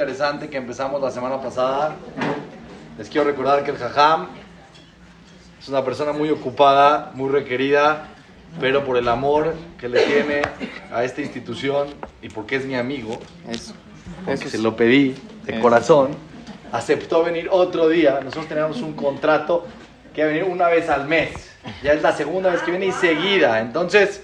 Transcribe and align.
interesante 0.00 0.48
que 0.48 0.56
empezamos 0.56 0.98
la 1.02 1.10
semana 1.10 1.42
pasada. 1.42 1.94
Les 2.96 3.10
quiero 3.10 3.26
recordar 3.26 3.62
que 3.62 3.70
el 3.70 3.76
Jajam 3.76 4.28
es 5.60 5.68
una 5.68 5.84
persona 5.84 6.14
muy 6.14 6.30
ocupada, 6.30 7.10
muy 7.12 7.28
requerida, 7.28 8.06
pero 8.58 8.82
por 8.82 8.96
el 8.96 9.06
amor 9.08 9.54
que 9.78 9.90
le 9.90 10.00
tiene 10.06 10.40
a 10.90 11.04
esta 11.04 11.20
institución 11.20 11.88
y 12.22 12.30
porque 12.30 12.56
es 12.56 12.64
mi 12.64 12.76
amigo, 12.76 13.18
Eso. 13.46 13.74
porque 14.24 14.40
Eso 14.40 14.48
se 14.48 14.56
lo 14.56 14.74
pedí 14.74 15.14
de 15.44 15.52
Eso. 15.52 15.60
corazón, 15.60 16.08
aceptó 16.72 17.22
venir 17.22 17.48
otro 17.50 17.86
día. 17.90 18.20
Nosotros 18.24 18.46
teníamos 18.46 18.80
un 18.80 18.94
contrato 18.94 19.66
que 20.14 20.22
iba 20.22 20.30
a 20.30 20.32
venir 20.32 20.50
una 20.50 20.68
vez 20.68 20.88
al 20.88 21.06
mes. 21.06 21.30
Ya 21.82 21.92
es 21.92 22.00
la 22.00 22.16
segunda 22.16 22.48
vez 22.48 22.62
que 22.62 22.70
viene 22.70 22.86
y 22.86 22.92
seguida. 22.92 23.60
Entonces, 23.60 24.22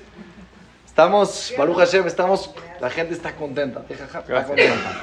estamos, 0.87 1.53
Baruch 1.59 1.77
Hashem, 1.77 2.07
estamos, 2.07 2.51
la 2.81 2.91
gente 2.91 3.15
está 3.15 3.35
contenta. 3.35 3.83
Jajam, 3.89 4.23
está 4.23 4.45
contenta. 4.45 5.03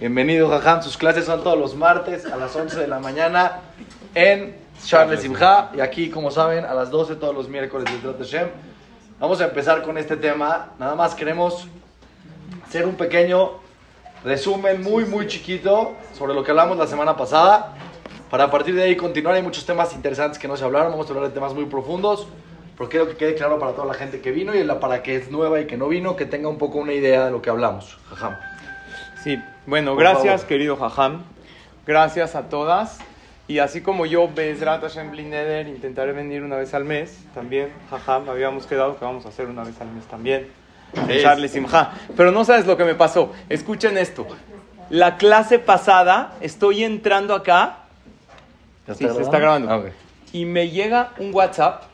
Bienvenido, 0.00 0.48
Jajam. 0.48 0.82
Sus 0.82 0.96
clases 0.96 1.24
son 1.24 1.42
todos 1.42 1.58
los 1.58 1.74
martes 1.74 2.26
a 2.26 2.36
las 2.36 2.54
11 2.54 2.78
de 2.78 2.86
la 2.86 2.98
mañana 2.98 3.60
en 4.14 4.56
Charles 4.84 5.22
Simha. 5.22 5.70
Y 5.74 5.80
aquí, 5.80 6.10
como 6.10 6.30
saben, 6.30 6.64
a 6.64 6.74
las 6.74 6.90
12 6.90 7.16
todos 7.16 7.34
los 7.34 7.48
miércoles 7.48 7.86
de 8.02 8.12
Hashem. 8.12 8.48
Vamos 9.18 9.40
a 9.40 9.44
empezar 9.44 9.82
con 9.82 9.96
este 9.96 10.16
tema. 10.16 10.72
Nada 10.78 10.94
más 10.94 11.14
queremos 11.14 11.66
hacer 12.66 12.86
un 12.86 12.96
pequeño 12.96 13.52
resumen 14.24 14.82
muy, 14.82 15.04
muy 15.04 15.26
chiquito 15.26 15.94
sobre 16.16 16.34
lo 16.34 16.42
que 16.42 16.50
hablamos 16.50 16.76
la 16.76 16.86
semana 16.86 17.16
pasada. 17.16 17.74
Para 18.30 18.44
a 18.44 18.50
partir 18.50 18.74
de 18.74 18.82
ahí 18.82 18.96
continuar, 18.96 19.36
hay 19.36 19.42
muchos 19.42 19.64
temas 19.64 19.94
interesantes 19.94 20.38
que 20.38 20.48
no 20.48 20.56
se 20.56 20.64
hablaron. 20.64 20.92
Vamos 20.92 21.06
a 21.06 21.10
hablar 21.10 21.28
de 21.28 21.34
temas 21.34 21.54
muy 21.54 21.66
profundos. 21.66 22.26
Pero 22.76 22.88
quiero 22.90 23.08
que 23.08 23.16
quede 23.16 23.34
claro 23.34 23.58
para 23.58 23.72
toda 23.72 23.86
la 23.86 23.94
gente 23.94 24.20
que 24.20 24.32
vino 24.32 24.54
y 24.54 24.64
la 24.64 24.80
para 24.80 25.02
que 25.02 25.16
es 25.16 25.30
nueva 25.30 25.60
y 25.60 25.66
que 25.66 25.76
no 25.76 25.88
vino, 25.88 26.16
que 26.16 26.26
tenga 26.26 26.48
un 26.48 26.58
poco 26.58 26.78
una 26.78 26.92
idea 26.92 27.24
de 27.26 27.30
lo 27.30 27.40
que 27.40 27.50
hablamos. 27.50 27.96
Jajam. 28.10 28.36
Sí, 29.22 29.40
bueno, 29.66 29.92
Por 29.92 30.00
gracias 30.00 30.34
favor. 30.42 30.46
querido 30.46 30.76
Jajam. 30.76 31.22
Gracias 31.86 32.34
a 32.34 32.48
todas. 32.48 32.98
Y 33.46 33.58
así 33.58 33.82
como 33.82 34.06
yo, 34.06 34.28
Bezrat 34.34 34.80
Hashem 34.80 35.10
Bli 35.10 35.24
Neder, 35.24 35.68
intentaré 35.68 36.12
venir 36.12 36.42
una 36.42 36.56
vez 36.56 36.72
al 36.74 36.84
mes. 36.84 37.24
También, 37.34 37.68
Jajam, 37.90 38.28
habíamos 38.28 38.66
quedado 38.66 38.98
que 38.98 39.04
vamos 39.04 39.26
a 39.26 39.28
hacer 39.28 39.46
una 39.46 39.62
vez 39.64 39.80
al 39.80 39.88
mes 39.88 40.04
también. 40.06 40.48
En 40.94 41.10
Es. 41.10 41.22
Charlie 41.22 41.48
Simha. 41.48 41.92
Pero 42.16 42.32
no 42.32 42.44
sabes 42.44 42.66
lo 42.66 42.76
que 42.76 42.84
me 42.84 42.94
pasó. 42.94 43.32
Escuchen 43.48 43.98
esto. 43.98 44.26
La 44.90 45.16
clase 45.16 45.58
pasada, 45.58 46.34
estoy 46.40 46.84
entrando 46.84 47.34
acá 47.34 47.78
¿Ya 48.86 48.94
Sí, 48.94 49.08
se 49.08 49.22
está 49.22 49.38
grabando. 49.38 49.70
Ah, 49.72 49.82
y 50.32 50.44
me 50.44 50.68
llega 50.70 51.12
un 51.18 51.34
WhatsApp. 51.34 51.84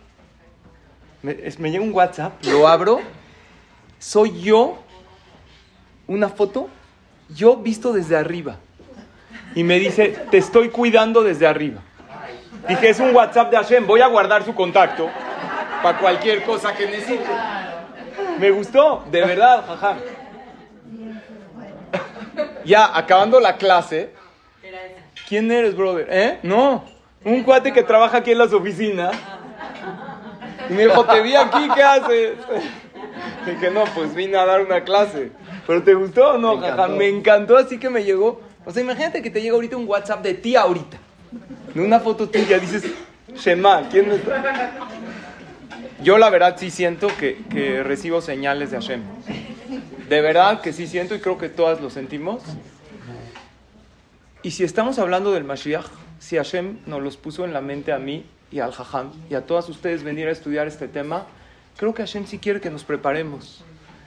Me, 1.22 1.32
es- 1.42 1.58
me 1.58 1.70
llega 1.70 1.84
un 1.84 1.92
WhatsApp, 1.92 2.32
lo 2.46 2.66
abro. 2.68 3.00
Soy 3.98 4.40
yo, 4.40 4.78
una 6.06 6.28
foto, 6.28 6.68
yo 7.28 7.56
visto 7.56 7.92
desde 7.92 8.16
arriba. 8.16 8.56
Y 9.54 9.62
me 9.64 9.78
dice, 9.78 10.08
te 10.30 10.38
estoy 10.38 10.70
cuidando 10.70 11.22
desde 11.22 11.46
arriba. 11.46 11.82
Dije, 12.68 12.90
es 12.90 13.00
un 13.00 13.14
WhatsApp 13.14 13.50
de 13.50 13.56
Hashem, 13.56 13.86
voy 13.86 14.00
a 14.00 14.06
guardar 14.06 14.44
su 14.44 14.54
contacto 14.54 15.08
para 15.82 15.98
cualquier 15.98 16.42
cosa 16.44 16.74
que 16.74 16.86
necesite. 16.86 17.24
Me 18.38 18.50
gustó, 18.50 19.04
de 19.10 19.20
verdad, 19.20 19.64
jaja. 19.66 19.96
Ya, 22.64 22.96
acabando 22.96 23.40
la 23.40 23.56
clase, 23.56 24.10
¿Quién 25.28 25.50
eres, 25.52 25.76
brother? 25.76 26.08
¿Eh? 26.10 26.38
No, 26.42 26.84
un 27.24 27.44
cuate 27.44 27.72
que 27.72 27.82
trabaja 27.84 28.16
aquí 28.18 28.32
en 28.32 28.38
las 28.38 28.52
oficinas. 28.52 29.14
Y 30.70 30.72
me 30.72 30.84
dijo, 30.84 31.04
te 31.04 31.20
vi 31.20 31.34
aquí, 31.34 31.68
¿qué 31.74 31.82
haces? 31.82 32.32
Dije, 33.46 33.70
no, 33.70 33.84
pues 33.94 34.14
vine 34.14 34.36
a 34.36 34.46
dar 34.46 34.60
una 34.60 34.84
clase. 34.84 35.32
¿Pero 35.66 35.82
te 35.82 35.94
gustó 35.94 36.34
o 36.34 36.38
no, 36.38 36.56
Me 36.56 36.62
jaja? 36.68 36.74
encantó. 36.74 36.96
Me 36.96 37.08
encantó, 37.08 37.56
así 37.56 37.78
que 37.78 37.90
me 37.90 38.04
llegó. 38.04 38.40
O 38.64 38.70
sea, 38.70 38.82
imagínate 38.82 39.20
que 39.20 39.30
te 39.30 39.42
llega 39.42 39.54
ahorita 39.54 39.76
un 39.76 39.88
WhatsApp 39.88 40.22
de 40.22 40.34
ti 40.34 40.54
ahorita. 40.54 40.96
De 41.74 41.82
una 41.82 41.98
foto 42.00 42.28
tuya, 42.28 42.58
dices, 42.58 42.84
Shema, 43.34 43.88
¿quién 43.90 44.08
me 44.08 44.14
está? 44.16 44.72
Yo 46.02 46.18
la 46.18 46.30
verdad 46.30 46.56
sí 46.58 46.70
siento 46.70 47.08
que, 47.18 47.38
que 47.50 47.82
recibo 47.82 48.20
señales 48.20 48.70
de 48.70 48.76
Hashem. 48.78 49.02
De 50.08 50.20
verdad 50.20 50.60
que 50.60 50.72
sí 50.72 50.86
siento 50.86 51.14
y 51.14 51.20
creo 51.20 51.36
que 51.38 51.48
todas 51.48 51.80
lo 51.80 51.90
sentimos. 51.90 52.42
Y 54.42 54.52
si 54.52 54.64
estamos 54.64 54.98
hablando 54.98 55.32
del 55.32 55.44
Mashiach, 55.44 55.86
si 56.18 56.36
Hashem 56.36 56.78
nos 56.86 57.02
los 57.02 57.16
puso 57.16 57.44
en 57.44 57.52
la 57.52 57.60
mente 57.60 57.92
a 57.92 57.98
mí 57.98 58.24
y 58.50 58.60
al 58.60 58.72
Jajam 58.72 59.12
y 59.28 59.34
a 59.34 59.46
todas 59.46 59.68
ustedes 59.68 60.02
venir 60.02 60.28
a 60.28 60.32
estudiar 60.32 60.66
este 60.66 60.88
tema, 60.88 61.26
creo 61.76 61.94
que 61.94 62.02
Hashem 62.02 62.26
sí 62.26 62.38
quiere 62.38 62.60
que 62.60 62.70
nos 62.70 62.84
preparemos. 62.84 63.64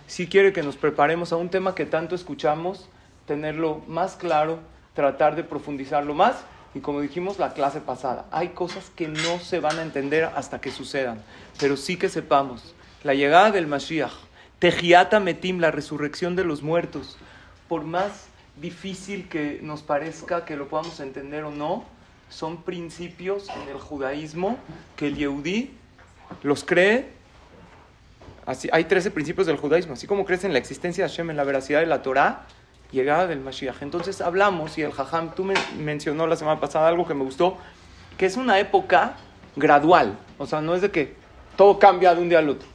Sí 0.07 0.27
quiere 0.27 0.53
que 0.53 0.63
nos 0.63 0.75
preparemos 0.75 1.31
a 1.31 1.37
un 1.37 1.49
tema 1.49 1.75
que 1.75 1.85
tanto 1.85 2.15
escuchamos, 2.15 2.87
tenerlo 3.25 3.81
más 3.87 4.15
claro, 4.15 4.59
tratar 4.93 5.35
de 5.35 5.43
profundizarlo 5.43 6.13
más. 6.13 6.35
Y 6.75 6.79
como 6.79 7.01
dijimos 7.01 7.39
la 7.39 7.53
clase 7.53 7.81
pasada, 7.81 8.25
hay 8.31 8.49
cosas 8.49 8.89
que 8.95 9.07
no 9.07 9.39
se 9.39 9.59
van 9.59 9.79
a 9.79 9.83
entender 9.83 10.25
hasta 10.35 10.59
que 10.59 10.71
sucedan, 10.71 11.21
pero 11.59 11.77
sí 11.77 11.97
que 11.97 12.09
sepamos 12.09 12.73
la 13.03 13.13
llegada 13.13 13.51
del 13.51 13.67
Mashiach, 13.67 14.13
Tejiata 14.59 15.19
Metim, 15.19 15.59
la 15.59 15.71
resurrección 15.71 16.35
de 16.35 16.45
los 16.45 16.63
muertos, 16.63 17.17
por 17.67 17.83
más 17.83 18.27
difícil 18.61 19.27
que 19.29 19.59
nos 19.61 19.83
parezca 19.83 20.45
que 20.45 20.55
lo 20.55 20.67
podamos 20.67 20.99
entender 20.99 21.43
o 21.43 21.51
no, 21.51 21.85
son 22.33 22.63
principios 22.63 23.47
en 23.49 23.69
el 23.69 23.77
judaísmo 23.77 24.57
que 24.95 25.07
el 25.07 25.15
Yehudí 25.15 25.71
los 26.41 26.63
cree. 26.63 27.11
Así, 28.45 28.69
hay 28.73 28.85
13 28.85 29.11
principios 29.11 29.47
del 29.47 29.57
judaísmo, 29.57 29.93
así 29.93 30.07
como 30.07 30.25
crees 30.25 30.43
en 30.43 30.51
la 30.51 30.59
existencia 30.59 31.03
de 31.03 31.09
Hashem, 31.09 31.29
en 31.29 31.37
la 31.37 31.43
veracidad 31.43 31.79
de 31.79 31.85
la 31.85 32.01
Torah, 32.01 32.47
llegada 32.91 33.27
del 33.27 33.39
Mashiach. 33.39 33.81
Entonces 33.81 34.19
hablamos, 34.19 34.77
y 34.77 34.81
el 34.81 34.91
Jajam, 34.91 35.35
tú 35.35 35.43
me 35.43 35.53
mencionó 35.77 36.27
la 36.27 36.35
semana 36.35 36.59
pasada 36.59 36.87
algo 36.87 37.07
que 37.07 37.13
me 37.13 37.23
gustó, 37.23 37.57
que 38.17 38.25
es 38.25 38.35
una 38.35 38.59
época 38.59 39.15
gradual, 39.55 40.17
o 40.39 40.47
sea, 40.47 40.61
no 40.61 40.75
es 40.75 40.81
de 40.81 40.91
que 40.91 41.15
todo 41.55 41.77
cambia 41.79 42.15
de 42.15 42.21
un 42.21 42.29
día 42.29 42.39
al 42.39 42.49
otro. 42.49 42.67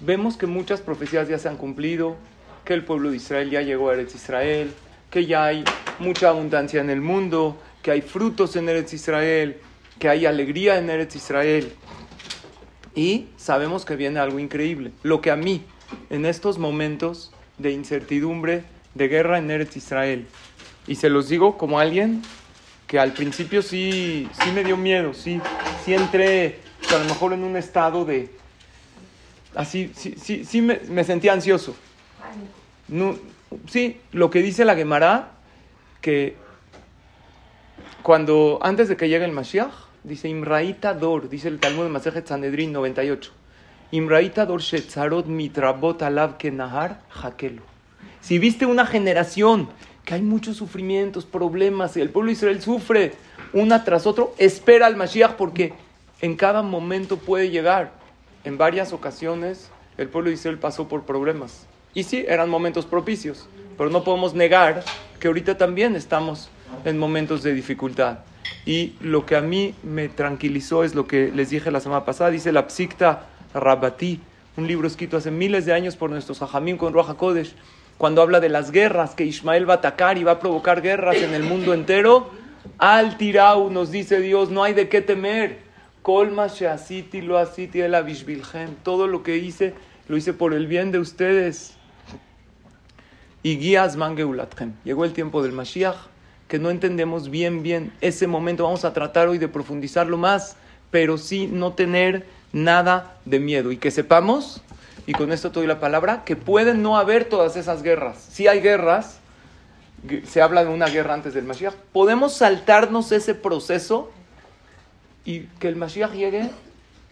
Vemos 0.00 0.36
que 0.36 0.46
muchas 0.46 0.80
profecías 0.80 1.28
ya 1.28 1.38
se 1.38 1.48
han 1.48 1.56
cumplido, 1.56 2.16
que 2.64 2.74
el 2.74 2.84
pueblo 2.84 3.10
de 3.10 3.16
Israel 3.16 3.50
ya 3.50 3.62
llegó 3.62 3.88
a 3.90 3.94
Eretz 3.94 4.14
Israel, 4.14 4.72
que 5.10 5.26
ya 5.26 5.44
hay 5.46 5.64
mucha 5.98 6.28
abundancia 6.28 6.80
en 6.80 6.90
el 6.90 7.00
mundo, 7.00 7.56
que 7.82 7.90
hay 7.90 8.02
frutos 8.02 8.56
en 8.56 8.68
Eretz 8.68 8.92
Israel, 8.92 9.58
que 9.98 10.08
hay 10.08 10.26
alegría 10.26 10.78
en 10.78 10.90
Eretz 10.90 11.16
Israel. 11.16 11.72
Y 12.94 13.26
sabemos 13.36 13.84
que 13.84 13.96
viene 13.96 14.18
algo 14.20 14.38
increíble. 14.38 14.92
Lo 15.02 15.20
que 15.20 15.30
a 15.30 15.36
mí, 15.36 15.64
en 16.10 16.26
estos 16.26 16.58
momentos 16.58 17.32
de 17.58 17.72
incertidumbre, 17.72 18.64
de 18.94 19.08
guerra 19.08 19.38
en 19.38 19.50
Eretz 19.50 19.76
Israel, 19.76 20.26
y 20.86 20.96
se 20.96 21.10
los 21.10 21.28
digo 21.28 21.58
como 21.58 21.78
alguien 21.78 22.22
que 22.86 22.98
al 22.98 23.12
principio 23.12 23.62
sí, 23.62 24.28
sí 24.42 24.50
me 24.52 24.64
dio 24.64 24.76
miedo, 24.76 25.12
sí, 25.12 25.40
sí 25.84 25.94
entré 25.94 26.60
a 26.90 26.98
lo 26.98 27.04
mejor 27.04 27.34
en 27.34 27.44
un 27.44 27.56
estado 27.56 28.04
de... 28.04 28.30
Así, 29.54 29.92
sí, 29.94 30.14
sí, 30.20 30.44
sí 30.44 30.62
me, 30.62 30.80
me 30.88 31.04
sentía 31.04 31.34
ansioso. 31.34 31.76
No, 32.88 33.16
sí, 33.66 34.00
lo 34.12 34.30
que 34.30 34.40
dice 34.40 34.64
la 34.64 34.74
Gemara, 34.74 35.32
que 36.00 36.36
cuando, 38.08 38.58
antes 38.62 38.88
de 38.88 38.96
que 38.96 39.10
llegue 39.10 39.26
el 39.26 39.32
Mashiach, 39.32 39.68
dice 40.02 40.30
Imraita 40.30 40.94
Dor, 40.94 41.28
dice 41.28 41.48
el 41.48 41.60
Talmud 41.60 41.82
de 41.82 41.90
Masejet 41.90 42.26
Sanedrin 42.26 42.72
98. 42.72 43.30
Imraita 43.90 44.46
Dor 44.46 44.62
Shetzarot 44.62 45.26
Mitrabot 45.26 46.00
Alav 46.00 46.38
Kenahar 46.38 47.02
Hakelo. 47.10 47.60
Si 48.22 48.38
viste 48.38 48.64
una 48.64 48.86
generación 48.86 49.68
que 50.06 50.14
hay 50.14 50.22
muchos 50.22 50.56
sufrimientos, 50.56 51.26
problemas, 51.26 51.98
y 51.98 52.00
el 52.00 52.08
pueblo 52.08 52.28
de 52.28 52.32
Israel 52.32 52.62
sufre 52.62 53.12
una 53.52 53.84
tras 53.84 54.06
otro, 54.06 54.34
espera 54.38 54.86
al 54.86 54.96
Mashiach 54.96 55.32
porque 55.32 55.74
en 56.22 56.34
cada 56.34 56.62
momento 56.62 57.18
puede 57.18 57.50
llegar. 57.50 57.92
En 58.42 58.56
varias 58.56 58.94
ocasiones 58.94 59.68
el 59.98 60.08
pueblo 60.08 60.30
de 60.30 60.36
Israel 60.36 60.56
pasó 60.56 60.88
por 60.88 61.02
problemas. 61.02 61.66
Y 61.92 62.04
sí, 62.04 62.24
eran 62.26 62.48
momentos 62.48 62.86
propicios, 62.86 63.46
pero 63.76 63.90
no 63.90 64.02
podemos 64.02 64.32
negar 64.32 64.82
que 65.20 65.28
ahorita 65.28 65.58
también 65.58 65.94
estamos 65.94 66.48
en 66.84 66.98
momentos 66.98 67.42
de 67.42 67.54
dificultad. 67.54 68.18
Y 68.64 68.94
lo 69.00 69.26
que 69.26 69.36
a 69.36 69.40
mí 69.40 69.74
me 69.82 70.08
tranquilizó 70.08 70.84
es 70.84 70.94
lo 70.94 71.06
que 71.06 71.30
les 71.34 71.50
dije 71.50 71.70
la 71.70 71.80
semana 71.80 72.04
pasada, 72.04 72.30
dice 72.30 72.52
la 72.52 72.66
Psikta 72.68 73.26
Rabati, 73.54 74.20
un 74.56 74.66
libro 74.66 74.86
escrito 74.86 75.16
hace 75.16 75.30
miles 75.30 75.66
de 75.66 75.72
años 75.72 75.96
por 75.96 76.10
nuestros 76.10 76.42
hajamim 76.42 76.76
con 76.76 76.92
Roja 76.92 77.14
Kodesh, 77.14 77.54
cuando 77.96 78.22
habla 78.22 78.40
de 78.40 78.48
las 78.48 78.70
guerras, 78.70 79.14
que 79.14 79.24
Ismael 79.24 79.68
va 79.68 79.74
a 79.74 79.76
atacar 79.78 80.18
y 80.18 80.24
va 80.24 80.32
a 80.32 80.38
provocar 80.38 80.82
guerras 80.82 81.16
en 81.16 81.34
el 81.34 81.42
mundo 81.42 81.74
entero, 81.74 82.30
al 82.76 83.16
tirau 83.16 83.70
nos 83.70 83.90
dice 83.90 84.20
Dios, 84.20 84.50
no 84.50 84.62
hay 84.62 84.74
de 84.74 84.88
qué 84.88 85.00
temer. 85.00 85.58
Colma 86.02 86.46
sheasiti 86.46 87.22
lo 87.22 87.38
asiti 87.38 87.80
el 87.80 87.94
abishbilhem. 87.94 88.76
Todo 88.82 89.06
lo 89.06 89.22
que 89.22 89.36
hice, 89.36 89.74
lo 90.08 90.16
hice 90.16 90.32
por 90.32 90.54
el 90.54 90.66
bien 90.66 90.92
de 90.92 90.98
ustedes. 90.98 91.74
Y 93.42 93.56
guías 93.56 93.96
mangeulathem. 93.96 94.74
Llegó 94.84 95.04
el 95.04 95.12
tiempo 95.12 95.42
del 95.42 95.52
Mashiach, 95.52 95.96
que 96.48 96.58
no 96.58 96.70
entendemos 96.70 97.30
bien, 97.30 97.62
bien 97.62 97.92
ese 98.00 98.26
momento. 98.26 98.64
Vamos 98.64 98.84
a 98.84 98.92
tratar 98.92 99.28
hoy 99.28 99.38
de 99.38 99.48
profundizarlo 99.48 100.16
más, 100.16 100.56
pero 100.90 101.18
sí 101.18 101.46
no 101.46 101.74
tener 101.74 102.26
nada 102.52 103.16
de 103.26 103.38
miedo. 103.38 103.70
Y 103.70 103.76
que 103.76 103.90
sepamos, 103.90 104.62
y 105.06 105.12
con 105.12 105.30
esto 105.30 105.50
te 105.50 105.60
doy 105.60 105.66
la 105.66 105.78
palabra, 105.78 106.24
que 106.24 106.36
pueden 106.36 106.82
no 106.82 106.96
haber 106.96 107.26
todas 107.26 107.56
esas 107.56 107.82
guerras. 107.82 108.26
Sí 108.30 108.48
hay 108.48 108.60
guerras, 108.60 109.20
se 110.26 110.40
habla 110.40 110.64
de 110.64 110.70
una 110.70 110.86
guerra 110.86 111.14
antes 111.14 111.34
del 111.34 111.44
Mashiach. 111.44 111.74
Podemos 111.92 112.34
saltarnos 112.34 113.12
ese 113.12 113.34
proceso 113.34 114.10
y 115.24 115.40
que 115.60 115.68
el 115.68 115.76
Mashiach 115.76 116.12
llegue 116.12 116.50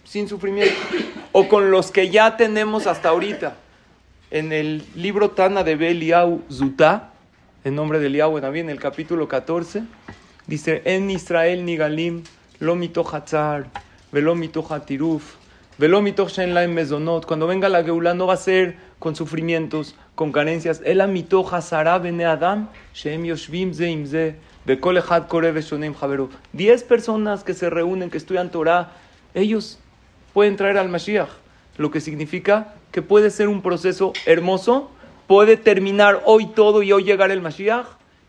sin 0.05 0.29
sufrimiento. 0.29 0.75
O 1.33 1.49
con 1.49 1.71
los 1.71 1.91
que 1.91 2.09
ya 2.09 2.38
tenemos 2.38 2.87
hasta 2.87 3.11
ahorita. 3.11 3.56
En 4.31 4.53
el 4.53 4.85
libro 4.94 5.31
Tana 5.31 5.62
de 5.62 5.77
Beliau 5.77 6.43
Zutá, 6.50 7.12
en 7.66 7.74
nombre 7.74 7.98
de 7.98 8.06
Eliyahu 8.06 8.38
en 8.38 8.70
el 8.70 8.78
capítulo 8.78 9.26
14, 9.26 9.82
dice, 10.46 10.82
En 10.84 11.10
Israel 11.10 11.64
nigalim 11.64 12.22
lo 12.60 12.76
mito 12.76 13.04
hatzar, 13.04 13.66
velo 14.12 14.36
mito 14.36 14.64
hatiruf, 14.70 15.34
velo 15.76 16.00
mito 16.00 16.28
shen 16.28 16.54
mezonot. 16.72 17.26
Cuando 17.26 17.48
venga 17.48 17.68
la 17.68 17.82
Geulá 17.82 18.14
no 18.14 18.28
va 18.28 18.34
a 18.34 18.36
ser 18.36 18.76
con 19.00 19.16
sufrimientos, 19.16 19.96
con 20.14 20.30
carencias. 20.30 20.80
El 20.84 21.00
amito 21.00 21.44
hazara 21.52 21.98
bene 21.98 22.24
adam, 22.24 22.68
shem 22.94 23.24
yoshvim 23.24 23.74
ze 23.74 23.90
imze, 23.90 24.36
bekol 24.64 24.98
echad 24.98 25.26
kore 25.26 25.50
veshonem 25.50 25.92
javero. 25.92 26.30
Diez 26.52 26.84
personas 26.84 27.42
que 27.42 27.52
se 27.52 27.68
reúnen, 27.68 28.10
que 28.10 28.18
estudian 28.18 28.52
Torah, 28.52 28.92
ellos 29.34 29.80
pueden 30.32 30.54
traer 30.54 30.78
al 30.78 30.88
Mashiach. 30.88 31.30
Lo 31.78 31.90
que 31.90 32.00
significa 32.00 32.74
que 32.92 33.02
puede 33.02 33.30
ser 33.30 33.48
un 33.48 33.60
proceso 33.60 34.12
hermoso, 34.24 34.92
puede 35.26 35.56
terminar 35.56 36.23
hoy 36.25 36.46
todo 36.46 36.82
y 36.82 36.93
hoy 36.93 37.05
llegar 37.05 37.31
el 37.31 37.40
Mashiach, 37.40 37.87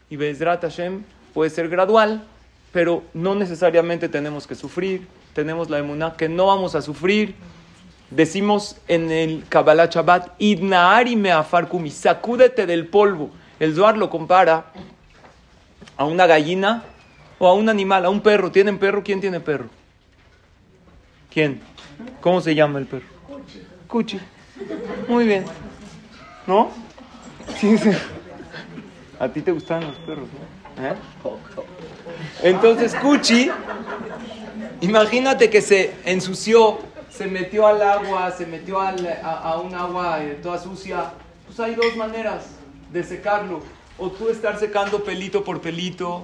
y 0.10 0.16
Bezrat 0.16 0.62
Hashem 0.62 1.04
puede 1.34 1.50
ser 1.50 1.70
gradual, 1.70 2.24
pero 2.72 3.04
no 3.14 3.36
necesariamente 3.36 4.10
tenemos 4.10 4.48
que 4.48 4.56
sufrir, 4.56 5.08
tenemos 5.34 5.70
la 5.70 5.80
emuná 5.80 6.16
que 6.16 6.30
no 6.30 6.48
vamos 6.48 6.76
a 6.76 6.82
sufrir. 6.82 7.36
Decimos 8.10 8.78
en 8.88 9.12
el 9.12 9.44
Kabbalah 9.50 9.88
Shabbat, 9.88 10.30
Idnaari 10.40 11.16
meafarkumi, 11.16 11.92
sacúdete 11.92 12.66
del 12.66 12.88
polvo. 12.88 13.30
El 13.60 13.76
Zohar 13.76 13.98
lo 13.98 14.10
compara 14.10 14.66
a 15.98 16.06
una 16.06 16.26
gallina 16.26 16.84
o 17.38 17.48
a 17.48 17.54
un 17.54 17.70
animal, 17.70 18.06
a 18.06 18.10
un 18.10 18.22
perro. 18.22 18.52
¿Tienen 18.52 18.80
perro? 18.80 19.04
¿Quién 19.04 19.20
tiene 19.20 19.40
perro? 19.40 19.68
¿Quién? 21.34 21.60
¿Cómo 22.22 22.40
se 22.40 22.56
llama 22.56 22.80
el 22.80 22.86
perro? 22.86 23.06
Cuchi. 23.88 24.20
Muy 25.08 25.26
bien. 25.26 25.46
¿No? 26.46 26.72
A 29.20 29.30
ti 29.30 29.42
te 29.42 29.52
gustan 29.52 29.86
los 29.86 29.96
perros, 29.98 30.28
¿no? 30.32 30.58
¿Eh? 30.86 30.94
Entonces, 32.44 32.94
Cuchi, 32.96 33.50
imagínate 34.82 35.50
que 35.50 35.62
se 35.62 35.96
ensució, 36.06 36.78
se 37.10 37.26
metió 37.26 37.66
al 37.66 37.82
agua, 37.82 38.32
se 38.32 38.46
metió 38.46 38.80
a, 38.80 38.92
a, 38.92 39.58
un 39.58 39.74
agua 39.74 40.24
eh, 40.24 40.38
toda 40.42 40.60
sucia. 40.60 41.14
Pues 41.48 41.60
hay 41.60 41.74
dos 41.74 41.96
maneras 41.96 42.46
de 42.92 43.04
secarlo. 43.04 43.62
O 43.98 44.12
tú 44.12 44.30
estar 44.30 44.60
secando 44.60 45.04
pelito 45.04 45.44
por 45.44 45.60
pelito, 45.60 46.24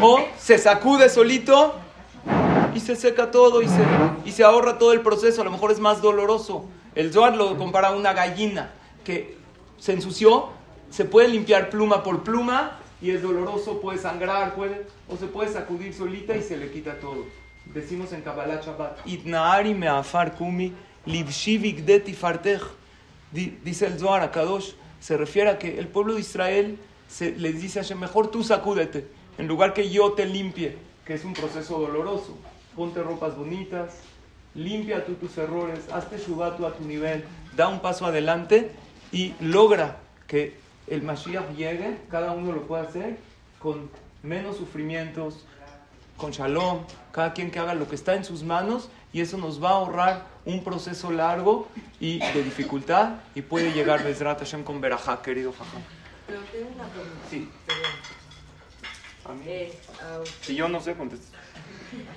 o 0.00 0.24
se 0.38 0.56
sacude 0.56 1.10
solito 1.10 1.74
y 2.74 2.80
se 2.80 2.96
seca 2.96 3.30
todo 3.30 3.60
y 3.60 3.68
se, 3.68 3.82
y 4.24 4.32
se 4.32 4.42
ahorra 4.42 4.78
todo 4.78 4.94
el 4.94 5.02
proceso. 5.02 5.42
A 5.42 5.44
lo 5.44 5.50
mejor 5.50 5.70
es 5.70 5.80
más 5.80 6.00
doloroso. 6.00 6.64
El 6.94 7.12
Zohar 7.12 7.36
lo 7.36 7.58
compara 7.58 7.88
a 7.88 7.92
una 7.92 8.14
gallina 8.14 8.70
que 9.04 9.36
se 9.78 9.92
ensució, 9.92 10.48
se 10.90 11.04
puede 11.04 11.28
limpiar 11.28 11.70
pluma 11.70 12.02
por 12.02 12.22
pluma 12.22 12.78
y 13.00 13.10
es 13.10 13.22
doloroso, 13.22 13.80
puede 13.80 13.98
sangrar, 13.98 14.54
puede, 14.54 14.86
o 15.08 15.16
se 15.16 15.26
puede 15.26 15.52
sacudir 15.52 15.94
solita 15.94 16.36
y 16.36 16.42
se 16.42 16.56
le 16.56 16.70
quita 16.70 16.98
todo. 17.00 17.24
Decimos 17.66 18.12
en 18.12 18.22
Kabbalah 18.22 18.60
Shabbat, 18.60 19.06
Itnaari 19.06 19.74
me'afar 19.74 20.34
kumi. 20.34 20.74
Dice 23.32 23.86
el 23.86 23.98
Zohar 23.98 24.22
a 24.22 24.30
Kadosh, 24.30 24.72
se 24.98 25.16
refiere 25.16 25.50
a 25.50 25.58
que 25.58 25.78
el 25.78 25.88
pueblo 25.88 26.14
de 26.14 26.20
Israel 26.20 26.78
se, 27.08 27.32
les 27.36 27.62
dice 27.62 27.78
a 27.78 27.82
Hashem, 27.82 27.98
mejor 27.98 28.30
tú 28.30 28.42
sacúdete, 28.42 29.06
en 29.38 29.46
lugar 29.46 29.72
que 29.72 29.88
yo 29.88 30.12
te 30.12 30.26
limpie, 30.26 30.76
que 31.06 31.14
es 31.14 31.24
un 31.24 31.32
proceso 31.32 31.78
doloroso. 31.78 32.36
Ponte 32.76 33.02
ropas 33.02 33.36
bonitas, 33.36 33.94
limpia 34.54 35.04
tú 35.04 35.14
tus 35.14 35.38
errores, 35.38 35.80
hazte 35.92 36.18
shubatu 36.18 36.66
a 36.66 36.74
tu 36.74 36.84
nivel, 36.84 37.24
da 37.56 37.68
un 37.68 37.80
paso 37.80 38.06
adelante 38.06 38.70
y 39.10 39.34
logra 39.40 39.98
que 40.26 40.59
el 40.90 41.02
Mashiach 41.02 41.56
llegue, 41.56 41.96
cada 42.10 42.32
uno 42.32 42.52
lo 42.52 42.66
puede 42.66 42.86
hacer 42.86 43.16
con 43.58 43.88
menos 44.22 44.56
sufrimientos, 44.56 45.46
con 46.16 46.32
shalom, 46.32 46.84
cada 47.12 47.32
quien 47.32 47.50
que 47.50 47.58
haga 47.58 47.74
lo 47.74 47.88
que 47.88 47.94
está 47.94 48.14
en 48.14 48.24
sus 48.24 48.42
manos 48.42 48.90
y 49.12 49.20
eso 49.20 49.38
nos 49.38 49.62
va 49.62 49.70
a 49.70 49.74
ahorrar 49.74 50.26
un 50.44 50.62
proceso 50.64 51.10
largo 51.10 51.68
y 52.00 52.18
de 52.18 52.42
dificultad 52.42 53.14
y 53.34 53.42
puede 53.42 53.72
llegar 53.72 54.02
Bezrat 54.04 54.40
Hashem 54.40 54.64
con 54.64 54.80
Berajá, 54.80 55.22
querido 55.22 55.52
Jajam. 55.52 55.82
Pero 56.26 56.40
tengo 56.52 56.70
una 56.74 56.84
pregunta. 56.84 57.16
Sí. 57.30 57.48
A 59.24 59.32
mí. 59.32 59.42
Eh, 59.46 59.72
si 60.42 60.54
yo 60.54 60.68
no 60.68 60.80
sé, 60.80 60.94
contestar. 60.94 61.40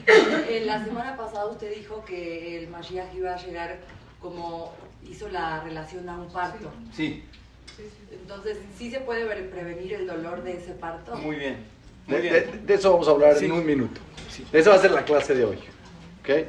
Eh, 0.06 0.64
la 0.66 0.84
semana 0.84 1.16
pasada 1.16 1.46
usted 1.48 1.74
dijo 1.76 2.04
que 2.06 2.60
el 2.60 2.70
Mashiach 2.70 3.14
iba 3.16 3.34
a 3.34 3.38
llegar 3.38 3.80
como 4.20 4.74
hizo 5.08 5.30
la 5.30 5.62
relación 5.62 6.08
a 6.10 6.18
un 6.18 6.32
parto. 6.32 6.72
Sí. 6.96 7.24
Entonces, 8.12 8.58
¿sí 8.78 8.90
se 8.92 9.00
puede 9.00 9.26
prevenir 9.26 9.94
el 9.94 10.08
dolor 10.08 10.44
de 10.44 10.58
ese 10.58 10.72
parto? 10.74 11.16
Muy 11.16 11.36
bien. 11.36 11.66
de, 12.08 12.74
eso 12.74 12.92
vamos 12.92 13.08
a 13.08 13.12
hablar 13.12 13.38
en 13.38 13.52
un 13.52 13.66
minuto. 13.66 14.00
De 14.52 14.60
eso 14.60 14.70
va 14.72 14.78
a 14.78 14.80
ser 14.80 14.92
la 14.92 15.04
clase 15.04 15.36
de 15.36 15.46
hoy. 15.46 15.60
¿Ok? 16.22 16.48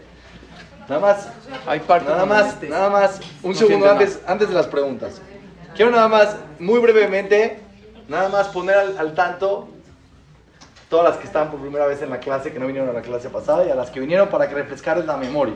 Nada 0.88 1.00
más. 1.00 1.28
Hay 1.66 1.80
parto 1.80 2.10
nada 2.10 2.26
más, 2.26 2.62
nada 2.62 2.90
más. 2.90 3.20
Un 3.42 3.54
segundo 3.54 3.90
antes, 3.90 4.20
antes 4.26 4.48
de 4.48 4.54
las 4.54 4.66
preguntas. 4.66 5.20
Quiero 5.74 5.90
nada 5.90 6.08
más, 6.08 6.36
muy 6.58 6.78
brevemente, 6.78 7.58
nada 8.08 8.28
más 8.28 8.48
poner 8.48 8.76
al 8.76 9.14
tanto 9.14 9.68
todas 10.88 11.10
las 11.10 11.18
que 11.18 11.26
estaban 11.26 11.50
por 11.50 11.60
primera 11.60 11.86
vez 11.86 12.00
en 12.02 12.10
la 12.10 12.20
clase, 12.20 12.52
que 12.52 12.60
no 12.60 12.66
vinieron 12.66 12.88
a 12.90 12.92
la 12.92 13.02
clase 13.02 13.28
pasada, 13.28 13.66
y 13.66 13.70
a 13.70 13.74
las 13.74 13.90
que 13.90 13.98
vinieron 13.98 14.28
para 14.28 14.48
que 14.48 14.54
refrescarles 14.54 15.06
la 15.06 15.16
memoria. 15.16 15.54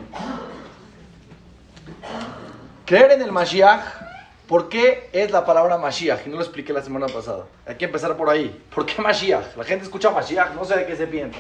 Creer 2.85 3.13
en 3.13 3.23
el 3.23 3.31
Mashiach, 3.31 4.08
¿por 4.49 4.69
qué 4.69 5.11
es 5.13 5.31
la 5.31 5.45
palabra 5.45 5.77
Mashiach? 5.77 6.27
No 6.27 6.37
lo 6.37 6.43
expliqué 6.43 6.73
la 6.73 6.83
semana 6.83 7.07
pasada. 7.07 7.45
Hay 7.67 7.77
que 7.77 7.85
empezar 7.85 8.17
por 8.17 8.31
ahí. 8.31 8.65
¿Por 8.75 8.87
qué 8.87 9.01
Mashiach? 9.01 9.55
La 9.57 9.63
gente 9.63 9.85
escucha 9.85 10.11
Mashiach, 10.11 10.55
no 10.55 10.65
sé 10.65 10.77
de 10.77 10.87
qué 10.87 10.97
se 10.97 11.07
piensa. 11.07 11.39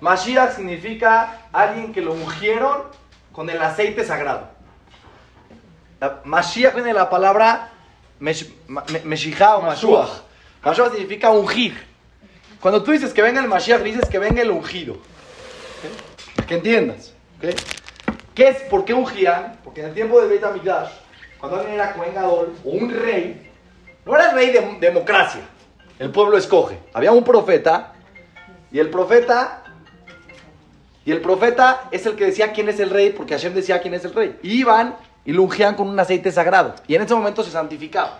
Mashiach 0.00 0.56
significa 0.56 1.42
alguien 1.52 1.92
que 1.92 2.00
lo 2.00 2.14
ungieron 2.14 2.84
con 3.32 3.48
el 3.50 3.60
aceite 3.60 4.04
sagrado. 4.04 4.48
Mashiach 6.24 6.74
viene 6.74 6.88
de 6.88 6.94
la 6.94 7.10
palabra 7.10 7.70
Meshijah 8.18 9.58
o 9.58 9.62
Mashuach. 9.62 10.22
Mashuach 10.64 10.92
significa 10.92 11.30
ungir. 11.30 11.86
Cuando 12.60 12.82
tú 12.82 12.90
dices 12.90 13.12
que 13.12 13.22
venga 13.22 13.40
el 13.40 13.48
Mashiach, 13.48 13.82
dices 13.82 14.08
que 14.08 14.18
venga 14.18 14.42
el 14.42 14.50
ungido. 14.50 14.96
Que 16.46 16.54
entiendas. 16.54 17.12
¿Qué 18.34 18.48
es? 18.48 18.62
¿Por 18.62 18.84
qué 18.84 18.94
ungían? 18.94 19.58
Porque 19.62 19.80
en 19.80 19.88
el 19.88 19.94
tiempo 19.94 20.20
de 20.20 20.28
Beit 20.28 20.42
HaMikdash, 20.42 20.90
cuando 21.40 21.58
alguien 21.58 21.74
era 21.74 21.94
un 22.64 22.90
rey, 22.90 23.50
no 24.04 24.16
era 24.16 24.32
rey 24.32 24.50
de 24.50 24.78
democracia. 24.80 25.42
El 25.98 26.10
pueblo 26.10 26.36
escoge. 26.36 26.78
Había 26.92 27.12
un 27.12 27.24
profeta 27.24 27.94
y 28.70 28.78
el 28.78 28.90
profeta 28.90 29.62
y 31.08 31.12
el 31.12 31.22
profeta 31.22 31.88
es 31.90 32.04
el 32.04 32.16
que 32.16 32.26
decía 32.26 32.52
quién 32.52 32.68
es 32.68 32.78
el 32.80 32.90
rey, 32.90 33.14
porque 33.16 33.32
Hashem 33.32 33.54
decía 33.54 33.80
quién 33.80 33.94
es 33.94 34.04
el 34.04 34.12
rey. 34.12 34.38
Y 34.42 34.60
iban 34.60 34.94
y 35.24 35.32
lo 35.32 35.42
ungían 35.42 35.74
con 35.74 35.88
un 35.88 35.98
aceite 35.98 36.30
sagrado. 36.30 36.74
Y 36.86 36.96
en 36.96 37.00
ese 37.00 37.14
momento 37.14 37.42
se 37.42 37.50
santificaba. 37.50 38.18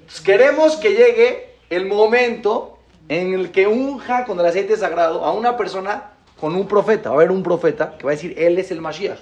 Entonces, 0.00 0.20
queremos 0.20 0.76
que 0.76 0.90
llegue 0.90 1.54
el 1.70 1.86
momento 1.86 2.78
en 3.08 3.32
el 3.32 3.50
que 3.52 3.66
unja 3.66 4.26
con 4.26 4.38
el 4.38 4.44
aceite 4.44 4.76
sagrado 4.76 5.24
a 5.24 5.32
una 5.32 5.56
persona 5.56 6.10
con 6.38 6.54
un 6.54 6.68
profeta. 6.68 7.08
Va 7.08 7.14
a 7.14 7.18
haber 7.20 7.30
un 7.30 7.42
profeta 7.42 7.96
que 7.96 8.04
va 8.04 8.10
a 8.10 8.14
decir, 8.16 8.34
él 8.36 8.58
es 8.58 8.70
el 8.70 8.82
Mashiach. 8.82 9.20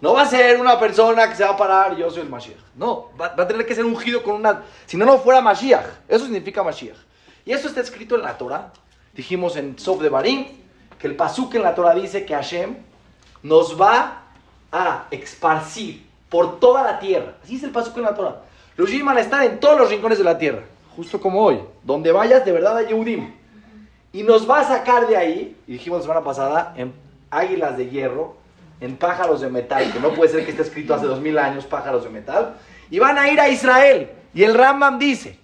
No 0.00 0.14
va 0.14 0.22
a 0.22 0.26
ser 0.26 0.60
una 0.60 0.78
persona 0.78 1.28
que 1.28 1.36
se 1.36 1.44
va 1.44 1.50
a 1.50 1.56
parar, 1.56 1.96
yo 1.96 2.10
soy 2.10 2.22
el 2.22 2.28
Mashiach. 2.28 2.58
No, 2.76 3.10
va, 3.20 3.34
a 3.36 3.48
tener 3.48 3.66
que 3.66 3.74
ser 3.74 3.84
ungido 3.84 4.22
con 4.22 4.36
una... 4.36 4.62
Si 4.86 4.96
no, 4.96 5.04
no 5.04 5.18
fuera 5.18 5.40
Mashiach. 5.40 5.86
Eso 6.08 6.24
significa 6.24 6.62
Mashiach. 6.62 6.96
Y 7.44 7.52
eso 7.52 7.68
está 7.68 7.80
escrito 7.80 8.14
en 8.14 8.22
la 8.22 8.38
Torah. 8.38 8.72
Dijimos 9.14 9.56
en 9.56 9.78
Sof 9.78 10.00
de 10.00 10.08
Barim 10.08 10.46
que 10.98 11.06
el 11.06 11.16
pasuk 11.16 11.54
en 11.54 11.62
la 11.62 11.74
Torah 11.74 11.94
dice 11.94 12.24
que 12.24 12.34
Hashem 12.34 12.76
nos 13.42 13.80
va 13.80 14.22
a 14.70 15.06
esparcir 15.10 16.06
por 16.28 16.60
toda 16.60 16.82
la 16.82 16.98
tierra. 17.00 17.34
Así 17.42 17.56
es 17.56 17.62
el 17.62 17.70
pasuk 17.70 17.96
en 17.96 18.02
la 18.04 18.14
Torah. 18.14 18.42
Los 18.76 18.90
Yim 18.90 19.06
van 19.06 19.16
a 19.16 19.20
estar 19.20 19.42
en 19.44 19.58
todos 19.58 19.78
los 19.78 19.90
rincones 19.90 20.18
de 20.18 20.24
la 20.24 20.38
tierra 20.38 20.62
justo 20.98 21.20
como 21.20 21.44
hoy. 21.44 21.60
Donde 21.84 22.10
vayas, 22.10 22.44
de 22.44 22.50
verdad 22.50 22.76
hay 22.76 22.88
Yehudim. 22.88 23.32
Y 24.12 24.24
nos 24.24 24.50
va 24.50 24.60
a 24.60 24.64
sacar 24.64 25.06
de 25.06 25.16
ahí, 25.16 25.56
y 25.68 25.72
dijimos 25.74 26.00
la 26.00 26.02
semana 26.02 26.24
pasada, 26.24 26.74
en 26.76 26.92
águilas 27.30 27.76
de 27.76 27.88
hierro, 27.88 28.34
en 28.80 28.96
pájaros 28.96 29.40
de 29.40 29.48
metal, 29.48 29.92
que 29.92 30.00
no 30.00 30.12
puede 30.14 30.30
ser 30.30 30.44
que 30.44 30.50
esté 30.50 30.62
escrito 30.62 30.94
hace 30.94 31.06
dos 31.06 31.20
mil 31.20 31.38
años, 31.38 31.66
pájaros 31.66 32.04
de 32.04 32.10
metal, 32.10 32.56
y 32.90 32.98
van 32.98 33.18
a 33.18 33.28
ir 33.28 33.40
a 33.40 33.48
Israel. 33.48 34.10
Y 34.34 34.44
el 34.44 34.54
Rambam 34.54 34.98
dice, 34.98 35.38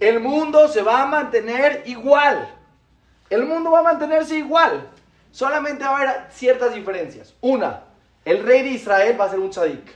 el 0.00 0.20
mundo 0.20 0.68
se 0.68 0.82
va 0.82 1.02
a 1.02 1.06
mantener 1.06 1.82
igual. 1.86 2.48
El 3.30 3.46
mundo 3.46 3.70
va 3.70 3.80
a 3.80 3.82
mantenerse 3.84 4.36
igual. 4.36 4.88
Solamente 5.30 5.84
va 5.84 5.90
a 5.90 5.96
haber 5.96 6.26
ciertas 6.30 6.74
diferencias. 6.74 7.34
Una, 7.40 7.80
el 8.24 8.44
rey 8.44 8.62
de 8.62 8.70
Israel 8.70 9.18
va 9.18 9.24
a 9.24 9.30
ser 9.30 9.40
un 9.40 9.50
tzadik. 9.50 9.90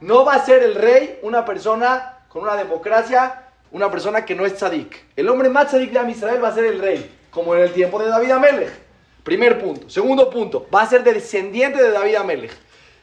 No 0.00 0.24
va 0.24 0.34
a 0.34 0.44
ser 0.44 0.62
el 0.62 0.74
rey 0.74 1.18
una 1.22 1.44
persona 1.44 2.18
con 2.28 2.42
una 2.42 2.56
democracia 2.56 3.44
una 3.74 3.90
persona 3.90 4.24
que 4.24 4.36
no 4.36 4.46
es 4.46 4.54
tzadik. 4.54 5.04
El 5.16 5.28
hombre 5.28 5.48
más 5.48 5.66
tzadik 5.66 5.90
de 5.90 6.10
Israel 6.10 6.42
va 6.42 6.48
a 6.48 6.54
ser 6.54 6.64
el 6.64 6.78
rey, 6.78 7.10
como 7.30 7.56
en 7.56 7.62
el 7.62 7.72
tiempo 7.72 8.00
de 8.00 8.08
David 8.08 8.30
Amelech. 8.30 8.83
Primer 9.24 9.58
punto. 9.58 9.88
Segundo 9.88 10.28
punto, 10.30 10.66
va 10.72 10.82
a 10.82 10.86
ser 10.86 11.02
descendiente 11.02 11.82
de 11.82 11.90
David 11.90 12.16
Amelech. 12.16 12.52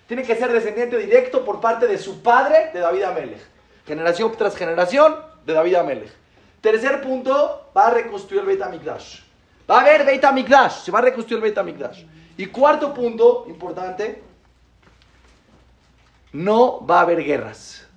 Tiene 0.08 0.24
que 0.24 0.36
ser 0.36 0.54
descendiente 0.54 0.98
directo 0.98 1.44
por 1.44 1.60
parte 1.60 1.88
de 1.88 1.98
su 1.98 2.22
padre, 2.22 2.70
de 2.74 2.80
David 2.80 3.04
Amelech. 3.04 3.42
Generación 3.88 4.32
tras 4.38 4.56
generación, 4.56 5.16
de 5.46 5.54
David 5.54 5.75
Amelech. 5.75 6.12
Tercer 6.62 7.01
punto, 7.01 7.72
va 7.75 7.88
a 7.88 7.90
reconstruir 7.90 8.42
el 8.42 8.48
Beit 8.48 8.62
HaMikdash. 8.62 9.22
Va 9.70 9.80
a 9.80 9.82
haber 9.82 10.06
Beit 10.06 10.24
HaMikdash, 10.24 10.84
se 10.84 10.92
va 10.92 11.00
a 11.00 11.01
reconstruir 11.01 11.44
el 11.44 11.51
Beit. 11.51 11.82
Y 12.38 12.46
cuarto 12.48 12.94
punto, 12.94 13.46
importante, 13.48 14.22
no 16.34 16.86
va 16.86 17.00
a 17.00 17.01
haber 17.01 17.24
guerras. 17.24 17.88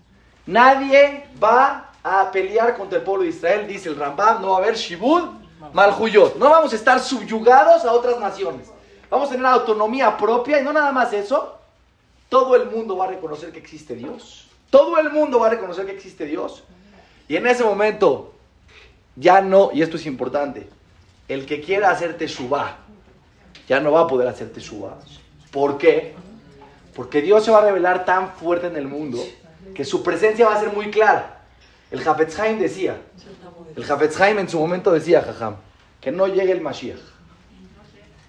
Nadie 0.47 1.27
va 1.43 1.93
a 2.03 2.31
pelear 2.31 2.77
contra 2.77 2.99
el 2.99 3.05
pueblo 3.05 3.25
de 3.25 3.31
Israel, 3.31 3.67
dice 3.67 3.91
el 3.91 3.97
Rambam, 3.97 4.41
no 4.41 4.51
va 4.51 4.57
a 4.57 4.61
haber 4.61 4.77
Shibud, 4.77 5.44
Malhuyot. 5.73 6.37
No 6.37 6.51
vamos 6.51 6.73
a 6.73 6.77
estar 6.77 7.01
subyugados 7.01 7.85
a 7.85 7.93
otras 7.93 8.19
naciones. 8.19 8.69
Vamos 9.11 9.29
a 9.29 9.33
tener 9.33 9.47
autonomía 9.47 10.17
propia 10.17 10.61
y 10.61 10.65
no 10.65 10.73
nada 10.73 10.93
más 10.93 11.13
eso. 11.13 11.59
Todo 12.29 12.57
el 12.57 12.71
mundo 12.71 12.97
va 12.97 13.05
a 13.05 13.09
reconocer 13.09 13.53
que 13.53 13.59
existe 13.59 13.95
Dios. 13.95 14.49
Todo 14.71 14.99
el 14.99 15.11
mundo 15.11 15.39
va 15.39 15.47
a 15.47 15.51
reconocer 15.51 15.87
que 15.87 15.93
existe 15.93 16.27
Dios. 16.27 16.65
Y 17.29 17.37
en 17.37 17.47
ese 17.47 17.63
momento, 17.65 18.35
ya 19.17 19.41
no, 19.41 19.71
y 19.73 19.83
esto 19.83 19.97
es 19.97 20.07
importante, 20.07 20.69
el 21.29 21.47
que 21.47 21.61
quiera 21.61 21.91
hacer 21.91 22.19
Teshuvah, 22.19 22.77
ya 23.69 23.81
no 23.81 23.93
va 23.93 24.01
a 24.01 24.07
poder 24.07 24.29
hacer 24.29 24.53
Teshuvah. 24.53 24.99
¿Por 25.51 25.79
qué? 25.79 26.15
Porque 26.95 27.23
Dios 27.23 27.45
se 27.45 27.51
va 27.51 27.59
a 27.59 27.65
revelar 27.65 28.05
tan 28.05 28.33
fuerte 28.33 28.67
en 28.67 28.77
el 28.77 28.89
mundo 28.89 29.25
que 29.75 29.85
su 29.85 30.03
presencia 30.03 30.47
va 30.47 30.57
a 30.57 30.61
ser 30.61 30.73
muy 30.73 30.91
clara. 30.91 31.43
El 31.91 32.01
Jafetz 32.03 32.39
Haim 32.39 32.59
decía, 32.59 33.01
el 33.77 33.85
Jafetz 33.85 34.21
Haim 34.21 34.39
en 34.39 34.49
su 34.49 34.59
momento 34.59 34.93
decía, 34.93 35.23
jajam, 35.23 35.57
que 36.01 36.13
no 36.13 36.27
llegue 36.27 36.53
el 36.53 36.61
Mashiach. 36.61 37.01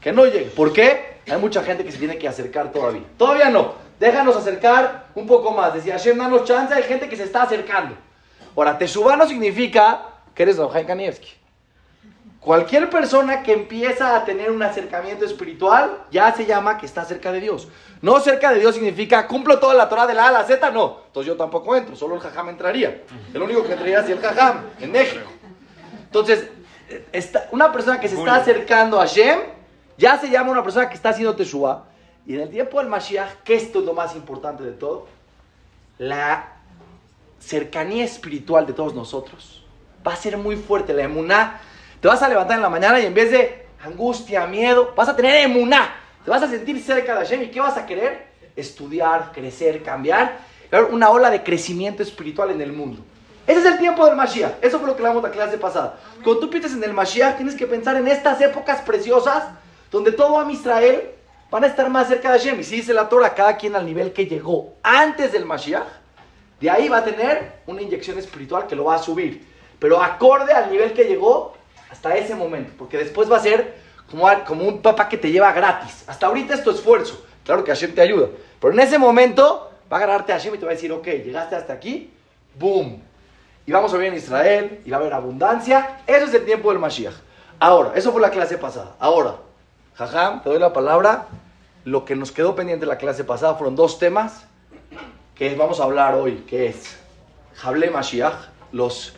Que 0.02 0.12
no 0.12 0.26
llegue. 0.26 0.46
¿Por 0.46 0.72
qué? 0.72 1.20
Hay 1.28 1.38
mucha 1.38 1.64
gente 1.64 1.84
que 1.84 1.92
se 1.92 1.98
tiene 1.98 2.18
que 2.18 2.28
acercar 2.28 2.72
todavía. 2.72 3.04
Todavía 3.18 3.50
no. 3.50 3.74
Déjanos 4.00 4.36
acercar 4.36 5.08
un 5.16 5.26
poco 5.26 5.52
más. 5.52 5.74
Decía 5.74 5.94
Hashem, 5.94 6.18
danos 6.18 6.44
chance. 6.46 6.74
Hay 6.74 6.84
gente 6.84 7.10
que 7.10 7.16
se 7.16 7.24
está 7.24 7.44
acercando. 7.44 7.96
Ahora, 8.56 8.78
Teshuvah 8.78 9.16
no 9.16 9.28
significa 9.28 10.02
que 10.34 10.44
eres 10.44 10.58
Don 10.58 10.70
Jaime 10.70 10.88
Kanievski. 10.88 11.34
Cualquier 12.46 12.92
persona 12.92 13.42
que 13.42 13.54
empieza 13.54 14.16
a 14.16 14.24
tener 14.24 14.52
un 14.52 14.62
acercamiento 14.62 15.26
espiritual 15.26 16.04
ya 16.12 16.32
se 16.32 16.46
llama 16.46 16.78
que 16.78 16.86
está 16.86 17.04
cerca 17.04 17.32
de 17.32 17.42
Dios. 17.42 17.68
No 18.04 18.20
cerca 18.20 18.52
de 18.52 18.60
Dios 18.60 18.76
significa 18.76 19.26
cumplo 19.26 19.58
toda 19.58 19.74
la 19.74 19.90
Torah 19.90 20.06
de 20.06 20.14
la 20.14 20.26
A 20.26 20.28
a 20.28 20.32
la 20.32 20.44
Z, 20.44 20.70
no. 20.70 21.00
Entonces 21.08 21.28
yo 21.28 21.38
tampoco 21.38 21.76
entro, 21.76 21.96
solo 21.96 22.14
el 22.14 22.22
jajam 22.22 22.50
entraría. 22.50 23.02
El 23.34 23.42
único 23.42 23.64
que 23.64 23.72
entraría 23.72 24.02
es 24.02 24.10
el 24.12 24.20
jajam 24.20 24.62
en 24.80 24.92
México. 24.92 25.28
Entonces, 26.04 26.48
una 27.52 27.72
persona 27.72 28.00
que 28.00 28.08
se 28.08 28.16
está 28.16 28.36
acercando 28.36 29.02
a 29.02 29.08
Hashem 29.08 29.40
ya 29.98 30.20
se 30.20 30.30
llama 30.30 30.52
una 30.52 30.62
persona 30.64 30.88
que 30.88 30.94
está 30.94 31.10
haciendo 31.10 31.36
Teshuvah. 31.36 31.86
Y 32.28 32.36
en 32.36 32.42
el 32.42 32.50
tiempo 32.50 32.78
del 32.78 32.90
Mashiach, 32.90 33.42
que 33.44 33.56
esto 33.56 33.80
es 33.80 33.86
lo 33.86 33.94
más 33.94 34.16
importante 34.16 34.64
de 34.64 34.74
todo, 34.74 35.08
la 35.98 36.58
cercanía 37.40 38.04
espiritual 38.04 38.68
de 38.68 38.74
todos 38.74 38.94
nosotros 38.94 39.64
va 40.06 40.14
a 40.14 40.16
ser 40.16 40.38
muy 40.38 40.58
fuerte. 40.58 40.94
La 40.94 41.06
emuná, 41.06 41.60
te 42.06 42.10
vas 42.10 42.22
a 42.22 42.30
levantar 42.30 42.58
en 42.58 42.62
la 42.62 42.70
mañana 42.70 43.00
y 43.00 43.08
en 43.08 43.16
vez 43.16 43.32
de 43.32 43.66
angustia, 43.84 44.46
miedo, 44.46 44.94
vas 44.96 45.10
a 45.10 45.16
tener 45.16 45.44
emuná. 45.44 45.92
Te 46.24 46.30
vas 46.30 46.44
a 46.44 46.48
sentir 46.48 46.80
cerca 46.80 47.16
de 47.16 47.26
Hashem 47.26 47.42
y 47.42 47.48
¿qué 47.48 47.60
vas 47.60 47.78
a 47.78 47.88
querer? 47.88 48.28
Estudiar, 48.56 49.32
crecer, 49.34 49.82
cambiar. 49.82 50.38
Una 50.92 51.10
ola 51.10 51.32
de 51.32 51.42
crecimiento 51.42 52.04
espiritual 52.04 52.52
en 52.52 52.62
el 52.62 52.72
mundo. 52.74 53.04
Ese 53.48 53.58
es 53.58 53.66
el 53.66 53.80
tiempo 53.80 54.06
del 54.06 54.16
Mashiach. 54.16 54.52
Eso 54.62 54.78
fue 54.78 54.88
lo 54.88 54.96
que 54.96 55.02
hablamos 55.02 55.24
la 55.24 55.32
clase 55.32 55.58
pasada. 55.58 55.98
Cuando 56.24 56.42
tú 56.42 56.52
piensas 56.52 56.74
en 56.74 56.84
el 56.84 56.94
Mashiach, 56.94 57.38
tienes 57.38 57.56
que 57.56 57.66
pensar 57.66 57.96
en 57.96 58.08
estas 58.08 58.40
épocas 58.40 58.82
preciosas 58.82 59.46
donde 59.90 60.12
todo 60.12 60.40
a 60.40 60.52
Israel 60.52 61.10
van 61.50 61.64
a 61.64 61.68
estar 61.68 61.90
más 61.90 62.08
cerca 62.08 62.32
de 62.32 62.38
Hashem. 62.38 62.60
Y 62.60 62.64
si 62.66 62.76
dice 62.76 62.94
la 62.94 63.10
Torah, 63.10 63.34
cada 63.34 63.58
quien 63.58 63.76
al 63.76 63.84
nivel 63.84 64.14
que 64.14 64.28
llegó 64.28 64.76
antes 64.84 65.32
del 65.32 65.46
Mashiach, 65.46 65.88
de 66.60 66.70
ahí 66.70 66.88
va 66.88 66.98
a 66.98 67.04
tener 67.04 67.62
una 67.66 67.82
inyección 67.82 68.20
espiritual 68.20 68.68
que 68.68 68.76
lo 68.76 68.84
va 68.84 68.94
a 68.94 69.00
subir. 69.00 69.44
Pero 69.80 70.00
acorde 70.00 70.54
al 70.54 70.70
nivel 70.70 70.94
que 70.94 71.06
llegó 71.06 71.56
hasta 71.96 72.16
ese 72.16 72.36
momento. 72.36 72.74
Porque 72.78 72.98
después 72.98 73.32
va 73.32 73.38
a 73.38 73.42
ser 73.42 73.76
como, 74.10 74.64
un 74.64 74.82
papá 74.82 75.08
que 75.08 75.18
te 75.18 75.32
lleva 75.32 75.52
gratis. 75.54 76.04
Hasta 76.08 76.28
ahorita 76.28 76.54
es 76.54 76.64
tu 76.64 76.72
esfuerzo. 76.72 77.26
Claro 77.44 77.64
que 77.64 77.72
Hashem 77.72 77.96
te 77.96 78.02
ayuda. 78.02 78.28
Pero 78.60 78.74
en 78.74 78.80
ese 78.80 78.98
momento 78.98 79.72
va 79.92 79.98
a 79.98 80.00
agarrarte 80.02 80.34
a 80.34 80.36
Hashem 80.36 80.56
y 80.56 80.58
te 80.58 80.66
va 80.66 80.72
a 80.72 80.76
decir, 80.76 80.92
ok, 80.92 81.06
llegaste 81.06 81.56
hasta 81.56 81.74
aquí, 81.74 82.12
boom. 82.60 83.02
Y 83.66 83.72
vamos 83.72 83.94
a 83.94 83.98
ver 83.98 84.08
en 84.08 84.16
Israel, 84.16 84.82
y 84.86 84.92
va 84.92 84.98
a 84.98 85.00
haber 85.00 85.14
abundancia. 85.14 86.02
Eso 86.06 86.26
es 86.26 86.34
el 86.34 86.46
tiempo 86.46 86.70
del 86.70 86.80
Mashiach. 86.80 87.16
Ahora, 87.60 87.94
eso 87.96 88.12
fue 88.12 88.22
la 88.22 88.30
clase 88.30 88.58
pasada. 88.58 88.96
Ahora, 89.00 89.38
Jajam, 89.96 90.44
te 90.44 90.50
doy 90.50 90.60
la 90.60 90.74
palabra. 90.74 91.28
Lo 91.84 92.04
que 92.04 92.16
nos 92.16 92.32
quedó 92.32 92.56
pendiente 92.56 92.86
de 92.86 92.92
la 92.92 92.98
clase 92.98 93.24
pasada 93.24 93.56
fueron 93.56 93.76
dos 93.76 94.00
temas 94.00 94.46
que 95.36 95.56
vamos 95.56 95.80
a 95.80 95.84
hablar 95.84 96.16
hoy, 96.16 96.44
que 96.48 96.68
es 96.68 96.98
Mashiach, 97.94 98.50
los, 98.72 99.14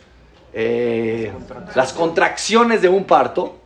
eh, 0.52 1.32
las 1.74 1.92
contracciones 1.92 2.82
de 2.82 2.88
un 2.88 3.04
parto, 3.04 3.56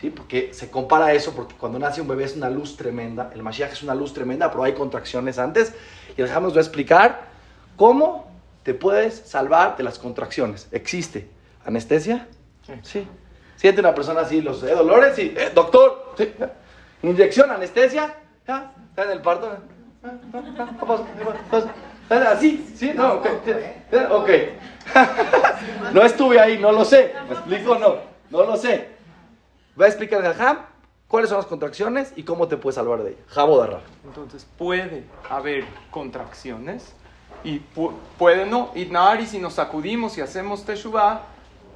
¿sí? 0.00 0.10
porque 0.10 0.52
se 0.52 0.70
compara 0.70 1.12
eso, 1.12 1.32
porque 1.34 1.54
cuando 1.54 1.78
nace 1.78 2.00
un 2.00 2.08
bebé 2.08 2.24
es 2.24 2.36
una 2.36 2.50
luz 2.50 2.76
tremenda, 2.76 3.30
el 3.34 3.42
Mashiach 3.42 3.72
es 3.72 3.82
una 3.82 3.94
luz 3.94 4.12
tremenda, 4.12 4.50
pero 4.50 4.64
hay 4.64 4.74
contracciones 4.74 5.38
antes, 5.38 5.72
y 6.16 6.22
va 6.22 6.28
a 6.28 6.48
explicar 6.60 7.28
cómo 7.76 8.30
te 8.62 8.74
puedes 8.74 9.14
salvar 9.14 9.76
de 9.76 9.84
las 9.84 9.98
contracciones. 9.98 10.68
¿Existe 10.72 11.28
anestesia? 11.64 12.28
Sí. 12.82 13.06
Siente 13.56 13.80
una 13.80 13.94
persona 13.94 14.20
así 14.20 14.40
los 14.40 14.62
dolores 14.62 15.18
y, 15.18 15.34
eh, 15.36 15.50
doctor, 15.54 16.14
inyección, 17.02 17.50
anestesia, 17.50 18.14
ya, 18.46 18.72
está 18.90 19.04
en 19.04 19.10
el 19.10 19.20
parto. 19.22 19.58
Así, 22.08 22.72
¿sí? 22.76 22.92
No, 22.94 23.14
ok. 23.14 23.26
Ok. 24.10 24.30
no 25.92 26.02
estuve 26.02 26.38
ahí, 26.38 26.58
no 26.58 26.72
lo 26.72 26.84
sé. 26.84 27.14
¿Me 27.28 27.34
explico? 27.34 27.78
No, 27.78 27.96
no 28.30 28.44
lo 28.44 28.56
sé. 28.56 28.88
Va 29.80 29.86
a 29.86 29.88
explicar 29.88 30.22
Jajam 30.22 30.58
cuáles 31.08 31.30
son 31.30 31.38
las 31.38 31.46
contracciones 31.46 32.12
y 32.16 32.22
cómo 32.24 32.48
te 32.48 32.56
puedes 32.56 32.76
salvar 32.76 33.02
de 33.02 33.10
ellas. 33.10 33.22
Jabo 33.28 33.62
de 33.62 33.76
Entonces, 34.04 34.46
puede 34.58 35.04
haber 35.28 35.64
contracciones 35.90 36.94
y 37.42 37.60
puede 38.18 38.46
no. 38.46 38.70
Y 38.74 38.90
y 38.90 39.26
si 39.26 39.38
nos 39.38 39.54
sacudimos 39.54 40.18
y 40.18 40.20
hacemos 40.20 40.64
Teshuvah, 40.64 41.22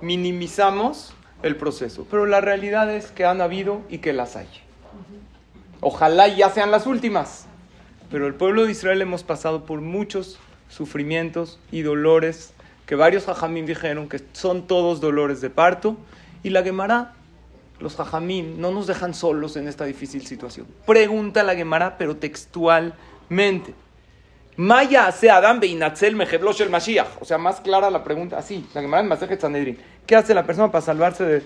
minimizamos 0.00 1.14
el 1.42 1.56
proceso. 1.56 2.06
Pero 2.10 2.26
la 2.26 2.40
realidad 2.40 2.90
es 2.92 3.10
que 3.10 3.24
han 3.24 3.40
habido 3.40 3.80
y 3.88 3.98
que 3.98 4.12
las 4.12 4.36
hay. 4.36 4.48
Ojalá 5.80 6.28
ya 6.28 6.50
sean 6.50 6.70
las 6.70 6.86
últimas. 6.86 7.47
Pero 8.10 8.26
el 8.26 8.34
pueblo 8.34 8.64
de 8.64 8.72
Israel 8.72 9.02
hemos 9.02 9.22
pasado 9.22 9.64
por 9.64 9.80
muchos 9.80 10.38
sufrimientos 10.68 11.58
y 11.70 11.82
dolores 11.82 12.52
que 12.86 12.94
varios 12.94 13.26
jajamín 13.26 13.66
dijeron 13.66 14.08
que 14.08 14.22
son 14.32 14.66
todos 14.66 15.00
dolores 15.00 15.40
de 15.42 15.50
parto. 15.50 15.96
Y 16.42 16.50
la 16.50 16.62
Gemara, 16.62 17.12
los 17.80 17.96
jajamín, 17.96 18.60
no 18.60 18.70
nos 18.70 18.86
dejan 18.86 19.12
solos 19.12 19.56
en 19.56 19.68
esta 19.68 19.84
difícil 19.84 20.26
situación. 20.26 20.66
Pregunta 20.86 21.42
la 21.42 21.54
Gemara, 21.54 21.98
pero 21.98 22.16
textualmente. 22.16 23.74
Maya 24.56 25.12
se 25.12 25.30
Adam 25.30 25.60
Beinatzel 25.60 26.16
Mejeblosh 26.16 26.62
el 26.62 26.70
Mashiach. 26.70 27.20
O 27.20 27.26
sea, 27.26 27.36
más 27.36 27.60
clara 27.60 27.90
la 27.90 28.02
pregunta, 28.04 28.38
así, 28.38 28.66
la 28.74 28.80
Gemara 28.80 29.02
en 29.02 29.08
Masejet 29.08 29.40
Sanedrin. 29.40 29.78
¿Qué 30.06 30.16
hace 30.16 30.32
la 30.32 30.46
persona 30.46 30.72
para 30.72 30.82
salvarse 30.82 31.24
de 31.24 31.42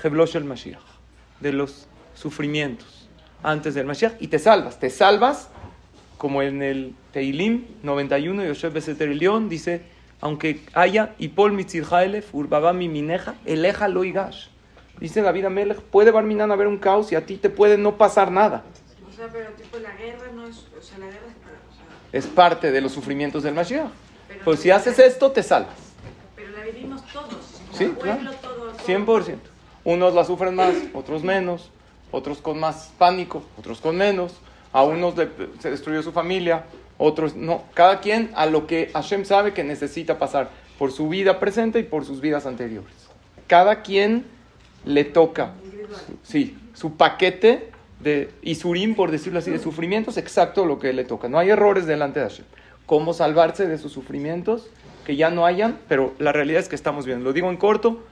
Jeblosh 0.00 0.36
el 0.36 0.44
Mashiach? 0.44 0.80
De 1.40 1.52
los 1.52 1.86
sufrimientos 2.14 3.10
antes 3.42 3.74
del 3.74 3.84
Mashiach. 3.84 4.14
Y 4.20 4.28
te 4.28 4.38
salvas, 4.38 4.78
te 4.78 4.88
salvas 4.88 5.50
como 6.18 6.42
en 6.42 6.62
el 6.62 6.94
Teilim 7.12 7.66
91, 7.82 8.44
Yosef 8.44 8.72
Beseter 8.72 9.08
León 9.08 9.48
dice, 9.48 9.82
aunque 10.20 10.62
haya 10.72 11.14
Ipol 11.18 11.52
Mitzirjaelef, 11.52 12.34
Urbabami 12.34 12.88
Mineja, 12.88 13.34
Eleja 13.44 13.88
Loigash. 13.88 14.46
Dice 15.00 15.20
David 15.20 15.46
Amelech, 15.46 15.80
puede 15.80 16.12
Barminan 16.12 16.52
haber 16.52 16.68
un 16.68 16.78
caos 16.78 17.10
y 17.10 17.16
a 17.16 17.26
ti 17.26 17.36
te 17.36 17.50
puede 17.50 17.76
no 17.76 17.98
pasar 17.98 18.30
nada. 18.30 18.62
O 19.08 19.12
sea, 19.12 19.28
pero 19.32 19.50
tipo 19.50 19.78
la 19.78 19.96
guerra 19.96 20.30
no 20.32 20.46
es, 20.46 20.66
o 20.78 20.80
sea, 20.80 20.98
la 20.98 21.06
guerra 21.06 21.26
es 21.28 21.34
para, 21.34 22.18
Es 22.18 22.26
parte 22.26 22.70
de 22.70 22.80
los 22.80 22.92
sufrimientos 22.92 23.42
del 23.42 23.54
Mashiach. 23.54 23.90
Pues 24.44 24.60
si 24.60 24.70
haces 24.70 24.98
esto, 25.00 25.32
te 25.32 25.42
salvas. 25.42 25.74
Pero 26.36 26.52
la 26.52 26.64
vivimos 26.64 27.04
todos. 27.12 27.60
Sí, 27.72 27.86
pueblo, 27.86 28.30
todo, 28.34 28.72
100%. 28.86 29.38
Unos 29.84 30.14
la 30.14 30.24
sufren 30.24 30.54
más, 30.54 30.74
otros 30.94 31.24
menos, 31.24 31.70
otros 32.12 32.38
con 32.38 32.60
más 32.60 32.92
pánico, 32.96 33.42
otros 33.58 33.80
con 33.80 33.96
menos 33.96 34.34
a 34.72 34.82
unos 34.84 35.14
se 35.58 35.70
destruyó 35.70 36.02
su 36.02 36.12
familia, 36.12 36.64
otros 36.98 37.34
no. 37.36 37.64
Cada 37.74 38.00
quien 38.00 38.30
a 38.34 38.46
lo 38.46 38.66
que 38.66 38.90
Hashem 38.92 39.24
sabe 39.24 39.52
que 39.52 39.64
necesita 39.64 40.18
pasar 40.18 40.50
por 40.78 40.92
su 40.92 41.08
vida 41.08 41.38
presente 41.38 41.78
y 41.78 41.82
por 41.82 42.04
sus 42.04 42.20
vidas 42.20 42.46
anteriores. 42.46 42.92
Cada 43.46 43.82
quien 43.82 44.24
le 44.84 45.04
toca, 45.04 45.52
sí, 46.22 46.58
su 46.74 46.96
paquete 46.96 47.70
de 48.00 48.30
Isurim, 48.42 48.94
por 48.94 49.10
decirlo 49.10 49.38
así, 49.38 49.50
de 49.50 49.58
sufrimientos, 49.58 50.16
exacto 50.16 50.64
lo 50.64 50.78
que 50.78 50.92
le 50.92 51.04
toca. 51.04 51.28
No 51.28 51.38
hay 51.38 51.50
errores 51.50 51.86
delante 51.86 52.20
de 52.20 52.26
Hashem. 52.28 52.46
¿Cómo 52.86 53.14
salvarse 53.14 53.66
de 53.66 53.78
sus 53.78 53.92
sufrimientos? 53.92 54.70
que 55.04 55.16
ya 55.16 55.30
no 55.30 55.46
hayan, 55.46 55.78
pero 55.88 56.14
la 56.18 56.32
realidad 56.32 56.60
es 56.60 56.68
que 56.68 56.76
estamos 56.76 57.06
bien. 57.06 57.24
Lo 57.24 57.32
digo 57.32 57.50
en 57.50 57.56
corto 57.56 58.02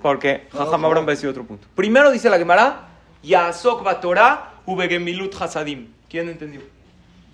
porque 0.00 0.48
Jajam. 0.52 0.84
Abraham 0.84 1.06
va 1.06 1.12
a 1.12 1.14
decir 1.14 1.28
otro 1.28 1.44
punto. 1.44 1.66
Primero 1.74 2.10
dice 2.10 2.28
la 2.28 2.38
Gemara, 2.38 2.88
Yasok 3.22 4.00
Torah 4.00 4.54
ubegemilut 4.66 5.34
hasadim. 5.40 5.88
¿Quién 6.12 6.28
entendió? 6.28 6.60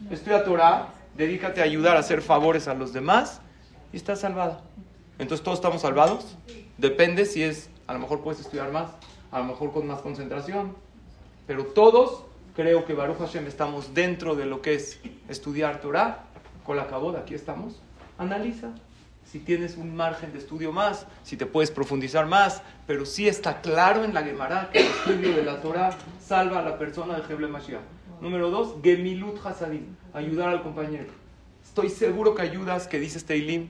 Estudia 0.09 0.45
Torah, 0.45 0.91
dedícate 1.17 1.61
a 1.61 1.65
ayudar 1.65 1.97
a 1.97 1.99
hacer 1.99 2.23
favores 2.23 2.69
a 2.69 2.75
los 2.75 2.93
demás 2.93 3.41
y 3.93 3.97
estás 3.97 4.21
salvada. 4.21 4.61
Entonces, 5.19 5.43
¿todos 5.43 5.59
estamos 5.59 5.83
salvados? 5.83 6.37
Depende 6.77 7.27
si 7.27 7.43
es, 7.43 7.71
a 7.89 7.95
lo 7.95 7.99
mejor 7.99 8.21
puedes 8.21 8.41
estudiar 8.41 8.71
más, 8.71 8.93
a 9.33 9.41
lo 9.41 9.47
mejor 9.47 9.73
con 9.73 9.89
más 9.89 10.01
concentración, 10.01 10.77
pero 11.49 11.65
todos, 11.67 12.23
creo 12.55 12.85
que 12.85 12.95
Baruch 12.95 13.19
Hashem 13.19 13.49
estamos 13.49 13.95
dentro 13.95 14.37
de 14.37 14.47
lo 14.47 14.63
que 14.63 14.75
es 14.75 15.01
estudiar 15.29 15.81
Torah, 15.81 16.27
con 16.65 16.77
la 16.77 16.87
caboda, 16.87 17.23
aquí 17.23 17.35
estamos. 17.35 17.83
Analiza 18.17 18.69
si 19.25 19.41
tienes 19.41 19.77
un 19.77 19.97
margen 19.97 20.33
de 20.33 20.39
estudio 20.39 20.71
más, 20.71 21.05
si 21.25 21.37
te 21.37 21.47
puedes 21.47 21.73
profundizar 21.73 22.27
más, 22.27 22.63
pero 22.87 23.05
sí 23.07 23.27
está 23.27 23.61
claro 23.61 24.05
en 24.05 24.15
la 24.15 24.23
Gemara 24.23 24.71
que 24.73 24.79
el 24.79 24.87
estudio 24.87 25.35
de 25.35 25.43
la 25.43 25.61
Torah 25.61 25.97
salva 26.25 26.61
a 26.61 26.63
la 26.63 26.79
persona 26.79 27.19
de 27.19 27.35
Heble 27.35 27.49
Mashiach. 27.49 27.98
Número 28.21 28.51
dos, 28.51 28.75
Gemilut 28.83 29.45
Hasadim, 29.45 29.85
ayudar 30.13 30.49
al 30.49 30.63
compañero. 30.63 31.07
Estoy 31.65 31.89
seguro 31.89 32.35
que 32.35 32.43
ayudas, 32.43 32.89
que 32.89 32.99
dice 32.99 33.21
Teilim. 33.21 33.69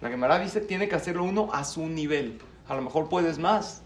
La 0.00 0.08
Gemara 0.08 0.38
dice 0.38 0.60
tiene 0.60 0.88
que 0.88 0.94
hacerlo 0.94 1.24
uno 1.24 1.50
a 1.52 1.64
su 1.64 1.86
nivel. 1.86 2.38
A 2.68 2.74
lo 2.74 2.82
mejor 2.82 3.08
puedes 3.08 3.38
más. 3.38 3.82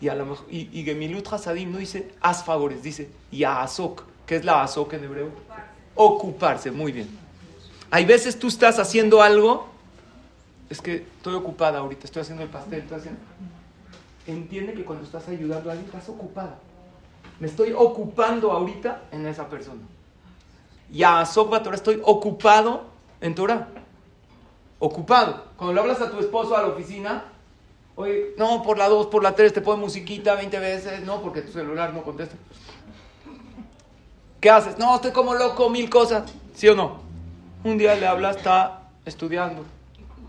Y, 0.00 0.08
a 0.08 0.14
lo 0.14 0.26
mejor, 0.26 0.46
y, 0.50 0.68
y 0.72 0.84
Gemilut 0.84 1.26
Hasadim 1.32 1.72
no 1.72 1.78
dice 1.78 2.12
haz 2.20 2.44
favores, 2.44 2.82
dice 2.82 3.10
Yahazok. 3.32 4.04
¿Qué 4.30 4.36
es 4.36 4.44
la 4.44 4.62
Azok 4.62 4.92
en 4.92 5.02
hebreo? 5.02 5.30
Ocuparse, 5.96 6.70
muy 6.70 6.92
bien. 6.92 7.08
Hay 7.90 8.04
veces 8.04 8.38
tú 8.38 8.46
estás 8.46 8.78
haciendo 8.78 9.22
algo, 9.22 9.68
es 10.68 10.80
que 10.80 10.98
estoy 11.16 11.34
ocupada 11.34 11.80
ahorita, 11.80 12.04
estoy 12.04 12.22
haciendo 12.22 12.44
el 12.44 12.48
pastel, 12.48 12.82
estoy 12.82 12.98
haciendo... 12.98 13.20
Entiende 14.28 14.74
que 14.74 14.84
cuando 14.84 15.04
estás 15.04 15.26
ayudando 15.28 15.68
a 15.68 15.72
alguien 15.72 15.86
estás 15.86 16.08
ocupada. 16.08 16.60
Me 17.40 17.46
estoy 17.46 17.72
ocupando 17.72 18.52
ahorita 18.52 19.04
en 19.10 19.26
esa 19.26 19.48
persona. 19.48 19.80
Yahazok 20.90 21.62
Torah, 21.62 21.76
estoy 21.76 22.00
ocupado 22.04 22.82
en 23.20 23.34
Torah. 23.34 23.68
Ocupado. 24.78 25.44
Cuando 25.56 25.72
le 25.72 25.80
hablas 25.80 26.00
a 26.02 26.10
tu 26.10 26.20
esposo 26.20 26.54
a 26.54 26.62
la 26.62 26.68
oficina, 26.68 27.24
oye, 27.96 28.34
no, 28.36 28.62
por 28.62 28.76
la 28.76 28.88
2, 28.88 29.06
por 29.06 29.22
la 29.22 29.34
3, 29.34 29.54
te 29.54 29.62
pone 29.62 29.80
musiquita 29.80 30.34
20 30.34 30.58
veces, 30.58 31.02
no, 31.04 31.22
porque 31.22 31.40
tu 31.40 31.50
celular 31.52 31.94
no 31.94 32.02
contesta. 32.02 32.36
¿Qué 34.38 34.50
haces? 34.50 34.78
No, 34.78 34.94
estoy 34.94 35.12
como 35.12 35.34
loco, 35.34 35.70
mil 35.70 35.88
cosas. 35.88 36.30
¿Sí 36.54 36.68
o 36.68 36.74
no? 36.74 37.00
Un 37.64 37.78
día 37.78 37.94
le 37.94 38.06
hablas, 38.06 38.36
está 38.36 38.82
estudiando. 39.06 39.64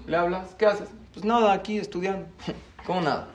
Le 0.06 0.16
hablas, 0.16 0.56
¿qué 0.58 0.66
haces? 0.66 0.88
Pues 1.14 1.26
nada, 1.26 1.52
aquí 1.52 1.78
estudiando. 1.78 2.26
¿Cómo 2.86 3.02
nada? 3.02 3.28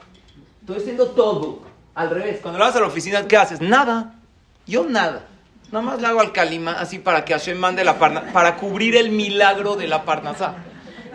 Estoy 0.61 0.77
haciendo 0.79 1.09
todo. 1.09 1.66
Al 1.97 2.11
revés. 2.11 2.41
Cuando 2.43 2.59
le 2.59 2.65
vas 2.67 2.77
a 2.77 2.81
la 2.81 2.87
oficina, 2.87 3.27
¿qué 3.27 3.39
haces? 3.39 3.61
Nada. 3.63 4.15
Yo 4.67 4.85
nada. 4.85 5.23
Nada 5.73 5.85
más 5.85 6.01
le 6.01 6.07
hago 6.07 6.21
al 6.21 6.31
calima 6.31 6.73
así 6.73 6.99
para 6.99 7.25
que 7.25 7.33
Hashem 7.33 7.59
mande 7.59 7.85
la 7.85 7.99
parna, 7.99 8.33
para 8.33 8.57
cubrir 8.57 8.95
el 8.97 9.11
milagro 9.11 9.77
de 9.77 9.89
la 9.89 10.05
parnasá. 10.05 10.57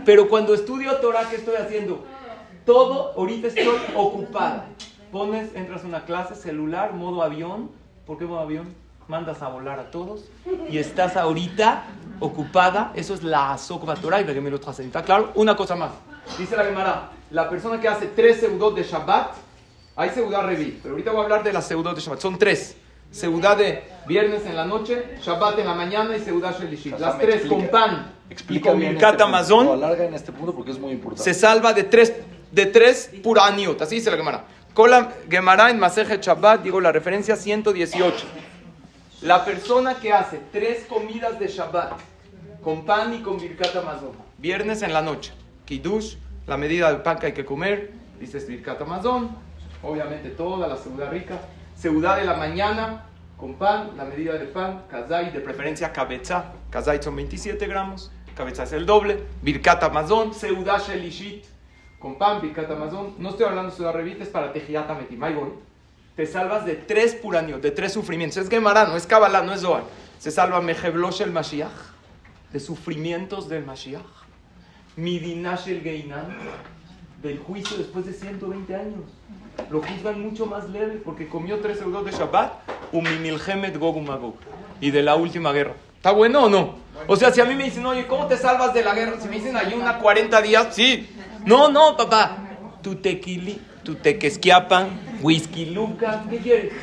Pero 0.04 0.28
cuando 0.28 0.56
estudio 0.56 0.96
Torah, 0.96 1.30
¿qué 1.30 1.36
estoy 1.36 1.56
haciendo? 1.56 2.04
Todo, 2.66 3.14
ahorita 3.16 3.48
estoy 3.48 3.80
ocupada. 3.96 4.66
Pones, 5.12 5.56
entras 5.56 5.84
a 5.84 5.88
una 5.88 6.04
clase, 6.04 6.34
celular, 6.34 6.94
modo 6.94 7.22
avión. 7.22 7.70
¿Por 8.08 8.18
qué 8.18 8.26
modo 8.26 8.40
avión? 8.40 8.74
Mandas 9.08 9.44
a 9.44 9.50
volar 9.50 9.80
a 9.80 9.92
todos 9.92 10.26
y 10.68 10.80
estás 10.80 11.16
ahorita 11.16 11.84
ocupada. 12.20 12.92
Eso 12.96 13.14
es 13.14 13.22
la 13.22 13.54
Azokba 13.54 13.94
Torah 13.96 14.20
y 14.20 14.24
Trasen. 14.26 14.88
¿Está 14.88 15.04
claro? 15.04 15.32
Una 15.36 15.56
cosa 15.56 15.76
más. 15.76 15.92
Dice 16.40 16.58
la 16.58 16.64
Gemara, 16.64 17.10
la 17.30 17.48
persona 17.50 17.80
que 17.80 17.88
hace 17.88 18.08
tres 18.08 18.40
seudot 18.40 18.76
de 18.76 18.84
Shabbat, 18.84 19.32
hay 19.96 20.10
seudá 20.10 20.42
reví, 20.44 20.80
pero 20.82 20.94
ahorita 20.94 21.12
voy 21.12 21.22
a 21.22 21.24
hablar 21.24 21.44
de 21.44 21.54
las 21.54 21.68
seudot 21.68 21.96
de 21.96 22.02
Shabbat. 22.02 22.20
Son 22.22 22.38
tres. 22.38 22.76
Seudá 23.12 23.56
de 23.56 23.84
viernes 24.08 24.46
en 24.46 24.56
la 24.56 24.66
noche, 24.66 25.04
Shabbat 25.22 25.60
en 25.60 25.68
la 25.68 25.74
mañana 25.74 26.16
y 26.16 26.22
seudá 26.22 26.51
Shelishit. 26.54 26.98
Las 26.98 27.18
tres 27.20 27.36
explica- 27.42 27.56
con 27.56 27.68
pan 27.68 28.12
y 28.30 28.34
Explica 28.34 28.70
con 28.72 28.80
Birkat 28.80 28.96
este 28.96 29.08
punto. 29.10 29.24
Amazon 29.25 29.68
alarga 29.68 30.06
en 30.06 30.14
este 30.14 30.32
punto 30.32 30.56
porque 30.56 30.72
es 30.72 30.80
muy 30.80 30.92
importante. 30.94 31.24
se 31.24 31.38
salva 31.38 31.74
de 31.74 31.84
tres, 31.84 32.14
de 32.51 32.66
tres 32.68 33.12
puraniot. 33.22 33.82
Así 33.82 33.96
dice 33.96 34.10
la 34.10 34.18
Gemara. 34.18 34.46
Kola 34.74 35.12
Gemara 35.30 35.70
en 35.70 35.80
Masejet 35.80 36.22
Shabbat, 36.22 36.62
digo 36.64 36.80
la 36.80 36.94
referencia 36.94 37.36
118. 37.36 38.25
La 39.24 39.44
persona 39.44 39.96
que 39.96 40.14
hace 40.14 40.40
tres 40.51 40.86
comidas 40.88 41.38
de 41.38 41.48
Shabbat 41.48 41.92
con 42.64 42.86
pan 42.86 43.14
y 43.14 43.20
con 43.22 43.38
Birkat 43.40 43.75
Amazon, 43.75 44.12
viernes 44.38 44.82
en 44.84 44.94
la 44.94 45.01
noche, 45.01 45.34
Kiddush, 45.66 46.16
la 46.48 46.56
medida 46.56 46.88
del 46.92 47.01
pan 47.01 47.20
que 47.20 47.25
hay 47.27 47.34
que 47.34 47.44
comer, 47.44 47.92
dices 48.20 48.48
Birkat 48.48 48.82
Amazon, 48.82 49.30
obviamente 49.83 50.29
toda 50.29 50.67
la 50.67 50.77
seudá 50.77 51.09
rica, 51.09 51.39
seudá 51.75 52.15
de 52.15 52.25
la 52.25 52.35
mañana 52.35 53.05
con 53.37 53.55
pan, 53.55 53.91
la 53.98 54.05
medida 54.05 54.33
del 54.33 54.50
pan, 54.50 54.83
kazai, 54.89 55.31
de 55.31 55.39
preferencia 55.39 55.91
kabetza, 55.91 56.53
kazai 56.70 57.01
son 57.01 57.15
27 57.15 57.65
gramos, 57.67 58.11
kabetza 58.35 58.63
es 58.63 58.74
el 58.74 58.85
doble, 58.85 59.24
Birkat 59.41 59.83
Amazon, 59.83 60.33
seudá 60.33 60.77
shelishit, 60.77 61.46
con 62.00 62.17
pan, 62.17 62.41
Birkat 62.41 62.70
Amazon, 62.70 63.15
no 63.17 63.29
estoy 63.29 63.46
hablando 63.46 63.72
de 63.72 63.77
seudá 63.77 63.91
revita, 63.91 64.24
es 64.24 64.29
para 64.29 64.51
ahí 64.51 65.33
voy 65.33 65.51
te 66.15 66.25
salvas 66.25 66.65
de 66.65 66.75
tres 66.75 67.15
puranios, 67.15 67.61
de 67.61 67.72
tres 67.72 67.94
sufrimientos. 67.94 68.37
Es 68.37 68.50
Gemara, 68.50 68.85
no 68.85 68.96
es 68.96 69.07
Kabbalah, 69.07 69.44
no 69.44 69.53
es 69.53 69.61
Zohar. 69.61 69.83
Se 70.20 70.29
salva 70.29 70.61
Mejeblosh 70.61 71.22
el 71.22 71.31
Mashiach, 71.31 71.72
de 72.51 72.59
sufrimientos 72.59 73.48
del 73.48 73.65
Mashiach. 73.65 74.05
Midinash 74.98 75.70
el 75.70 75.81
Geinan, 75.81 76.27
del 77.22 77.39
juicio 77.39 77.77
después 77.77 78.05
de 78.05 78.13
120 78.13 78.75
años. 78.75 79.05
Lo 79.70 79.82
juzgan 79.82 80.22
mucho 80.22 80.46
más 80.46 80.70
leve 80.70 81.02
porque 81.04 81.28
comió 81.28 81.60
tres 81.60 81.82
euros 81.82 82.06
de 82.06 82.12
Shabbat, 82.12 82.54
Umimilhemet 82.92 83.78
Gog 83.78 83.98
Umagog, 83.98 84.36
y 84.80 84.92
de 84.92 85.04
la 85.04 85.16
última 85.16 85.52
guerra. 85.52 85.74
¿Está 85.96 86.12
bueno 86.12 86.46
o 86.46 86.50
no? 86.50 86.76
O 87.08 87.16
sea, 87.16 87.32
si 87.32 87.42
a 87.42 87.46
mí 87.46 87.56
me 87.56 87.66
dicen, 87.66 87.86
oye, 87.86 88.08
¿cómo 88.08 88.26
te 88.28 88.38
salvas 88.38 88.74
de 88.74 88.84
la 88.84 88.96
guerra? 88.96 89.20
Si 89.20 89.28
me 89.28 89.36
dicen 89.36 89.56
ayuna 89.56 90.00
40 90.00 90.42
días, 90.42 90.68
sí. 90.72 91.08
No, 91.46 91.70
no, 91.70 91.96
papá. 91.96 92.38
Tu 92.82 92.96
tequili, 92.96 93.62
tu 93.84 93.96
tequesquiapan, 93.96 95.20
whisky 95.22 95.68
luca, 95.68 96.24
¿qué 96.30 96.38
quieres? 96.38 96.74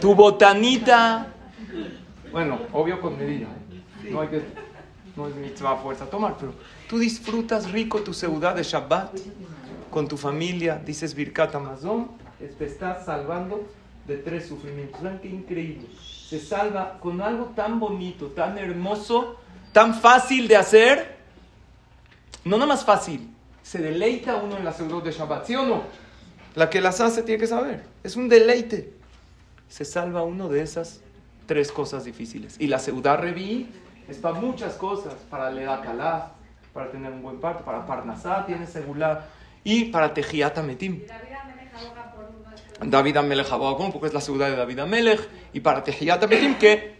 Tu 0.00 0.14
botanita. 0.14 1.26
Bueno, 2.32 2.60
obvio 2.72 3.00
con 3.00 3.18
medida. 3.18 3.46
¿eh? 3.46 4.10
No 4.10 4.22
hay 4.22 4.28
que, 4.28 4.42
no 5.16 5.28
es 5.28 5.34
mitzvah 5.34 5.72
a 5.72 5.76
fuerza 5.76 6.06
tomar, 6.06 6.36
pero 6.38 6.54
tú 6.88 6.98
disfrutas 6.98 7.70
rico 7.70 8.00
tu 8.00 8.14
seudá 8.14 8.54
de 8.54 8.62
Shabbat 8.62 9.12
con 9.90 10.08
tu 10.08 10.16
familia, 10.16 10.80
dices 10.84 11.14
Birkat 11.14 11.54
Amazon, 11.54 12.10
te 12.58 12.64
estás 12.64 13.04
salvando 13.04 13.68
de 14.06 14.16
tres 14.16 14.46
sufrimientos. 14.46 15.02
Vean 15.02 15.18
qué 15.20 15.28
increíble. 15.28 15.88
Se 16.28 16.38
salva 16.38 16.98
con 17.00 17.20
algo 17.20 17.52
tan 17.56 17.80
bonito, 17.80 18.26
tan 18.28 18.56
hermoso, 18.58 19.36
tan 19.72 19.94
fácil 19.94 20.48
de 20.48 20.56
hacer. 20.56 21.16
No 22.44 22.56
nada 22.56 22.68
más 22.68 22.84
fácil, 22.84 23.28
se 23.62 23.78
deleita 23.78 24.36
uno 24.36 24.56
en 24.56 24.64
las 24.64 24.76
seudot 24.76 25.04
de 25.04 25.12
Shabbat, 25.12 25.46
¿sí 25.46 25.54
o 25.54 25.66
no? 25.66 25.82
La 26.54 26.70
que 26.70 26.80
las 26.80 27.00
hace 27.00 27.22
tiene 27.22 27.40
que 27.40 27.46
saber. 27.46 27.84
Es 28.02 28.16
un 28.16 28.28
deleite. 28.28 28.92
Se 29.68 29.84
salva 29.84 30.22
uno 30.22 30.48
de 30.48 30.62
esas 30.62 31.00
tres 31.46 31.70
cosas 31.70 32.04
difíciles. 32.04 32.56
Y 32.58 32.66
la 32.66 32.78
seudá 32.78 33.16
reví 33.16 33.68
es 34.08 34.16
para 34.18 34.40
muchas 34.40 34.74
cosas. 34.74 35.14
Para 35.28 35.50
leer 35.50 35.68
Kalá, 35.82 36.32
para 36.72 36.90
tener 36.90 37.12
un 37.12 37.22
buen 37.22 37.40
parto, 37.40 37.64
para 37.64 37.86
Parnasá, 37.86 38.46
tiene 38.46 38.66
segulá. 38.66 39.26
Y 39.64 39.86
para 39.86 40.14
Tejiat 40.14 40.58
Ametim. 40.58 41.02
David 42.82 43.16
Amelech 43.18 43.52
Abogón, 43.52 43.92
porque 43.92 44.06
es 44.06 44.14
la 44.14 44.20
seudá 44.20 44.48
de 44.48 44.56
David 44.56 44.78
Amelech. 44.78 45.28
Y 45.52 45.60
para 45.60 45.84
Tejiat 45.84 46.22
Ametim, 46.22 46.54
que 46.56 46.96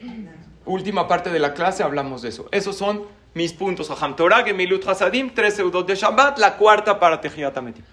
última 0.67 1.09
parte 1.09 1.31
de 1.31 1.39
la 1.39 1.55
clase 1.55 1.83
hablamos 1.83 2.23
de 2.23 2.29
eso. 2.29 2.49
Esos 2.53 2.77
son 2.77 3.05
mis 3.35 3.53
puntos. 3.53 3.91
Aham 3.91 4.17
Torah, 4.17 4.45
Gemilut 4.45 4.87
Hasadim, 4.87 5.35
tres 5.35 5.55
seudot 5.55 5.87
de 5.87 5.95
Shabbat, 5.95 6.39
la 6.39 6.57
cuarta 6.57 6.99
para 6.99 7.21
Tejiat 7.21 7.57
Ametim. 7.57 7.85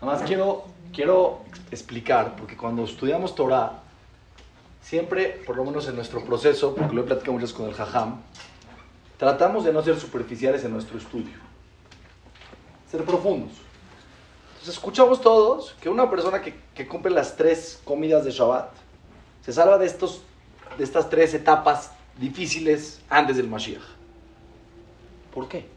Nada 0.00 0.14
más 0.14 0.22
quiero, 0.22 0.64
quiero 0.92 1.42
explicar, 1.70 2.36
porque 2.36 2.56
cuando 2.56 2.84
estudiamos 2.84 3.34
Torah, 3.34 3.82
siempre, 4.80 5.42
por 5.44 5.56
lo 5.56 5.64
menos 5.64 5.88
en 5.88 5.96
nuestro 5.96 6.24
proceso, 6.24 6.74
porque 6.74 6.94
lo 6.94 7.02
he 7.02 7.04
platicado 7.04 7.32
muchas 7.32 7.52
con 7.52 7.66
el 7.66 7.74
Jajam, 7.74 8.20
tratamos 9.16 9.64
de 9.64 9.72
no 9.72 9.82
ser 9.82 9.98
superficiales 9.98 10.64
en 10.64 10.72
nuestro 10.72 10.98
estudio, 10.98 11.34
ser 12.90 13.02
profundos. 13.04 13.52
Entonces 14.66 14.82
escuchamos 14.82 15.20
todos 15.20 15.76
que 15.80 15.88
una 15.88 16.10
persona 16.10 16.42
que, 16.42 16.52
que 16.74 16.88
cumple 16.88 17.12
las 17.12 17.36
tres 17.36 17.80
comidas 17.84 18.24
de 18.24 18.32
Shabbat 18.32 18.72
se 19.44 19.52
salva 19.52 19.78
de, 19.78 19.86
estos, 19.86 20.22
de 20.76 20.82
estas 20.82 21.08
tres 21.08 21.34
etapas 21.34 21.92
difíciles 22.18 23.00
antes 23.08 23.36
del 23.36 23.46
Mashiach. 23.46 23.84
¿Por 25.32 25.46
qué? 25.46 25.68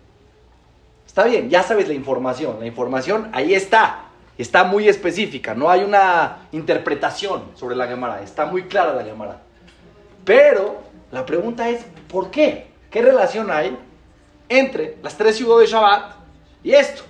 Está 1.06 1.26
bien, 1.26 1.52
ya 1.52 1.62
sabes 1.62 1.88
la 1.88 1.94
información. 1.94 2.60
La 2.60 2.66
información 2.66 3.30
ahí 3.32 3.54
está. 3.54 4.06
Está 4.40 4.64
muy 4.64 4.90
específica. 4.90 5.54
No 5.54 5.70
hay 5.70 5.84
una 5.84 6.48
interpretación 6.52 7.44
sobre 7.54 7.76
la 7.76 7.86
Gemara. 7.86 8.24
Está 8.24 8.48
muy 8.48 8.64
clara 8.64 8.96
la 8.96 9.04
Gemara. 9.04 9.40
Pero 10.26 10.80
la 11.12 11.28
pregunta 11.28 11.70
es, 11.70 11.86
¿por 12.08 12.32
qué? 12.32 12.72
¿Qué 12.90 13.04
relación 13.04 13.52
hay 13.52 13.78
entre 14.50 14.98
las 15.04 15.16
tres 15.16 15.38
ciudades 15.38 15.70
de 15.70 15.76
Shabbat 15.76 16.16
y 16.64 16.72
esto. 16.72 17.04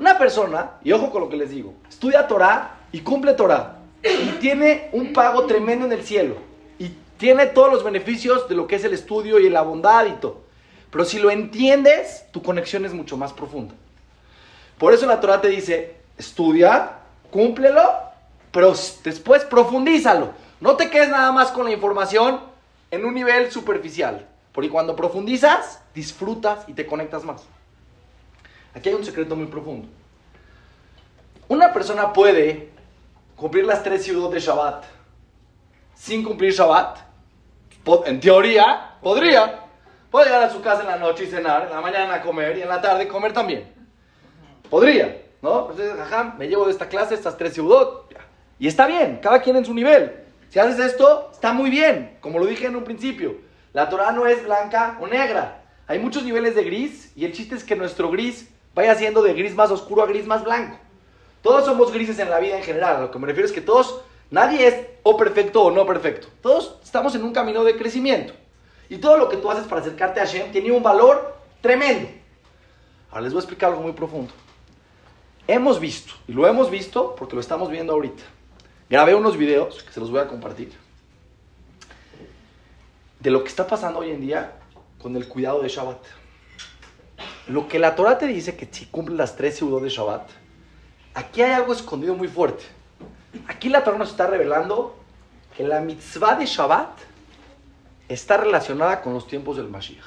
Una 0.00 0.16
persona, 0.16 0.78
y 0.82 0.92
ojo 0.92 1.10
con 1.10 1.20
lo 1.20 1.28
que 1.28 1.36
les 1.36 1.50
digo, 1.50 1.74
estudia 1.86 2.26
Torah 2.26 2.78
y 2.90 3.00
cumple 3.00 3.34
Torah 3.34 3.76
y 4.02 4.30
tiene 4.40 4.88
un 4.92 5.12
pago 5.12 5.44
tremendo 5.44 5.84
en 5.84 5.92
el 5.92 6.02
cielo 6.02 6.36
y 6.78 6.88
tiene 7.18 7.44
todos 7.44 7.70
los 7.70 7.84
beneficios 7.84 8.48
de 8.48 8.54
lo 8.54 8.66
que 8.66 8.76
es 8.76 8.84
el 8.84 8.94
estudio 8.94 9.38
y 9.38 9.50
la 9.50 9.60
bondad 9.60 10.06
y 10.06 10.12
todo. 10.12 10.40
Pero 10.90 11.04
si 11.04 11.18
lo 11.18 11.30
entiendes, 11.30 12.24
tu 12.30 12.42
conexión 12.42 12.86
es 12.86 12.94
mucho 12.94 13.18
más 13.18 13.34
profunda. 13.34 13.74
Por 14.78 14.94
eso 14.94 15.04
la 15.04 15.20
Torah 15.20 15.42
te 15.42 15.48
dice, 15.48 15.96
estudia, 16.16 16.92
cúmplelo, 17.30 17.82
pero 18.52 18.72
después 19.04 19.44
profundízalo. 19.44 20.30
No 20.62 20.76
te 20.76 20.88
quedes 20.88 21.10
nada 21.10 21.30
más 21.30 21.50
con 21.50 21.66
la 21.66 21.72
información 21.72 22.40
en 22.90 23.04
un 23.04 23.12
nivel 23.12 23.52
superficial. 23.52 24.26
Porque 24.52 24.70
cuando 24.70 24.96
profundizas, 24.96 25.82
disfrutas 25.94 26.64
y 26.68 26.72
te 26.72 26.86
conectas 26.86 27.22
más. 27.22 27.42
Aquí 28.74 28.88
hay 28.88 28.94
un 28.94 29.04
secreto 29.04 29.36
muy 29.36 29.46
profundo. 29.46 29.88
Una 31.48 31.72
persona 31.72 32.12
puede 32.12 32.70
cumplir 33.36 33.64
las 33.64 33.82
tres 33.82 34.04
ciudades 34.04 34.32
de 34.34 34.40
Shabbat 34.40 34.84
sin 35.94 36.22
cumplir 36.22 36.52
Shabbat. 36.52 36.98
En 38.06 38.20
teoría, 38.20 38.96
podría. 39.02 39.64
Puede 40.10 40.26
llegar 40.26 40.42
a 40.42 40.50
su 40.50 40.60
casa 40.60 40.82
en 40.82 40.88
la 40.88 40.96
noche 40.96 41.24
y 41.24 41.26
cenar, 41.26 41.64
en 41.64 41.70
la 41.70 41.80
mañana 41.80 42.22
comer 42.22 42.56
y 42.56 42.62
en 42.62 42.68
la 42.68 42.80
tarde 42.80 43.06
comer 43.06 43.32
también. 43.32 43.72
Podría, 44.68 45.22
¿no? 45.42 45.70
Entonces, 45.70 45.98
ajá, 45.98 46.34
me 46.38 46.48
llevo 46.48 46.64
de 46.64 46.72
esta 46.72 46.88
clase 46.88 47.14
estas 47.14 47.36
tres 47.36 47.54
ciudades. 47.54 47.88
Y 48.58 48.66
está 48.66 48.86
bien, 48.86 49.18
cada 49.22 49.40
quien 49.40 49.56
en 49.56 49.64
su 49.64 49.74
nivel. 49.74 50.24
Si 50.48 50.58
haces 50.58 50.78
esto, 50.78 51.30
está 51.32 51.52
muy 51.52 51.70
bien, 51.70 52.16
como 52.20 52.38
lo 52.38 52.46
dije 52.46 52.66
en 52.66 52.76
un 52.76 52.84
principio. 52.84 53.36
La 53.72 53.88
Torah 53.88 54.10
no 54.12 54.26
es 54.26 54.44
blanca 54.44 54.98
o 55.00 55.06
negra. 55.06 55.62
Hay 55.86 55.98
muchos 55.98 56.24
niveles 56.24 56.54
de 56.54 56.64
gris 56.64 57.12
y 57.16 57.24
el 57.24 57.32
chiste 57.32 57.54
es 57.54 57.64
que 57.64 57.76
nuestro 57.76 58.10
gris 58.10 58.48
vaya 58.74 58.94
siendo 58.94 59.22
de 59.22 59.34
gris 59.34 59.54
más 59.54 59.70
oscuro 59.70 60.02
a 60.02 60.06
gris 60.06 60.26
más 60.26 60.44
blanco. 60.44 60.78
Todos 61.42 61.64
somos 61.64 61.92
grises 61.92 62.18
en 62.18 62.30
la 62.30 62.38
vida 62.38 62.56
en 62.56 62.62
general. 62.62 62.96
A 62.96 63.00
lo 63.00 63.10
que 63.10 63.18
me 63.18 63.26
refiero 63.26 63.46
es 63.46 63.52
que 63.52 63.60
todos, 63.60 64.00
nadie 64.30 64.66
es 64.66 64.86
o 65.02 65.16
perfecto 65.16 65.62
o 65.62 65.70
no 65.70 65.86
perfecto. 65.86 66.28
Todos 66.42 66.76
estamos 66.82 67.14
en 67.14 67.24
un 67.24 67.32
camino 67.32 67.64
de 67.64 67.76
crecimiento. 67.76 68.34
Y 68.88 68.98
todo 68.98 69.16
lo 69.16 69.28
que 69.28 69.36
tú 69.36 69.50
haces 69.50 69.66
para 69.66 69.80
acercarte 69.80 70.20
a 70.20 70.26
Hashem 70.26 70.52
tiene 70.52 70.72
un 70.72 70.82
valor 70.82 71.36
tremendo. 71.60 72.08
Ahora 73.10 73.22
les 73.22 73.32
voy 73.32 73.40
a 73.40 73.42
explicar 73.42 73.70
algo 73.70 73.82
muy 73.82 73.92
profundo. 73.92 74.32
Hemos 75.46 75.80
visto, 75.80 76.12
y 76.28 76.32
lo 76.32 76.46
hemos 76.46 76.70
visto 76.70 77.14
porque 77.16 77.34
lo 77.34 77.40
estamos 77.40 77.70
viendo 77.70 77.92
ahorita. 77.92 78.22
Grabé 78.88 79.14
unos 79.14 79.36
videos 79.36 79.82
que 79.82 79.92
se 79.92 80.00
los 80.00 80.10
voy 80.10 80.20
a 80.20 80.28
compartir. 80.28 80.72
De 83.18 83.30
lo 83.30 83.42
que 83.42 83.48
está 83.48 83.66
pasando 83.66 84.00
hoy 84.00 84.10
en 84.10 84.20
día 84.20 84.52
con 85.00 85.16
el 85.16 85.26
cuidado 85.28 85.62
de 85.62 85.68
Shabbat. 85.68 86.19
Lo 87.48 87.68
que 87.68 87.78
la 87.78 87.94
Torah 87.94 88.18
te 88.18 88.26
dice 88.26 88.56
que 88.56 88.68
si 88.70 88.86
cumples 88.86 89.18
las 89.18 89.36
tres 89.36 89.56
seudot 89.56 89.82
de 89.82 89.88
Shabbat, 89.88 90.28
aquí 91.14 91.42
hay 91.42 91.52
algo 91.52 91.72
escondido 91.72 92.14
muy 92.14 92.28
fuerte. 92.28 92.64
Aquí 93.48 93.68
la 93.68 93.84
Torah 93.84 93.98
nos 93.98 94.10
está 94.10 94.26
revelando 94.26 94.96
que 95.56 95.64
la 95.64 95.80
mitzvah 95.80 96.36
de 96.36 96.46
Shabbat 96.46 96.90
está 98.08 98.36
relacionada 98.36 99.00
con 99.02 99.14
los 99.14 99.26
tiempos 99.26 99.56
del 99.56 99.68
Mashiach. 99.68 100.04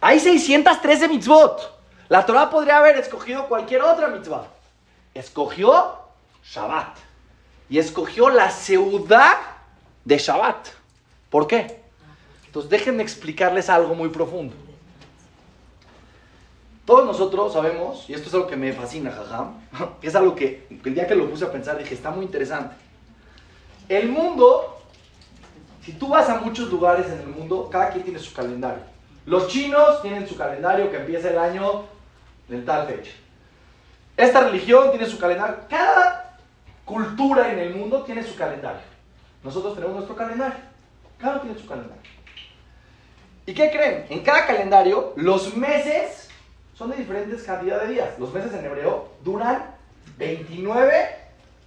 Hay 0.00 0.20
613 0.20 1.08
mitzvot. 1.08 1.74
La 2.08 2.24
Torah 2.24 2.50
podría 2.50 2.78
haber 2.78 2.96
escogido 2.96 3.48
cualquier 3.48 3.82
otra 3.82 4.08
mitzvah. 4.08 4.46
Escogió 5.14 5.98
Shabbat. 6.44 6.98
Y 7.68 7.78
escogió 7.78 8.28
la 8.30 8.50
ciudad 8.50 9.38
de 10.04 10.18
Shabbat. 10.18 10.68
¿Por 11.30 11.46
qué? 11.46 11.80
Entonces 12.46 12.70
déjenme 12.70 13.02
explicarles 13.02 13.68
algo 13.68 13.94
muy 13.94 14.08
profundo. 14.08 14.54
Todos 16.86 17.04
nosotros 17.04 17.52
sabemos, 17.52 18.08
y 18.08 18.14
esto 18.14 18.28
es 18.28 18.34
algo 18.34 18.46
que 18.46 18.56
me 18.56 18.72
fascina, 18.72 19.10
jajam, 19.10 19.54
es 20.02 20.14
algo 20.14 20.36
que 20.36 20.68
el 20.84 20.94
día 20.94 21.06
que 21.06 21.16
lo 21.16 21.28
puse 21.28 21.44
a 21.44 21.50
pensar 21.50 21.76
dije, 21.76 21.94
está 21.94 22.12
muy 22.12 22.24
interesante. 22.24 22.76
El 23.88 24.08
mundo, 24.08 24.78
si 25.84 25.92
tú 25.92 26.08
vas 26.08 26.28
a 26.28 26.40
muchos 26.40 26.70
lugares 26.70 27.06
en 27.06 27.18
el 27.18 27.26
mundo, 27.26 27.68
cada 27.70 27.90
quien 27.90 28.04
tiene 28.04 28.20
su 28.20 28.32
calendario. 28.32 28.84
Los 29.26 29.48
chinos 29.48 30.00
tienen 30.00 30.28
su 30.28 30.36
calendario 30.36 30.88
que 30.90 30.98
empieza 30.98 31.28
el 31.30 31.38
año 31.38 31.82
en 32.48 32.64
tal 32.64 32.86
fecha. 32.86 33.10
Esta 34.16 34.40
religión 34.42 34.90
tiene 34.90 35.06
su 35.06 35.18
calendario. 35.18 35.56
Cada 35.68 36.38
cultura 36.84 37.52
en 37.52 37.58
el 37.58 37.74
mundo 37.74 38.02
tiene 38.02 38.22
su 38.22 38.36
calendario. 38.36 38.80
Nosotros 39.42 39.74
tenemos 39.74 39.96
nuestro 39.96 40.14
calendario. 40.14 40.58
Cada 41.18 41.34
uno 41.34 41.42
tiene 41.42 41.58
su 41.58 41.66
calendario. 41.66 42.02
¿Y 43.44 43.54
qué 43.54 43.70
creen? 43.70 44.06
En 44.08 44.20
cada 44.20 44.46
calendario, 44.46 45.12
los 45.16 45.56
meses 45.56 46.25
son 46.76 46.90
de 46.90 46.96
diferentes 46.96 47.42
cantidad 47.42 47.82
de 47.82 47.94
días. 47.94 48.18
Los 48.18 48.32
meses 48.32 48.52
en 48.52 48.64
hebreo 48.64 49.08
duran 49.24 49.74
29 50.18 51.16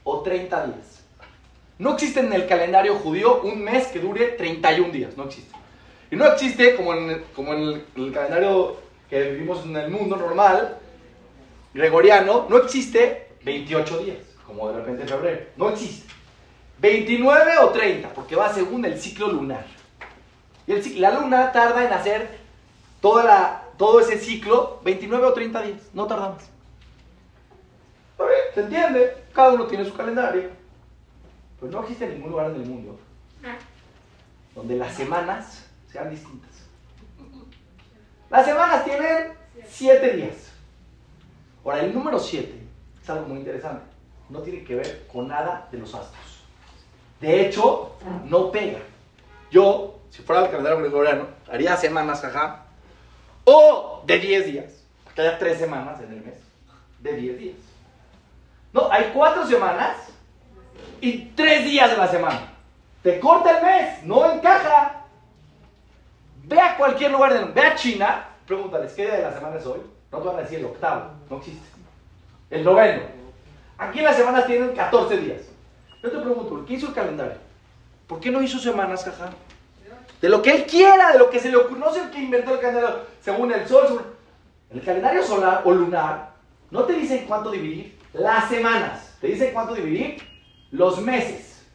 o 0.03 0.21
30 0.21 0.65
días. 0.67 1.03
No 1.79 1.93
existe 1.93 2.19
en 2.19 2.31
el 2.33 2.47
calendario 2.47 2.95
judío 2.95 3.41
un 3.41 3.63
mes 3.63 3.87
que 3.87 3.99
dure 3.99 4.29
31 4.29 4.91
días, 4.91 5.17
no 5.17 5.23
existe. 5.23 5.55
Y 6.11 6.15
no 6.15 6.25
existe 6.25 6.75
como 6.75 6.93
en, 6.93 7.23
como 7.35 7.53
en 7.53 7.83
el, 7.95 8.11
calendario 8.11 8.77
que 9.09 9.31
vivimos 9.31 9.63
en 9.65 9.77
el 9.77 9.89
mundo 9.89 10.15
normal, 10.15 10.77
gregoriano, 11.73 12.47
no 12.49 12.57
existe 12.57 13.29
28 13.43 13.99
días, 13.99 14.17
como 14.45 14.69
de 14.69 14.79
repente 14.79 15.03
en 15.03 15.07
febrero. 15.07 15.41
No 15.55 15.69
existe. 15.69 16.13
29 16.79 17.57
o 17.61 17.69
30, 17.69 18.09
porque 18.09 18.35
va 18.35 18.53
según 18.53 18.85
el 18.85 18.99
ciclo 18.99 19.29
lunar. 19.29 19.65
Y 20.67 20.73
el, 20.73 21.01
la 21.01 21.11
luna 21.11 21.51
tarda 21.51 21.85
en 21.85 21.93
hacer 21.93 22.39
toda 23.01 23.23
la, 23.23 23.68
todo 23.79 24.01
ese 24.01 24.19
ciclo, 24.19 24.81
29 24.83 25.25
o 25.25 25.33
30 25.33 25.61
días, 25.61 25.81
no 25.93 26.05
tarda 26.05 26.31
más. 26.31 26.49
¿Se 28.53 28.59
entiende? 28.59 29.23
Cada 29.33 29.53
uno 29.53 29.67
tiene 29.67 29.85
su 29.85 29.93
calendario. 29.93 30.49
Pues 31.61 31.71
no 31.71 31.81
existe 31.81 32.09
ningún 32.09 32.31
lugar 32.31 32.51
en 32.51 32.55
el 32.57 32.65
mundo 32.65 32.99
donde 34.53 34.75
las 34.75 34.93
semanas 34.93 35.65
sean 35.89 36.09
distintas. 36.09 36.49
Las 38.29 38.45
semanas 38.45 38.83
tienen 38.83 39.31
7 39.65 40.15
días. 40.17 40.51
Ahora, 41.63 41.79
el 41.79 41.93
número 41.93 42.19
7 42.19 42.61
es 43.01 43.09
algo 43.09 43.27
muy 43.27 43.37
interesante. 43.39 43.85
No 44.27 44.39
tiene 44.39 44.65
que 44.65 44.75
ver 44.75 45.07
con 45.07 45.29
nada 45.29 45.69
de 45.71 45.77
los 45.77 45.95
astros. 45.95 46.43
De 47.21 47.45
hecho, 47.45 47.95
no 48.25 48.51
pega. 48.51 48.79
Yo, 49.49 49.99
si 50.09 50.21
fuera 50.21 50.43
el 50.43 50.49
calendario 50.49 50.79
gregoriano, 50.79 51.27
haría 51.49 51.77
semanas, 51.77 52.19
jaja, 52.19 52.65
o 53.51 54.03
de 54.05 54.19
10 54.19 54.45
días, 54.45 54.73
porque 55.03 55.21
haya 55.21 55.39
3 55.39 55.57
semanas 55.57 55.99
en 56.01 56.13
el 56.13 56.21
mes, 56.21 56.35
de 56.99 57.13
10 57.13 57.39
días. 57.39 57.55
No, 58.71 58.91
hay 58.91 59.11
4 59.13 59.47
semanas 59.47 59.97
y 61.01 61.25
3 61.35 61.65
días 61.65 61.89
de 61.89 61.97
la 61.97 62.07
semana. 62.07 62.53
Te 63.01 63.19
corta 63.19 63.57
el 63.57 63.65
mes, 63.65 64.03
no 64.03 64.31
encaja. 64.31 65.05
Ve 66.43 66.59
a 66.59 66.77
cualquier 66.77 67.11
lugar 67.11 67.33
del 67.33 67.51
ve 67.51 67.61
a 67.61 67.75
China, 67.75 68.27
pregúntales, 68.45 68.93
¿qué 68.93 69.05
día 69.05 69.15
de 69.15 69.23
la 69.23 69.33
semana 69.33 69.57
es 69.57 69.65
hoy? 69.65 69.81
No 70.11 70.19
te 70.19 70.27
van 70.27 70.37
a 70.37 70.41
decir 70.41 70.59
el 70.59 70.65
octavo, 70.65 71.11
no 71.29 71.37
existe. 71.37 71.67
El 72.49 72.63
noveno. 72.63 73.03
Aquí 73.77 74.01
las 74.01 74.15
semanas 74.15 74.45
tienen 74.45 74.75
14 74.75 75.17
días. 75.17 75.41
Yo 76.03 76.11
te 76.11 76.17
pregunto, 76.17 76.65
¿qué 76.65 76.73
hizo 76.73 76.87
el 76.87 76.93
calendario? 76.93 77.37
¿Por 78.07 78.19
qué 78.19 78.31
no 78.31 78.41
hizo 78.41 78.59
semanas, 78.59 79.03
jaja? 79.03 79.31
De 80.21 80.29
lo 80.29 80.41
que 80.41 80.51
él 80.51 80.65
quiera, 80.65 81.13
de 81.13 81.19
lo 81.19 81.29
que 81.29 81.39
se 81.39 81.49
le 81.49 81.57
ocurrió. 81.57 81.85
No 81.85 81.93
sé 81.93 82.01
el 82.01 82.11
que 82.11 82.19
inventó 82.19 82.53
el 82.53 82.59
calendario 82.59 83.05
según 83.21 83.51
el 83.51 83.67
sol. 83.67 84.01
El 84.69 84.81
calendario 84.81 85.23
solar 85.23 85.61
o 85.65 85.71
lunar 85.71 86.33
no 86.71 86.83
te 86.83 86.93
dice 86.93 87.25
cuánto 87.27 87.51
dividir 87.51 87.97
las 88.13 88.49
semanas. 88.49 89.17
Te 89.21 89.27
dice 89.27 89.51
cuánto 89.51 89.73
dividir 89.73 90.21
los 90.71 91.01
meses. 91.01 91.65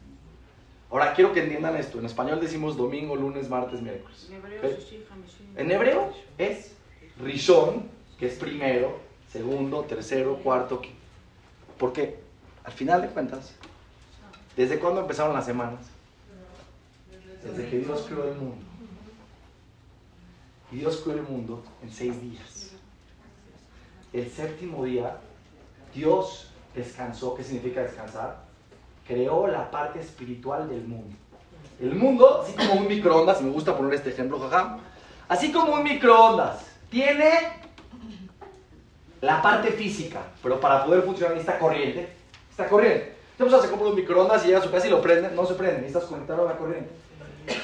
Ahora 0.89 1.13
quiero 1.13 1.33
que 1.33 1.43
entiendan 1.43 1.75
esto. 1.75 1.99
En 1.99 2.05
español 2.05 2.39
decimos 2.39 2.77
domingo, 2.77 3.15
lunes, 3.15 3.49
martes, 3.49 3.81
miércoles. 3.81 4.29
En 5.55 5.71
hebreo 5.71 6.13
es 6.37 6.75
Rishon, 7.19 7.89
que 8.17 8.27
es 8.27 8.35
primero, 8.35 8.97
segundo, 9.31 9.81
tercero, 9.81 10.37
cuarto, 10.37 10.79
quinto. 10.81 10.97
Porque 11.77 12.19
al 12.63 12.71
final 12.71 13.01
de 13.01 13.09
cuentas, 13.09 13.53
¿desde 14.55 14.79
cuándo 14.79 15.01
empezaron 15.01 15.33
las 15.33 15.45
semanas? 15.45 15.79
Desde 17.45 17.69
que 17.69 17.79
Dios 17.79 18.05
creó 18.07 18.25
el 18.25 18.35
mundo. 18.35 18.57
Y 20.71 20.77
Dios 20.77 21.01
creó 21.03 21.17
el 21.17 21.23
mundo 21.23 21.63
en 21.83 21.91
seis 21.91 22.19
días. 22.21 22.71
El 24.11 24.29
séptimo 24.31 24.83
día, 24.83 25.17
Dios 25.93 26.49
descansó. 26.73 27.35
¿Qué 27.35 27.43
significa 27.43 27.81
descansar? 27.81 28.43
Creó 29.07 29.47
la 29.47 29.69
parte 29.69 29.99
espiritual 29.99 30.67
del 30.67 30.85
mundo. 30.85 31.15
El 31.79 31.93
mundo, 31.95 32.41
así 32.41 32.53
como 32.53 32.81
un 32.81 32.87
microondas, 32.87 33.41
me 33.41 33.51
gusta 33.51 33.77
poner 33.77 33.93
este 33.93 34.09
ejemplo, 34.09 34.39
jaja, 34.39 34.79
así 35.27 35.51
como 35.51 35.73
un 35.73 35.83
microondas, 35.83 36.65
tiene 36.89 37.31
la 39.21 39.41
parte 39.41 39.71
física, 39.71 40.21
pero 40.41 40.59
para 40.59 40.85
poder 40.85 41.03
funcionar 41.03 41.35
necesita 41.35 41.59
corriente. 41.59 42.09
Está 42.49 42.69
corriente. 42.69 43.15
Entonces 43.37 43.63
se 43.63 43.69
compra 43.69 43.89
un 43.89 43.95
microondas 43.95 44.43
y 44.43 44.47
llega 44.47 44.59
a 44.59 44.63
su 44.63 44.71
casa 44.71 44.87
y 44.87 44.89
lo 44.89 45.01
prende, 45.01 45.29
no 45.31 45.45
se 45.45 45.55
prende, 45.55 45.81
necesitas 45.81 46.05
conectarlo 46.05 46.47
a 46.47 46.53
la 46.53 46.57
corriente. 46.57 46.89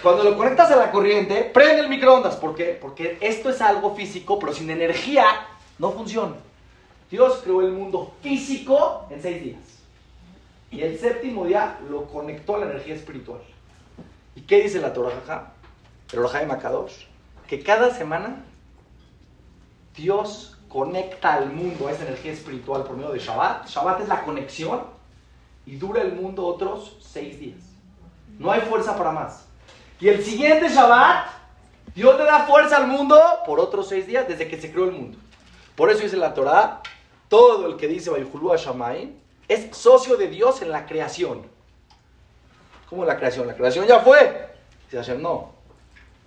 Cuando 0.03 0.23
lo 0.23 0.37
conectas 0.37 0.71
a 0.71 0.75
la 0.75 0.91
corriente, 0.91 1.49
prende 1.53 1.81
el 1.81 1.89
microondas. 1.89 2.35
¿Por 2.35 2.55
qué? 2.55 2.77
Porque 2.79 3.17
esto 3.21 3.49
es 3.49 3.61
algo 3.61 3.95
físico, 3.95 4.39
pero 4.39 4.53
sin 4.53 4.69
energía 4.69 5.25
no 5.79 5.91
funciona. 5.91 6.35
Dios 7.09 7.41
creó 7.43 7.61
el 7.61 7.71
mundo 7.71 8.13
físico 8.21 9.05
en 9.09 9.21
seis 9.21 9.43
días. 9.43 9.59
Y 10.71 10.81
el 10.81 10.97
séptimo 10.97 11.45
día 11.45 11.79
lo 11.89 12.05
conectó 12.05 12.55
a 12.55 12.59
la 12.59 12.65
energía 12.67 12.95
espiritual. 12.95 13.41
¿Y 14.35 14.41
qué 14.41 14.63
dice 14.63 14.79
la 14.79 14.93
Torah? 14.93 15.53
El 16.13 16.21
de 16.21 16.45
Makadosh. 16.45 17.05
Que 17.47 17.61
cada 17.61 17.93
semana 17.93 18.45
Dios 19.95 20.57
conecta 20.69 21.33
al 21.33 21.51
mundo 21.51 21.87
a 21.87 21.91
esa 21.91 22.03
energía 22.03 22.31
espiritual 22.31 22.83
por 22.83 22.95
medio 22.95 23.11
de 23.11 23.19
Shabbat. 23.19 23.67
Shabbat 23.67 24.01
es 24.01 24.07
la 24.07 24.23
conexión 24.23 24.83
y 25.65 25.75
dura 25.75 26.01
el 26.01 26.13
mundo 26.13 26.45
otros 26.45 26.97
seis 27.01 27.39
días. 27.39 27.59
No 28.39 28.51
hay 28.51 28.61
fuerza 28.61 28.97
para 28.97 29.11
más. 29.11 29.50
Y 30.01 30.09
el 30.09 30.23
siguiente 30.23 30.67
Shabbat, 30.67 31.27
Dios 31.93 32.17
le 32.17 32.23
da 32.23 32.47
fuerza 32.47 32.77
al 32.77 32.87
mundo 32.87 33.21
por 33.45 33.59
otros 33.59 33.87
seis 33.87 34.07
días 34.07 34.27
desde 34.27 34.47
que 34.47 34.59
se 34.59 34.71
creó 34.71 34.85
el 34.85 34.93
mundo. 34.93 35.19
Por 35.75 35.91
eso 35.91 36.01
dice 36.01 36.17
la 36.17 36.33
Torah, 36.33 36.81
todo 37.29 37.67
el 37.67 37.77
que 37.77 37.87
dice 37.87 38.09
Bayhulu 38.09 38.55
Shammai 38.57 39.13
es 39.47 39.75
socio 39.77 40.17
de 40.17 40.27
Dios 40.27 40.63
en 40.63 40.71
la 40.71 40.87
creación. 40.87 41.43
¿Cómo 42.89 43.05
la 43.05 43.17
creación? 43.17 43.45
La 43.45 43.55
creación 43.55 43.85
ya 43.85 43.99
fue. 43.99 44.49
Dice 44.85 44.97
Hashem, 44.97 45.21
no. 45.21 45.51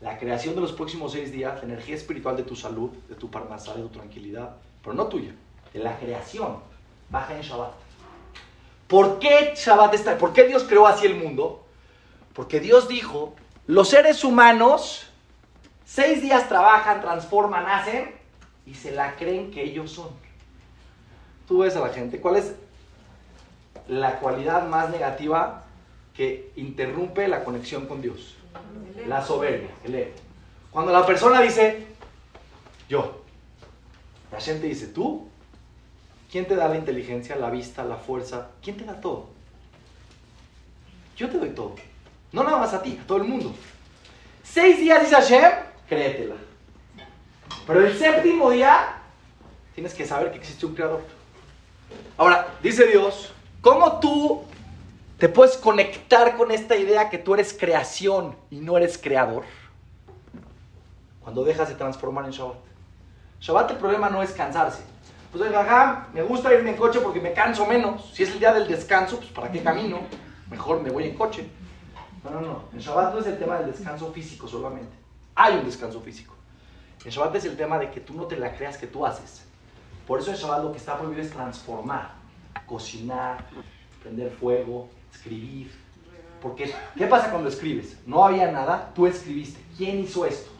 La 0.00 0.18
creación 0.18 0.54
de 0.54 0.60
los 0.60 0.72
próximos 0.72 1.10
seis 1.10 1.32
días, 1.32 1.56
la 1.58 1.64
energía 1.64 1.96
espiritual 1.96 2.36
de 2.36 2.44
tu 2.44 2.54
salud, 2.54 2.90
de 3.08 3.16
tu 3.16 3.28
parnasá, 3.28 3.74
de 3.74 3.82
tu 3.82 3.88
tranquilidad, 3.88 4.54
pero 4.82 4.94
no 4.94 5.08
tuya, 5.08 5.34
de 5.72 5.80
la 5.80 5.98
creación, 5.98 6.58
baja 7.10 7.34
en 7.34 7.42
Shabbat. 7.42 7.72
¿Por 8.86 9.18
qué 9.18 9.54
Shabbat 9.56 9.94
está? 9.94 10.16
¿Por 10.16 10.32
qué 10.32 10.44
Dios 10.44 10.62
creó 10.62 10.86
así 10.86 11.06
el 11.06 11.16
mundo? 11.16 11.64
Porque 12.34 12.60
Dios 12.60 12.86
dijo, 12.88 13.34
los 13.66 13.88
seres 13.88 14.24
humanos 14.24 15.06
seis 15.84 16.20
días 16.20 16.48
trabajan, 16.48 17.00
transforman, 17.00 17.66
hacen 17.66 18.10
y 18.66 18.74
se 18.74 18.90
la 18.90 19.16
creen 19.16 19.50
que 19.50 19.62
ellos 19.62 19.92
son. 19.92 20.08
Tú 21.46 21.58
ves 21.58 21.76
a 21.76 21.80
la 21.80 21.90
gente, 21.90 22.20
¿cuál 22.20 22.36
es 22.36 22.54
la 23.88 24.18
cualidad 24.18 24.66
más 24.66 24.90
negativa 24.90 25.64
que 26.14 26.52
interrumpe 26.56 27.28
la 27.28 27.44
conexión 27.44 27.86
con 27.86 28.00
Dios? 28.00 28.36
La 29.06 29.24
soberbia, 29.24 29.70
el 29.84 29.94
ego. 29.94 30.12
Cuando 30.70 30.92
la 30.92 31.04
persona 31.06 31.40
dice, 31.40 31.86
yo, 32.88 33.22
la 34.32 34.40
gente 34.40 34.66
dice, 34.66 34.88
tú, 34.88 35.28
¿quién 36.30 36.46
te 36.46 36.56
da 36.56 36.68
la 36.68 36.76
inteligencia, 36.76 37.36
la 37.36 37.50
vista, 37.50 37.84
la 37.84 37.96
fuerza? 37.96 38.50
¿Quién 38.62 38.76
te 38.76 38.84
da 38.84 39.00
todo? 39.00 39.28
Yo 41.16 41.28
te 41.28 41.38
doy 41.38 41.50
todo. 41.50 41.76
No 42.34 42.42
nada 42.42 42.56
más 42.56 42.74
a 42.74 42.82
ti, 42.82 42.98
a 43.00 43.06
todo 43.06 43.18
el 43.18 43.24
mundo. 43.24 43.54
Seis 44.42 44.78
días 44.80 45.00
dice 45.00 45.14
Hashem, 45.14 45.52
créetela. 45.88 46.34
Pero 47.64 47.86
el 47.86 47.96
séptimo 47.96 48.50
día 48.50 48.96
tienes 49.72 49.94
que 49.94 50.04
saber 50.04 50.32
que 50.32 50.38
existe 50.38 50.66
un 50.66 50.74
creador. 50.74 51.02
Ahora, 52.18 52.48
dice 52.60 52.88
Dios, 52.88 53.32
¿cómo 53.60 54.00
tú 54.00 54.42
te 55.16 55.28
puedes 55.28 55.56
conectar 55.56 56.36
con 56.36 56.50
esta 56.50 56.74
idea 56.76 57.08
que 57.08 57.18
tú 57.18 57.34
eres 57.34 57.56
creación 57.56 58.34
y 58.50 58.56
no 58.56 58.76
eres 58.76 58.98
creador? 58.98 59.44
Cuando 61.22 61.44
dejas 61.44 61.68
de 61.68 61.76
transformar 61.76 62.24
en 62.24 62.32
Shabbat. 62.32 62.56
Shabbat 63.40 63.70
el 63.70 63.76
problema 63.76 64.10
no 64.10 64.24
es 64.24 64.32
cansarse. 64.32 64.82
Pues 65.30 65.52
jaja, 65.52 66.08
me 66.12 66.22
gusta 66.22 66.52
irme 66.52 66.70
en 66.70 66.76
coche 66.76 66.98
porque 66.98 67.20
me 67.20 67.32
canso 67.32 67.64
menos. 67.64 68.10
Si 68.12 68.24
es 68.24 68.30
el 68.30 68.40
día 68.40 68.52
del 68.52 68.66
descanso, 68.66 69.18
pues 69.18 69.30
¿para 69.30 69.52
qué 69.52 69.62
camino? 69.62 70.00
Mejor 70.50 70.82
me 70.82 70.90
voy 70.90 71.04
en 71.04 71.14
coche. 71.14 71.48
No, 72.24 72.30
no, 72.30 72.40
no. 72.40 72.64
En 72.72 72.78
Shabbat 72.78 73.14
no 73.14 73.20
es 73.20 73.26
el 73.26 73.38
tema 73.38 73.58
del 73.58 73.70
descanso 73.70 74.12
físico 74.12 74.48
solamente. 74.48 74.92
Hay 75.34 75.54
un 75.56 75.64
descanso 75.64 76.00
físico. 76.00 76.34
En 77.04 77.10
Shabbat 77.10 77.36
es 77.36 77.44
el 77.44 77.56
tema 77.56 77.78
de 77.78 77.90
que 77.90 78.00
tú 78.00 78.14
no 78.14 78.24
te 78.24 78.36
la 78.36 78.56
creas 78.56 78.78
que 78.78 78.86
tú 78.86 79.04
haces. 79.04 79.44
Por 80.06 80.20
eso 80.20 80.30
en 80.30 80.36
Shabbat 80.36 80.64
lo 80.64 80.72
que 80.72 80.78
está 80.78 80.98
prohibido 80.98 81.22
es 81.22 81.30
transformar, 81.30 82.12
cocinar, 82.66 83.44
prender 84.02 84.30
fuego, 84.30 84.88
escribir. 85.12 85.70
Porque, 86.40 86.74
¿qué 86.96 87.06
pasa 87.06 87.30
cuando 87.30 87.48
escribes? 87.48 87.96
No 88.06 88.24
había 88.24 88.50
nada, 88.50 88.90
tú 88.94 89.06
escribiste. 89.06 89.60
¿Quién 89.76 90.00
hizo 90.00 90.26
esto? 90.26 90.50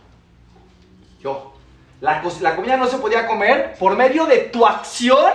Yo. 1.21 1.53
La, 2.01 2.23
la 2.41 2.57
comida 2.57 2.77
no 2.77 2.87
se 2.87 2.99
podía 2.99 3.27
comer, 3.27 3.77
por 3.79 3.97
medio 3.97 4.27
de 4.27 4.41
tu 4.41 4.67
acción 4.67 5.33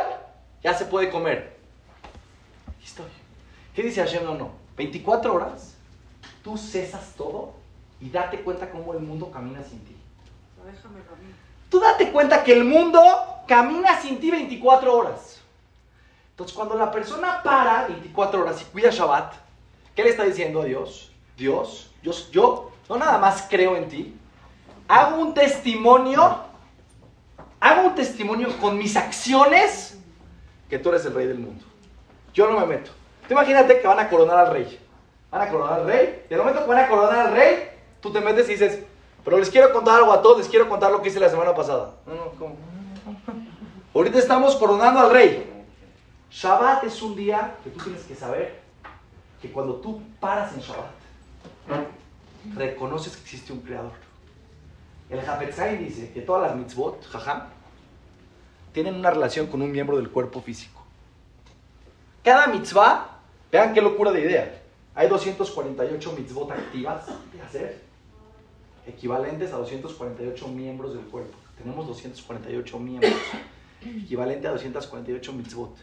ya 0.62 0.74
se 0.74 0.86
puede 0.86 1.10
comer. 1.10 1.60
¿Qué 3.80 3.86
dice 3.86 4.02
Hashem? 4.02 4.26
No, 4.26 4.36
no. 4.36 4.52
24 4.76 5.34
horas, 5.34 5.78
tú 6.50 6.58
cesas 6.58 7.14
todo 7.16 7.54
y 8.02 8.10
date 8.10 8.42
cuenta 8.42 8.72
cómo 8.72 8.94
el 8.94 9.02
mundo 9.02 9.30
camina 9.30 9.64
sin 9.64 9.80
ti. 9.86 9.96
Déjame. 10.66 11.00
Tú 11.70 11.80
date 11.80 12.12
cuenta 12.12 12.44
que 12.44 12.54
el 12.54 12.64
mundo 12.64 13.00
camina 13.48 14.02
sin 14.02 14.20
ti 14.20 14.32
24 14.32 14.92
horas. 14.92 15.42
Entonces, 16.32 16.56
cuando 16.56 16.74
la 16.74 16.90
persona 16.90 17.44
para 17.44 17.86
24 17.86 18.42
horas 18.42 18.62
y 18.62 18.66
cuida 18.66 18.90
Shabbat, 18.90 19.34
¿qué 19.96 20.04
le 20.04 20.10
está 20.10 20.24
diciendo 20.24 20.62
a 20.62 20.66
Dios? 20.66 21.12
Dios, 21.38 21.92
yo, 22.02 22.14
yo 22.32 22.72
no 22.90 22.98
nada 22.98 23.20
más 23.20 23.46
creo 23.48 23.78
en 23.78 23.88
ti, 23.88 24.16
hago 24.88 25.22
un 25.22 25.36
testimonio, 25.36 26.40
hago 27.60 27.90
un 27.90 27.96
testimonio 27.96 28.58
con 28.58 28.76
mis 28.76 28.96
acciones 28.96 30.00
que 30.68 30.80
tú 30.80 30.90
eres 30.90 31.06
el 31.06 31.14
rey 31.14 31.28
del 31.28 31.38
mundo. 31.38 31.64
Yo 32.34 32.50
no 32.50 32.60
me 32.60 32.66
meto. 32.66 32.90
Tú 33.28 33.36
imagínate 33.36 33.80
que 33.80 33.88
van 33.88 34.00
a 34.00 34.10
coronar 34.10 34.40
al 34.40 34.52
rey. 34.52 34.89
Van 35.32 35.42
a 35.42 35.50
coronar 35.50 35.80
al 35.80 35.86
rey. 35.86 36.26
Y 36.30 36.34
el 36.34 36.40
momento 36.40 36.62
que 36.62 36.68
van 36.68 36.86
a 36.86 36.88
coronar 36.88 37.28
al 37.28 37.34
rey, 37.34 37.70
tú 38.02 38.12
te 38.12 38.20
metes 38.20 38.48
y 38.50 38.54
dices, 38.54 38.80
pero 39.24 39.38
les 39.38 39.50
quiero 39.50 39.72
contar 39.72 40.00
algo 40.00 40.12
a 40.12 40.22
todos, 40.22 40.40
les 40.40 40.48
quiero 40.48 40.68
contar 40.68 40.92
lo 40.92 41.02
que 41.02 41.10
hice 41.10 41.20
la 41.20 41.30
semana 41.30 41.54
pasada. 41.54 41.92
No, 42.06 42.16
no, 42.16 42.32
¿cómo? 42.38 42.56
Ahorita 43.94 44.20
estamos 44.20 44.56
coronando 44.56 45.00
al 45.00 45.12
rey. 45.12 45.46
Shabbat 46.32 46.84
es 46.84 47.02
un 47.02 47.16
día 47.16 47.56
que 47.64 47.70
tú 47.72 47.84
tienes 47.84 48.04
que 48.04 48.16
saber 48.16 48.60
que 49.42 49.52
cuando 49.52 49.76
tú 49.76 50.02
paras 50.20 50.54
en 50.54 50.62
Shabbat, 50.62 50.92
reconoces 52.56 53.16
que 53.16 53.22
existe 53.22 53.54
un 53.54 53.60
creador. 53.60 53.92
El 55.10 55.20
Hafetzai 55.20 55.78
dice 55.78 56.12
que 56.12 56.22
todas 56.22 56.44
las 56.44 56.56
mitzvot, 56.56 57.04
jajam, 57.08 57.44
tienen 58.74 58.96
una 58.96 59.10
relación 59.10 59.48
con 59.48 59.62
un 59.62 59.72
miembro 59.72 59.98
del 59.98 60.10
cuerpo 60.10 60.42
físico. 60.42 60.84
Cada 62.24 62.48
mitzvah, 62.48 63.20
vean 63.52 63.74
qué 63.74 63.82
locura 63.82 64.12
de 64.12 64.22
idea. 64.22 64.59
Hay 65.00 65.08
248 65.08 66.12
mitzvot 66.12 66.52
activas 66.52 67.06
de 67.32 67.42
hacer, 67.42 67.82
equivalentes 68.86 69.54
a 69.54 69.56
248 69.56 70.48
miembros 70.50 70.94
del 70.94 71.06
cuerpo. 71.06 71.38
Tenemos 71.58 71.88
248 71.88 72.80
miembros, 72.80 73.14
equivalente 73.82 74.50
a 74.50 74.52
248 74.52 75.32
mitzvot. 75.32 75.74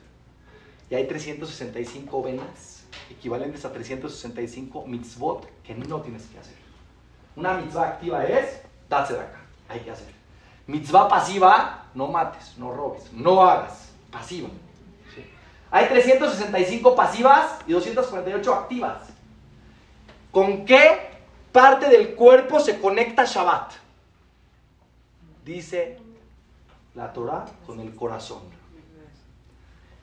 Y 0.91 0.97
hay 0.97 1.07
365 1.07 2.23
venas, 2.23 2.85
equivalentes 3.09 3.65
a 3.65 3.73
365 3.73 4.85
mitzvot 4.87 5.47
que 5.63 5.75
no 5.75 6.03
tienes 6.03 6.25
que 6.27 6.39
hacer. 6.39 6.57
Una 7.37 7.55
mitzvah 7.55 7.89
activa 7.89 8.23
es, 8.23 8.61
darse 8.87 9.15
de 9.15 9.21
acá, 9.21 9.41
hay 9.71 9.81
que 9.81 9.93
hacer. 9.93 10.13
Mitzvah 10.67 11.09
pasiva, 11.09 11.87
no 11.95 12.09
mates, 12.09 12.59
no 12.59 12.71
robes, 12.71 13.11
no 13.15 13.43
hagas, 13.43 13.95
pasiva. 14.11 14.51
Hay 15.71 15.87
365 15.89 16.95
pasivas 16.95 17.59
y 17.67 17.73
248 17.73 18.55
activas. 18.55 18.99
¿Con 20.31 20.65
qué 20.65 21.11
parte 21.53 21.89
del 21.89 22.15
cuerpo 22.15 22.61
se 22.61 22.79
conecta 22.81 23.25
Shabbat? 23.25 23.73
Dice 25.45 25.99
la 26.95 27.13
Torah 27.13 27.45
con 27.67 27.81
el 27.81 27.95
corazón. 27.95 28.43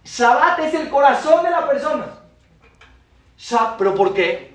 Shabbat 0.04 0.60
es 0.60 0.74
el 0.74 0.90
corazón 0.90 1.44
de 1.44 1.50
la 1.50 1.68
persona. 1.68 2.06
¿Pero 3.78 3.96
por 3.96 4.14
qué? 4.14 4.54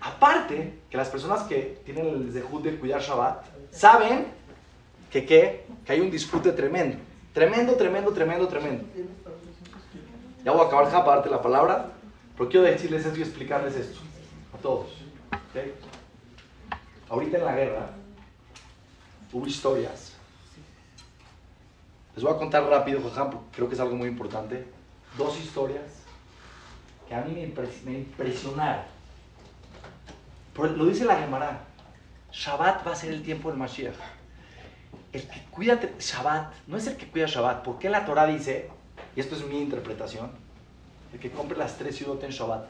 Aparte, 0.00 0.80
que 0.90 0.96
las 0.96 1.08
personas 1.08 1.42
que 1.44 1.80
tienen 1.84 2.06
el 2.06 2.32
dejud 2.32 2.62
de 2.62 2.76
cuidar 2.78 3.00
Shabbat 3.00 3.44
saben 3.70 4.26
que, 5.10 5.24
¿qué? 5.24 5.66
que 5.84 5.92
hay 5.92 6.00
un 6.00 6.10
disfrute 6.10 6.52
tremendo. 6.52 6.98
Tremendo, 7.32 7.74
tremendo, 7.74 8.12
tremendo, 8.12 8.48
tremendo. 8.48 8.84
Ya 10.44 10.52
voy 10.52 10.60
a 10.62 10.66
acabar 10.66 10.90
ja, 10.90 11.04
para 11.04 11.16
darte 11.16 11.30
la 11.30 11.40
palabra, 11.42 11.86
pero 12.36 12.48
quiero 12.50 12.66
decirles 12.66 13.06
esto 13.06 13.18
y 13.18 13.22
explicarles 13.22 13.74
esto 13.76 14.00
a 14.54 14.58
todos. 14.58 14.86
¿ok? 15.32 15.60
Ahorita 17.08 17.38
en 17.38 17.44
la 17.44 17.54
guerra 17.54 17.90
hubo 19.32 19.46
historias. 19.46 20.12
Les 22.14 22.22
voy 22.22 22.32
a 22.32 22.36
contar 22.36 22.62
rápido, 22.64 23.02
jajam, 23.02 23.30
porque 23.30 23.46
creo 23.56 23.68
que 23.68 23.74
es 23.74 23.80
algo 23.80 23.96
muy 23.96 24.08
importante. 24.08 24.66
Dos 25.16 25.38
historias 25.40 25.82
que 27.08 27.14
a 27.14 27.22
mí 27.22 27.32
me, 27.34 27.48
impres- 27.48 27.82
me 27.84 27.92
impresionaron. 27.92 28.84
Lo 30.56 30.84
dice 30.86 31.04
la 31.04 31.16
Gemara. 31.16 31.60
Shabbat 32.30 32.86
va 32.86 32.92
a 32.92 32.96
ser 32.96 33.12
el 33.12 33.22
tiempo 33.22 33.48
del 33.48 33.58
Mashiach. 33.58 33.94
El 35.12 35.26
que 35.28 35.44
cuida 35.50 35.80
Shabbat 35.98 36.52
no 36.66 36.76
es 36.76 36.86
el 36.86 36.96
que 36.96 37.08
cuida 37.08 37.26
Shabbat. 37.26 37.62
¿Por 37.64 37.78
qué 37.78 37.88
la 37.90 38.04
Torah 38.04 38.26
dice, 38.26 38.70
y 39.16 39.20
esto 39.20 39.34
es 39.36 39.44
mi 39.44 39.60
interpretación, 39.60 40.30
el 41.12 41.20
que 41.20 41.30
compre 41.30 41.56
las 41.56 41.76
tres 41.76 41.96
ciudades 41.96 42.24
en 42.24 42.30
Shabbat? 42.30 42.68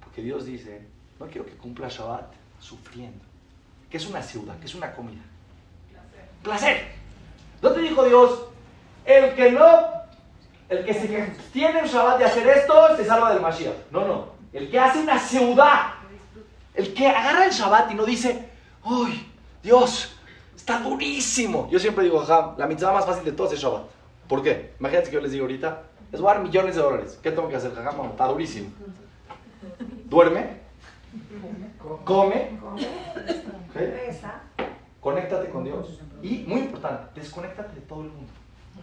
Porque 0.00 0.22
Dios 0.22 0.46
dice 0.46 0.86
no 1.18 1.26
quiero 1.26 1.46
que 1.46 1.52
cumpla 1.52 1.88
Shabbat 1.88 2.32
sufriendo. 2.60 3.24
¿Qué 3.90 3.96
es 3.96 4.06
una 4.06 4.22
ciudad? 4.22 4.58
¿Qué 4.58 4.66
es 4.66 4.74
una 4.74 4.92
comida? 4.92 5.22
Placer. 6.42 6.88
¿No 7.62 7.70
te 7.72 7.80
dijo 7.80 8.04
Dios? 8.04 8.46
El 9.04 9.34
que 9.34 9.52
no, 9.52 9.68
el 10.68 10.84
que 10.84 10.92
se 10.92 11.32
tiene 11.52 11.80
el 11.80 11.88
Shabbat 11.88 12.18
de 12.18 12.24
hacer 12.24 12.46
esto, 12.48 12.96
se 12.96 13.04
salva 13.04 13.32
del 13.32 13.40
Mashiach. 13.40 13.90
No, 13.90 14.06
no. 14.06 14.28
El 14.52 14.70
que 14.70 14.78
hace 14.78 15.00
una 15.00 15.18
ciudad, 15.18 15.94
el 16.74 16.92
que 16.92 17.08
agarra 17.08 17.46
el 17.46 17.52
Shabbat 17.52 17.90
y 17.92 17.94
no 17.94 18.04
dice, 18.04 18.50
¡Uy, 18.84 19.26
Dios! 19.62 20.12
Está 20.54 20.80
durísimo. 20.80 21.68
Yo 21.70 21.78
siempre 21.78 22.04
digo, 22.04 22.20
ajá, 22.20 22.54
la 22.58 22.66
mitzvah 22.66 22.92
más 22.92 23.06
fácil 23.06 23.24
de 23.24 23.32
todos 23.32 23.52
es 23.52 23.60
Shabbat. 23.60 23.95
¿Por 24.28 24.42
qué? 24.42 24.74
Imagínate 24.80 25.08
que 25.08 25.14
yo 25.14 25.20
les 25.20 25.32
digo 25.32 25.44
ahorita, 25.44 25.82
les 26.12 26.20
voy 26.20 26.30
a 26.30 26.34
dar 26.34 26.42
millones 26.42 26.74
de 26.74 26.82
dólares. 26.82 27.18
¿Qué 27.22 27.30
tengo 27.30 27.48
que 27.48 27.56
hacer, 27.56 27.74
jajá? 27.74 27.90
Bueno, 27.90 28.12
está 28.12 28.26
durísimo. 28.26 28.70
Duerme, 30.04 30.60
come, 32.04 32.58
¿ok? 32.62 32.80
conéctate 35.00 35.50
con 35.50 35.64
Dios. 35.64 36.00
Y, 36.22 36.44
muy 36.46 36.62
importante, 36.62 37.20
desconéctate 37.20 37.74
de 37.74 37.80
todo 37.82 38.02
el 38.02 38.08
mundo. 38.08 38.32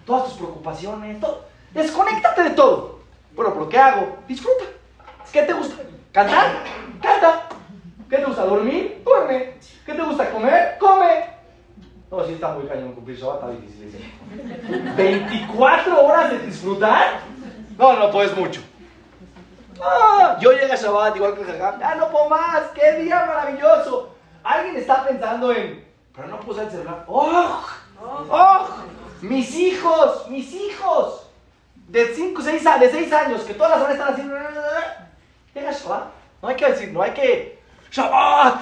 Todas 0.05 0.25
tus 0.25 0.33
preocupaciones, 0.35 1.19
todo. 1.19 1.45
Desconéctate 1.73 2.43
de 2.43 2.49
todo. 2.51 2.99
Bueno, 3.35 3.53
pero 3.53 3.69
¿qué 3.69 3.77
hago? 3.77 4.17
Disfruta. 4.27 4.65
¿Qué 5.31 5.41
te 5.43 5.53
gusta? 5.53 5.75
¿Cantar? 6.11 6.63
Canta. 7.01 7.49
¿Qué 8.09 8.17
te 8.17 8.25
gusta? 8.25 8.45
¿Dormir? 8.45 9.01
Duerme. 9.03 9.53
¿Qué 9.85 9.93
te 9.93 10.01
gusta? 10.01 10.29
¿Comer? 10.29 10.77
Come. 10.79 11.32
No, 12.13 12.23
sí 12.23 12.33
está 12.33 12.49
muy 12.49 12.67
cañón 12.67 12.93
cumplir 12.93 13.17
Shabbat, 13.17 13.37
está 13.37 13.49
difícil. 13.49 14.13
¿24 14.95 15.97
horas 15.97 16.29
de 16.29 16.39
disfrutar? 16.45 17.21
No, 17.75 17.93
no 17.93 18.11
puedes 18.11 18.37
mucho. 18.37 18.61
Ah, 19.81 20.37
yo 20.39 20.51
llegué 20.51 20.71
a 20.71 20.75
Shabbat 20.75 21.15
igual 21.15 21.33
que 21.33 21.41
el 21.41 21.57
Jajam. 21.57 21.79
¡Ah, 21.83 21.95
no 21.95 22.11
puedo 22.11 22.29
más! 22.29 22.65
¡Qué 22.75 23.01
día 23.01 23.25
maravilloso! 23.25 24.13
Alguien 24.43 24.77
está 24.77 25.03
pensando 25.03 25.51
en, 25.53 25.83
pero 26.15 26.27
no 26.27 26.39
puse 26.41 26.61
el 26.61 26.69
celular. 26.69 27.03
¡Oh! 27.07 27.65
¡Oh! 28.29 28.67
Mis 29.21 29.55
hijos, 29.55 30.29
mis 30.29 30.53
hijos. 30.53 31.27
De 31.87 32.13
5, 32.13 32.41
6 32.43 32.63
de 32.79 32.91
seis 32.91 33.11
años, 33.11 33.41
que 33.41 33.55
todas 33.55 33.71
las 33.71 33.81
horas 33.81 33.95
están 33.95 34.13
haciendo. 34.13 34.35
Llega 35.55 35.71
Shabbat. 35.71 36.03
No 36.43 36.47
hay 36.47 36.55
que 36.57 36.65
decir, 36.67 36.93
no 36.93 37.01
hay 37.01 37.11
que. 37.11 37.59
¡Shabbat! 37.89 38.61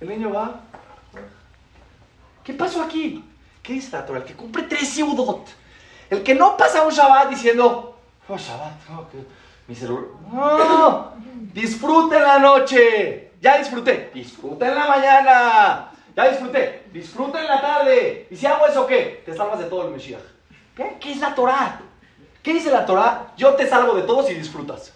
El 0.00 0.08
niño 0.08 0.32
va. 0.32 0.54
¿Qué 2.50 2.56
pasó 2.56 2.82
aquí? 2.82 3.24
¿Qué 3.62 3.74
dice 3.74 3.96
la 3.96 4.04
Torah? 4.04 4.18
El 4.18 4.24
que 4.24 4.34
cumple 4.34 4.64
tres 4.64 4.88
Seudot. 4.88 5.46
El 6.10 6.24
que 6.24 6.34
no 6.34 6.56
pasa 6.56 6.82
un 6.82 6.90
Shabbat 6.90 7.30
diciendo, 7.30 7.96
oh, 8.28 8.36
Shabbat, 8.36 8.72
oh, 8.92 9.08
que 9.08 9.18
mi 9.68 9.74
celular. 9.76 10.06
No, 10.32 11.12
disfruten 11.54 12.20
la 12.20 12.40
noche. 12.40 13.30
Ya 13.40 13.58
disfruté. 13.58 14.10
Disfruten 14.12 14.74
la 14.74 14.88
mañana. 14.88 15.92
Ya 16.16 16.28
disfruté. 16.28 16.88
Disfruten 16.92 17.46
la 17.46 17.60
tarde. 17.60 18.26
¿Y 18.28 18.34
si 18.34 18.46
hago 18.46 18.66
eso 18.66 18.84
qué? 18.84 19.22
Te 19.24 19.32
salvas 19.32 19.60
de 19.60 19.66
todo 19.66 19.86
el 19.86 19.92
Mesías. 19.92 20.22
¿Qué? 20.74 20.96
¿Qué 20.98 21.12
es 21.12 21.18
la 21.18 21.36
Torah? 21.36 21.80
¿Qué 22.42 22.52
dice 22.52 22.72
la 22.72 22.84
Torah? 22.84 23.32
Yo 23.36 23.54
te 23.54 23.68
salvo 23.68 23.94
de 23.94 24.02
todos 24.02 24.28
y 24.28 24.34
disfrutas. 24.34 24.92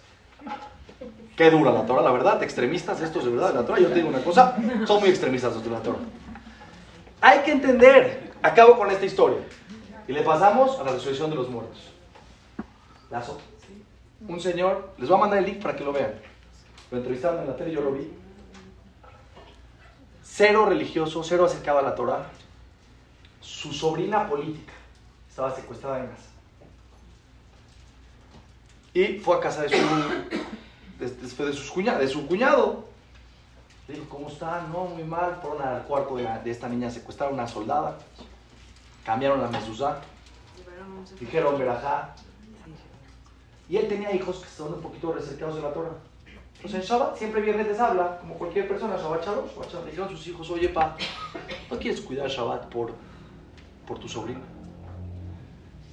Qué 1.37 1.49
dura 1.49 1.71
la 1.71 1.85
Torah, 1.85 2.01
la 2.01 2.11
verdad. 2.11 2.43
Extremistas, 2.43 2.99
estos 2.99 3.23
de 3.23 3.31
verdad, 3.31 3.53
la 3.53 3.65
Torah. 3.65 3.79
Yo 3.79 3.87
te 3.87 3.95
digo 3.95 4.09
una 4.09 4.21
cosa, 4.21 4.57
son 4.85 4.99
muy 4.99 5.07
extremistas 5.07 5.53
los 5.53 5.63
de 5.63 5.69
la 5.69 5.79
Torah. 5.79 5.99
Hay 7.25 7.39
que 7.39 7.53
entender. 7.53 8.33
Acabo 8.43 8.77
con 8.77 8.91
esta 8.91 9.03
historia. 9.03 9.39
Y 10.07 10.13
le 10.13 10.21
pasamos 10.21 10.79
a 10.79 10.83
la 10.83 10.91
resurrección 10.91 11.31
de 11.31 11.35
los 11.35 11.49
muertos. 11.49 11.91
Lazo. 13.09 13.39
Un 14.27 14.39
señor, 14.39 14.91
les 14.99 15.09
voy 15.09 15.17
a 15.17 15.21
mandar 15.21 15.39
el 15.39 15.45
link 15.45 15.59
para 15.59 15.75
que 15.75 15.83
lo 15.83 15.91
vean. 15.91 16.13
Lo 16.91 16.99
entrevistaron 16.99 17.41
en 17.41 17.47
la 17.47 17.55
tele, 17.55 17.71
yo 17.71 17.81
lo 17.81 17.93
vi. 17.93 18.11
Cero 20.21 20.67
religioso, 20.67 21.23
cero 21.23 21.45
acercado 21.45 21.79
a 21.79 21.81
la 21.81 21.95
Torah. 21.95 22.27
Su 23.41 23.73
sobrina 23.73 24.29
política 24.29 24.73
estaba 25.27 25.55
secuestrada 25.55 26.01
en 26.01 26.07
casa. 26.09 26.29
Y 28.93 29.17
fue 29.17 29.37
a 29.37 29.39
casa 29.39 29.63
de 29.63 29.69
su, 29.69 29.77
de, 30.99 31.45
de, 31.45 32.07
su 32.07 32.27
cuñado. 32.27 32.85
Le 33.87 33.93
dijo, 33.93 34.07
¿cómo 34.09 34.29
está? 34.29 34.65
No, 34.71 34.85
muy 34.85 35.03
mal. 35.03 35.39
Fueron 35.41 35.61
al 35.61 35.83
cuarto 35.83 36.15
de, 36.15 36.23
la, 36.23 36.39
de 36.39 36.51
esta 36.51 36.67
niña 36.67 36.89
secuestraron 36.89 37.35
una 37.35 37.47
soldada. 37.47 37.97
Cambiaron 39.05 39.41
la 39.41 39.47
mezuzá. 39.47 40.01
Dijeron, 41.19 41.57
verajá. 41.59 42.15
Y 43.69 43.77
él 43.77 43.87
tenía 43.87 44.13
hijos 44.13 44.39
que 44.39 44.49
son 44.49 44.73
un 44.73 44.81
poquito 44.81 45.13
recercados 45.13 45.55
de 45.55 45.61
la 45.61 45.73
Torah. 45.73 45.91
Entonces 46.55 46.81
en 46.81 46.87
Shabbat 46.87 47.17
siempre 47.17 47.41
viernes 47.41 47.67
les 47.67 47.79
habla, 47.79 48.17
como 48.19 48.35
cualquier 48.35 48.67
persona, 48.67 48.95
Shabbat 48.97 49.23
Shalom, 49.25 49.45
Shabbat 49.47 49.69
Shalom. 49.69 49.85
Le 49.85 49.91
dijeron 49.91 50.13
a 50.13 50.17
sus 50.17 50.27
hijos, 50.27 50.49
oye, 50.49 50.69
pa, 50.69 50.95
¿no 51.69 51.77
quieres 51.77 52.01
cuidar 52.01 52.27
Shabbat 52.27 52.65
por, 52.67 52.93
por 53.87 53.99
tu 53.99 54.09
sobrino? 54.09 54.39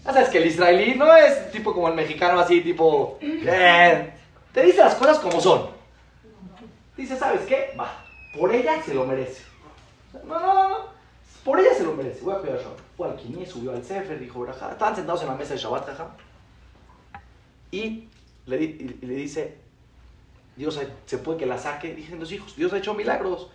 Ya 0.05 0.13
sabes 0.13 0.31
que 0.31 0.39
el 0.39 0.47
israelí 0.47 0.95
no 0.95 1.15
es 1.15 1.51
tipo 1.53 1.73
como 1.73 1.89
el 1.89 1.95
mexicano 1.95 2.41
así, 2.41 2.61
tipo, 2.61 3.19
eh, 3.21 4.13
te 4.53 4.63
dice 4.63 4.79
las 4.79 4.95
cosas 4.95 5.19
como 5.19 5.41
son. 5.41 5.82
Dice, 6.97 7.17
¿sabes 7.17 7.43
qué? 7.47 7.75
Va, 7.79 8.05
por 8.35 8.55
ella 8.55 8.83
se 8.83 8.95
lo 8.95 9.07
merece. 9.07 9.43
No, 10.27 10.39
no, 10.39 10.55
no, 10.55 10.69
no. 10.69 10.77
Por 11.45 11.59
ella 11.59 11.75
se 11.75 11.85
lo 11.85 11.95
merece. 11.95 12.21
Voy 12.23 12.35
a 12.35 12.39
cuidar 12.39 12.59
Shabbat. 12.59 12.79
Fue 12.97 13.09
al 13.09 13.47
subió 13.47 13.73
al 13.73 13.85
Sefer, 13.85 14.19
dijo, 14.19 14.41
Braja. 14.41 14.71
Estaban 14.71 14.95
sentados 14.95 15.23
en 15.23 15.29
la 15.29 15.35
mesa 15.35 15.55
de 15.55 15.61
Shabbat, 15.61 15.87
jaja. 15.87 16.11
Y 17.71 18.09
le, 18.47 18.63
y 18.63 18.99
le 19.01 19.15
dice, 19.15 19.57
Dios 20.57 20.79
se 21.07 21.19
puede 21.19 21.39
que 21.39 21.47
la 21.47 21.59
saque. 21.59 21.95
Dicen 21.95 22.21
los 22.21 22.31
hijos, 22.31 22.55
Dios 22.55 22.73
ha 22.73 22.79
hecho 22.79 22.95
milagros. 22.95 23.49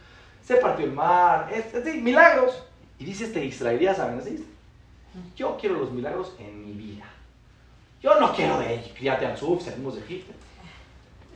Se 0.43 0.55
partió 0.55 0.85
el 0.85 0.91
mar, 0.91 1.51
es, 1.53 1.73
es, 1.73 1.95
milagros. 1.95 2.63
Y 2.99 3.05
dice 3.05 3.25
este 3.25 3.45
israelí, 3.45 3.85
¿saben? 3.93 4.19
Así 4.19 4.45
Yo 5.35 5.57
quiero 5.59 5.75
los 5.75 5.91
milagros 5.91 6.33
en 6.39 6.65
mi 6.65 6.73
vida. 6.73 7.05
Yo 8.01 8.19
no 8.19 8.33
quiero 8.33 8.59
de 8.59 8.81
Criate 8.97 9.25
Ansuf, 9.25 9.63
salimos 9.63 9.95
de 9.95 10.01
Egipto. 10.01 10.33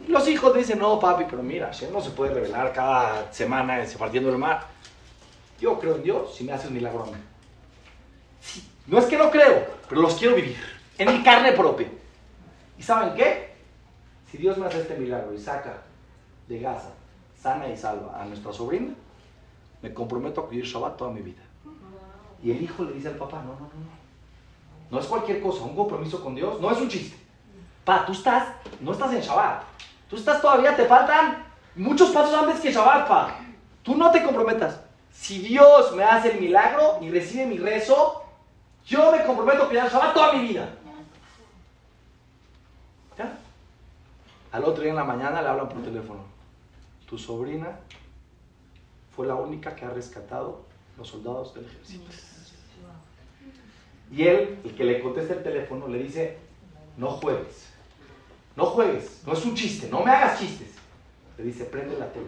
Los 0.07 0.27
hijos 0.27 0.55
dicen, 0.55 0.79
no, 0.79 0.99
papi, 0.99 1.25
pero 1.29 1.43
mira, 1.43 1.71
no 1.91 2.01
se 2.01 2.09
puede 2.11 2.33
revelar 2.33 2.73
cada 2.73 3.31
semana 3.31 3.85
se 3.85 3.97
partiendo 3.97 4.29
el 4.29 4.37
mar. 4.37 4.67
Yo 5.59 5.79
creo 5.79 5.95
en 5.95 6.03
Dios 6.03 6.35
si 6.35 6.43
me 6.43 6.53
hace 6.53 6.67
un 6.67 6.73
milagro 6.73 7.03
a 7.03 7.07
mí. 7.07 7.13
Sí, 8.41 8.67
no 8.87 8.97
es 8.97 9.05
que 9.05 9.17
no 9.17 9.29
creo, 9.29 9.65
pero 9.87 10.01
los 10.01 10.15
quiero 10.15 10.35
vivir 10.35 10.57
en 10.97 11.13
mi 11.13 11.23
carne 11.23 11.51
propia. 11.51 11.87
¿Y 12.77 12.83
saben 12.83 13.13
qué? 13.15 13.53
Si 14.31 14.37
Dios 14.37 14.57
me 14.57 14.65
hace 14.65 14.81
este 14.81 14.97
milagro 14.97 15.33
y 15.33 15.39
saca 15.39 15.83
de 16.47 16.59
Gaza 16.59 16.89
sana 17.41 17.67
y 17.67 17.75
salva 17.75 18.21
a 18.21 18.25
nuestra 18.25 18.53
sobrina, 18.53 18.93
me 19.81 19.93
comprometo 19.93 20.41
a 20.41 20.47
cuidar 20.47 20.65
Shabbat 20.65 20.97
toda 20.97 21.11
mi 21.11 21.21
vida. 21.21 21.41
Y 22.43 22.51
el 22.51 22.61
hijo 22.61 22.83
le 22.83 22.93
dice 22.93 23.07
al 23.07 23.15
papá, 23.15 23.37
no, 23.39 23.53
no, 23.53 23.59
no, 23.59 23.65
no. 23.65 24.01
No 24.91 24.99
es 24.99 25.05
cualquier 25.05 25.41
cosa, 25.41 25.63
un 25.63 25.75
compromiso 25.75 26.21
con 26.23 26.35
Dios, 26.35 26.59
no 26.59 26.71
es 26.71 26.77
un 26.77 26.89
chiste. 26.89 27.17
Pa, 27.83 28.05
tú 28.05 28.11
estás, 28.11 28.49
no 28.79 28.91
estás 28.91 29.13
en 29.13 29.21
Shabbat. 29.21 29.63
Tú 30.11 30.17
estás 30.17 30.41
todavía, 30.41 30.75
te 30.75 30.83
faltan 30.87 31.41
muchos 31.73 32.09
pasos 32.09 32.35
antes 32.35 32.59
que 32.59 32.73
Shabbat. 32.73 33.31
Tú 33.81 33.95
no 33.95 34.11
te 34.11 34.21
comprometas. 34.21 34.81
Si 35.09 35.39
Dios 35.39 35.95
me 35.95 36.03
hace 36.03 36.33
el 36.33 36.41
milagro 36.41 36.97
y 36.99 37.09
recibe 37.09 37.45
mi 37.45 37.57
rezo, 37.57 38.21
yo 38.85 39.09
me 39.13 39.23
comprometo 39.23 39.63
a 39.63 39.67
cuidar 39.69 39.89
Shabbat 39.89 40.13
toda 40.13 40.33
mi 40.33 40.49
vida. 40.49 40.67
¿Ya? 43.17 43.37
Al 44.51 44.65
otro 44.65 44.83
día 44.83 44.91
en 44.91 44.97
la 44.97 45.05
mañana 45.05 45.41
le 45.41 45.47
hablan 45.47 45.69
por 45.69 45.81
teléfono. 45.81 46.25
Tu 47.07 47.17
sobrina 47.17 47.79
fue 49.15 49.27
la 49.27 49.35
única 49.35 49.73
que 49.77 49.85
ha 49.85 49.91
rescatado 49.91 50.65
los 50.97 51.07
soldados 51.07 51.53
del 51.53 51.67
ejército. 51.67 52.11
Y 54.11 54.27
él, 54.27 54.59
el 54.65 54.75
que 54.75 54.83
le 54.83 54.99
contesta 54.99 55.35
el 55.35 55.43
teléfono, 55.43 55.87
le 55.87 55.99
dice, 55.99 56.37
no 56.97 57.11
juegues. 57.11 57.70
No 58.55 58.65
juegues, 58.65 59.21
no 59.25 59.33
es 59.33 59.45
un 59.45 59.55
chiste, 59.55 59.87
no 59.89 60.03
me 60.03 60.11
hagas 60.11 60.39
chistes. 60.39 60.67
Le 61.37 61.45
dice, 61.45 61.65
prende 61.65 61.97
la 61.97 62.07
tele. 62.11 62.27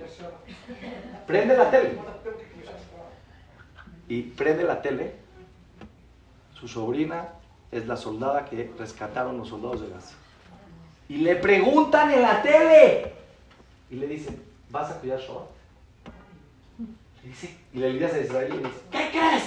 Prende 1.28 1.58
la 1.58 1.70
tele. 1.70 2.00
Y 4.08 4.22
prende 4.24 4.64
la 4.64 4.82
tele. 4.82 5.16
Su 6.54 6.68
sobrina 6.68 7.30
es 7.72 7.86
la 7.88 7.98
soldada 7.98 8.46
que 8.46 8.72
rescataron 8.78 9.38
los 9.38 9.50
soldados 9.50 9.82
de 9.82 9.90
Gaza. 9.90 10.16
Y 11.10 11.18
le 11.18 11.36
preguntan 11.36 12.12
en 12.12 12.22
la 12.22 12.42
tele. 12.42 13.14
Y 13.90 13.96
le 13.96 14.08
dicen, 14.08 14.42
¿vas 14.70 14.90
a 14.90 15.00
cuidar 15.00 15.20
Shabbat? 15.20 15.50
Y, 17.24 17.28
dice, 17.28 17.58
y 17.74 17.78
le 17.78 17.94
dice 17.94 18.06
a 18.06 18.20
Israel 18.20 18.50
le 18.50 18.58
dice, 18.58 18.82
¿qué 18.92 19.10
crees? 19.12 19.44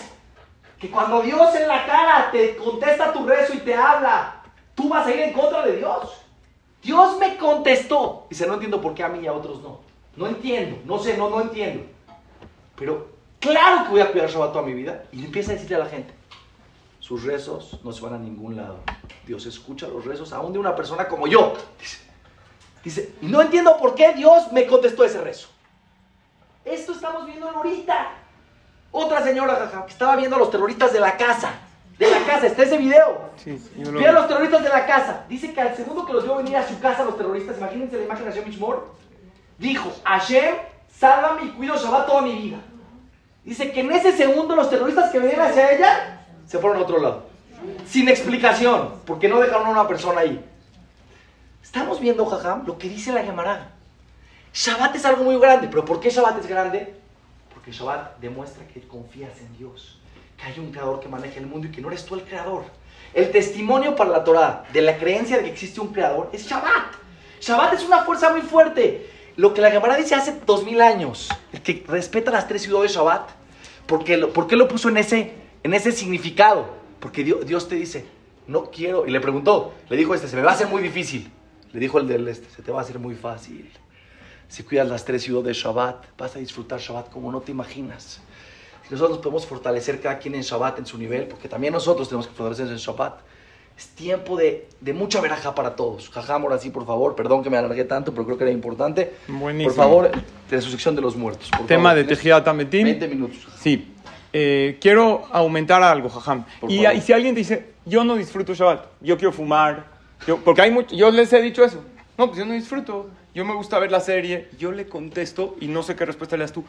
Que 0.79 0.91
cuando 0.91 1.23
Dios 1.23 1.55
en 1.57 1.67
la 1.67 1.87
cara 1.87 2.31
te 2.31 2.57
contesta 2.57 3.13
tu 3.13 3.27
rezo 3.27 3.55
y 3.55 3.59
te 3.59 3.75
habla, 3.75 4.43
tú 4.75 4.89
vas 4.89 5.07
a 5.07 5.11
ir 5.11 5.21
en 5.21 5.33
contra 5.33 5.65
de 5.67 5.77
Dios. 5.79 6.26
Dios 6.87 7.19
me 7.19 7.37
contestó. 7.37 8.27
Dice, 8.31 8.47
no 8.47 8.55
entiendo 8.55 8.81
por 8.81 8.95
qué 8.95 9.03
a 9.03 9.09
mí 9.09 9.19
y 9.19 9.27
a 9.27 9.33
otros 9.33 9.61
no. 9.61 9.81
No 10.15 10.29
entiendo, 10.29 10.79
no 10.85 11.01
sé, 11.01 11.17
no, 11.17 11.29
no 11.29 11.41
entiendo. 11.41 11.85
Pero 12.77 13.09
claro 13.41 13.85
que 13.85 13.91
voy 13.91 14.01
a 14.01 14.13
cuidar 14.13 14.31
Shabbat 14.31 14.53
toda 14.53 14.65
mi 14.65 14.73
vida. 14.73 15.03
Y 15.11 15.25
empieza 15.25 15.51
a 15.51 15.55
decirle 15.55 15.77
a 15.77 15.81
la 15.81 15.87
gente, 15.87 16.15
sus 17.01 17.25
rezos 17.25 17.81
no 17.83 17.93
se 17.93 18.03
van 18.03 18.15
a 18.15 18.19
ningún 18.19 18.57
lado. 18.57 18.79
Dios 19.27 19.45
escucha 19.47 19.89
los 19.89 20.05
rezos 20.05 20.33
aún 20.33 20.53
de 20.53 20.61
una 20.61 20.77
persona 20.77 21.09
como 21.09 21.27
yo. 21.27 21.55
Dice, 21.81 22.07
Dice, 22.85 23.15
no 23.21 23.43
entiendo 23.43 23.77
por 23.79 23.97
qué 23.97 24.13
Dios 24.13 24.53
me 24.53 24.65
contestó 24.65 25.03
ese 25.03 25.21
rezo. 25.21 25.49
Esto 26.65 26.93
estamos 26.93 27.27
viendo 27.27 27.49
ahorita. 27.49 28.13
Otra 28.93 29.25
señora, 29.25 29.85
que 29.85 29.93
estaba 29.93 30.15
viendo 30.15 30.37
a 30.37 30.39
los 30.39 30.53
terroristas 30.53 30.93
de 30.93 31.01
la 31.01 31.17
casa. 31.17 31.66
De 31.99 32.11
la 32.11 32.21
casa, 32.27 32.47
está 32.47 32.63
ese 32.65 32.77
video. 32.77 33.31
Sí, 33.37 33.59
yo 33.79 33.91
lo 33.91 33.99
Ve 33.99 34.07
a 34.07 34.11
vi. 34.11 34.17
los 34.17 34.29
terroristas 34.29 34.63
de 34.63 34.69
la 34.69 34.87
casa. 34.87 35.25
Dice 35.29 35.53
que 35.55 35.61
al 35.61 35.75
segundo 35.75 36.05
que 36.05 36.13
los 36.13 36.25
vio 36.25 36.37
venir 36.37 36.57
a 36.57 36.67
su 36.69 36.79
casa 36.79 37.05
los 37.05 37.17
terroristas, 37.17 37.57
imagínense 37.57 37.97
la 37.97 38.05
imagen 38.05 38.25
de 38.27 38.33
Hashem 38.33 38.49
Mishmor, 38.49 38.95
dijo, 39.59 39.91
Hashem, 40.05 40.57
sálvame 40.95 41.45
y 41.45 41.49
cuido 41.51 41.77
Shabbat 41.77 42.07
toda 42.07 42.21
mi 42.23 42.35
vida. 42.35 42.59
Dice 43.45 43.73
que 43.73 43.81
en 43.81 43.93
ese 43.93 44.13
segundo 44.17 44.55
los 44.57 44.69
terroristas 44.69 45.11
que 45.11 45.21
venían 45.21 45.41
hacia 45.41 45.73
ella 45.73 46.27
se 46.47 46.59
fueron 46.59 46.79
a 46.79 46.83
otro 46.83 46.99
lado. 47.01 47.27
Sin 47.89 48.09
explicación, 48.09 48.91
porque 49.07 49.29
no 49.29 49.41
dejaron 49.41 49.67
a 49.67 49.71
una 49.71 49.89
persona 49.89 50.21
ahí. 50.21 50.45
Estamos 51.63 52.01
viendo, 52.01 52.27
Jajam, 52.27 52.67
lo 52.67 52.77
que 52.77 52.89
dice 52.89 53.13
la 53.13 53.23
Gemara. 53.23 53.71
Shabbat 54.53 54.97
es 54.97 55.05
algo 55.05 55.25
muy 55.25 55.39
grande, 55.39 55.69
pero 55.69 55.85
¿por 55.85 56.01
qué 56.01 56.11
Shabbat 56.11 56.39
es 56.41 56.47
grande? 56.47 56.95
Porque 57.55 57.73
Shabbat 57.73 58.19
demuestra 58.19 58.67
que 58.67 58.81
confías 58.87 59.39
en 59.41 59.57
Dios, 59.57 59.99
que 60.37 60.45
hay 60.45 60.59
un 60.59 60.71
creador 60.71 61.01
que 61.01 61.09
maneja 61.09 61.39
el 61.39 61.47
mundo 61.47 61.69
y 61.69 61.71
que 61.71 61.81
no 61.81 61.89
eres 61.89 62.05
tú 62.05 62.15
el 62.15 62.23
creador. 62.23 62.65
El 63.15 63.31
testimonio 63.31 63.97
para 63.97 64.11
la 64.11 64.25
Torah 64.25 64.65
de 64.73 64.83
la 64.83 64.99
creencia 64.99 65.37
de 65.39 65.45
que 65.45 65.51
existe 65.51 65.81
un 65.81 65.89
creador 65.89 66.31
es 66.33 66.47
Shabbat. 66.47 66.95
Shabbat 67.41 67.75
es 67.75 67.85
una 67.85 68.05
fuerza 68.05 68.31
muy 68.31 68.43
fuerte. 68.43 69.11
Lo 69.37 69.53
que 69.53 69.61
la 69.61 69.71
Gemara 69.71 69.97
dice 69.97 70.15
hace 70.15 70.41
dos 70.47 70.65
mil 70.65 70.81
años, 70.81 71.29
el 71.53 71.63
que 71.63 71.85
respeta 71.87 72.31
las 72.31 72.49
tres 72.49 72.63
ciudades 72.63 72.91
de 72.91 72.97
Shabbat, 72.97 73.31
¿por 73.87 74.05
qué 74.05 74.17
lo, 74.17 74.69
puso 74.69 74.89
en 74.89 74.97
ese, 74.97 75.35
en 75.63 75.75
ese 75.75 75.93
significado? 75.93 76.67
Porque 77.01 77.23
Dios, 77.23 77.47
Dios 77.47 77.69
te 77.69 77.77
dice, 77.77 78.07
no 78.47 78.71
quiero, 78.71 79.07
y 79.07 79.11
le 79.11 79.21
preguntó, 79.21 79.75
le 79.89 79.97
dijo 79.97 80.15
este, 80.15 80.29
se 80.29 80.37
me 80.37 80.43
va 80.43 80.53
a 80.53 80.55
hacer 80.55 80.69
muy 80.69 80.83
difícil. 80.83 81.31
Le 81.73 81.81
dijo 81.81 81.99
el 81.99 82.09
del 82.09 82.27
este, 82.29 82.49
se 82.49 82.63
te 82.63 82.73
va 82.73 82.79
a 82.79 82.83
hacer 82.83 82.99
muy 82.99 83.15
fácil. 83.15 83.71
Si 84.49 84.63
cuidas 84.63 84.89
las 84.89 85.05
tres 85.05 85.23
ciudades 85.23 85.49
de 85.49 85.53
Shabbat, 85.53 86.17
vas 86.17 86.37
a 86.37 86.39
disfrutar 86.39 86.81
Shabbat 86.81 87.11
como 87.11 87.31
no 87.33 87.41
te 87.41 87.51
imaginas. 87.51 88.21
Nosotros 88.91 89.19
podemos 89.19 89.47
fortalecer 89.47 90.01
cada 90.01 90.19
quien 90.19 90.35
en 90.35 90.43
Shabbat 90.43 90.79
en 90.79 90.87
su 90.87 90.97
nivel, 90.99 91.25
porque 91.27 91.49
también 91.49 91.73
nosotros 91.73 92.09
tenemos 92.09 92.27
que 92.29 92.35
fortalecernos 92.35 92.73
en 92.73 92.79
Shabbat. 92.79 93.21
Es 93.77 93.89
tiempo 93.89 94.37
de, 94.37 94.69
de 94.81 94.93
mucha 94.95 95.21
veraja 95.21 95.55
para 95.55 95.77
todos. 95.77 96.09
Jajam, 96.09 96.43
ahora 96.45 96.57
sí, 96.59 96.71
por 96.71 96.87
favor. 96.87 97.15
Perdón 97.15 97.43
que 97.43 97.51
me 97.51 97.59
alargué 97.59 97.85
tanto, 97.85 98.13
pero 98.13 98.25
creo 98.25 98.39
que 98.39 98.45
era 98.45 98.53
importante. 98.53 99.13
Buenísimo. 99.29 99.75
Por 99.75 99.77
favor, 99.85 100.11
de 100.49 100.61
su 100.63 100.71
sección 100.71 100.97
de 100.97 101.03
los 101.03 101.15
muertos. 101.15 101.51
por 101.51 101.67
Tema 101.67 101.91
favor. 101.91 101.97
de 101.97 102.03
Tienes 102.05 102.19
Tejiat 102.19 102.49
Ametim. 102.49 102.85
20 102.85 103.09
minutos. 103.09 103.37
Sí. 103.61 103.93
Eh, 104.33 104.79
quiero 104.81 105.25
aumentar 105.31 105.83
algo, 105.83 106.09
Jajam. 106.09 106.45
Y, 106.69 106.87
y 106.87 107.01
si 107.03 107.13
alguien 107.13 107.35
te 107.35 107.41
dice, 107.41 107.73
yo 107.85 108.03
no 108.05 108.15
disfruto 108.17 108.55
Shabbat, 108.55 108.87
yo 109.03 109.17
quiero 109.19 109.33
fumar, 109.33 109.87
yo, 110.27 110.39
porque 110.39 110.63
hay 110.63 110.71
mucho, 110.71 110.95
yo 110.97 111.11
les 111.11 111.31
he 111.35 111.43
dicho 111.43 111.63
eso. 111.65 111.83
No, 112.17 112.29
pues 112.29 112.39
yo 112.39 112.47
no 112.47 112.55
disfruto, 112.55 113.11
yo 113.35 113.45
me 113.45 113.55
gusta 113.55 113.79
ver 113.79 113.91
la 113.93 114.01
serie. 114.01 114.49
Yo 114.59 114.73
le 114.73 114.87
contesto 114.89 115.55
y 115.61 115.69
no 115.69 115.83
sé 115.83 115.95
qué 115.97 116.07
respuesta 116.07 116.37
le 116.39 116.45
das 116.45 116.53
tú. 116.53 116.65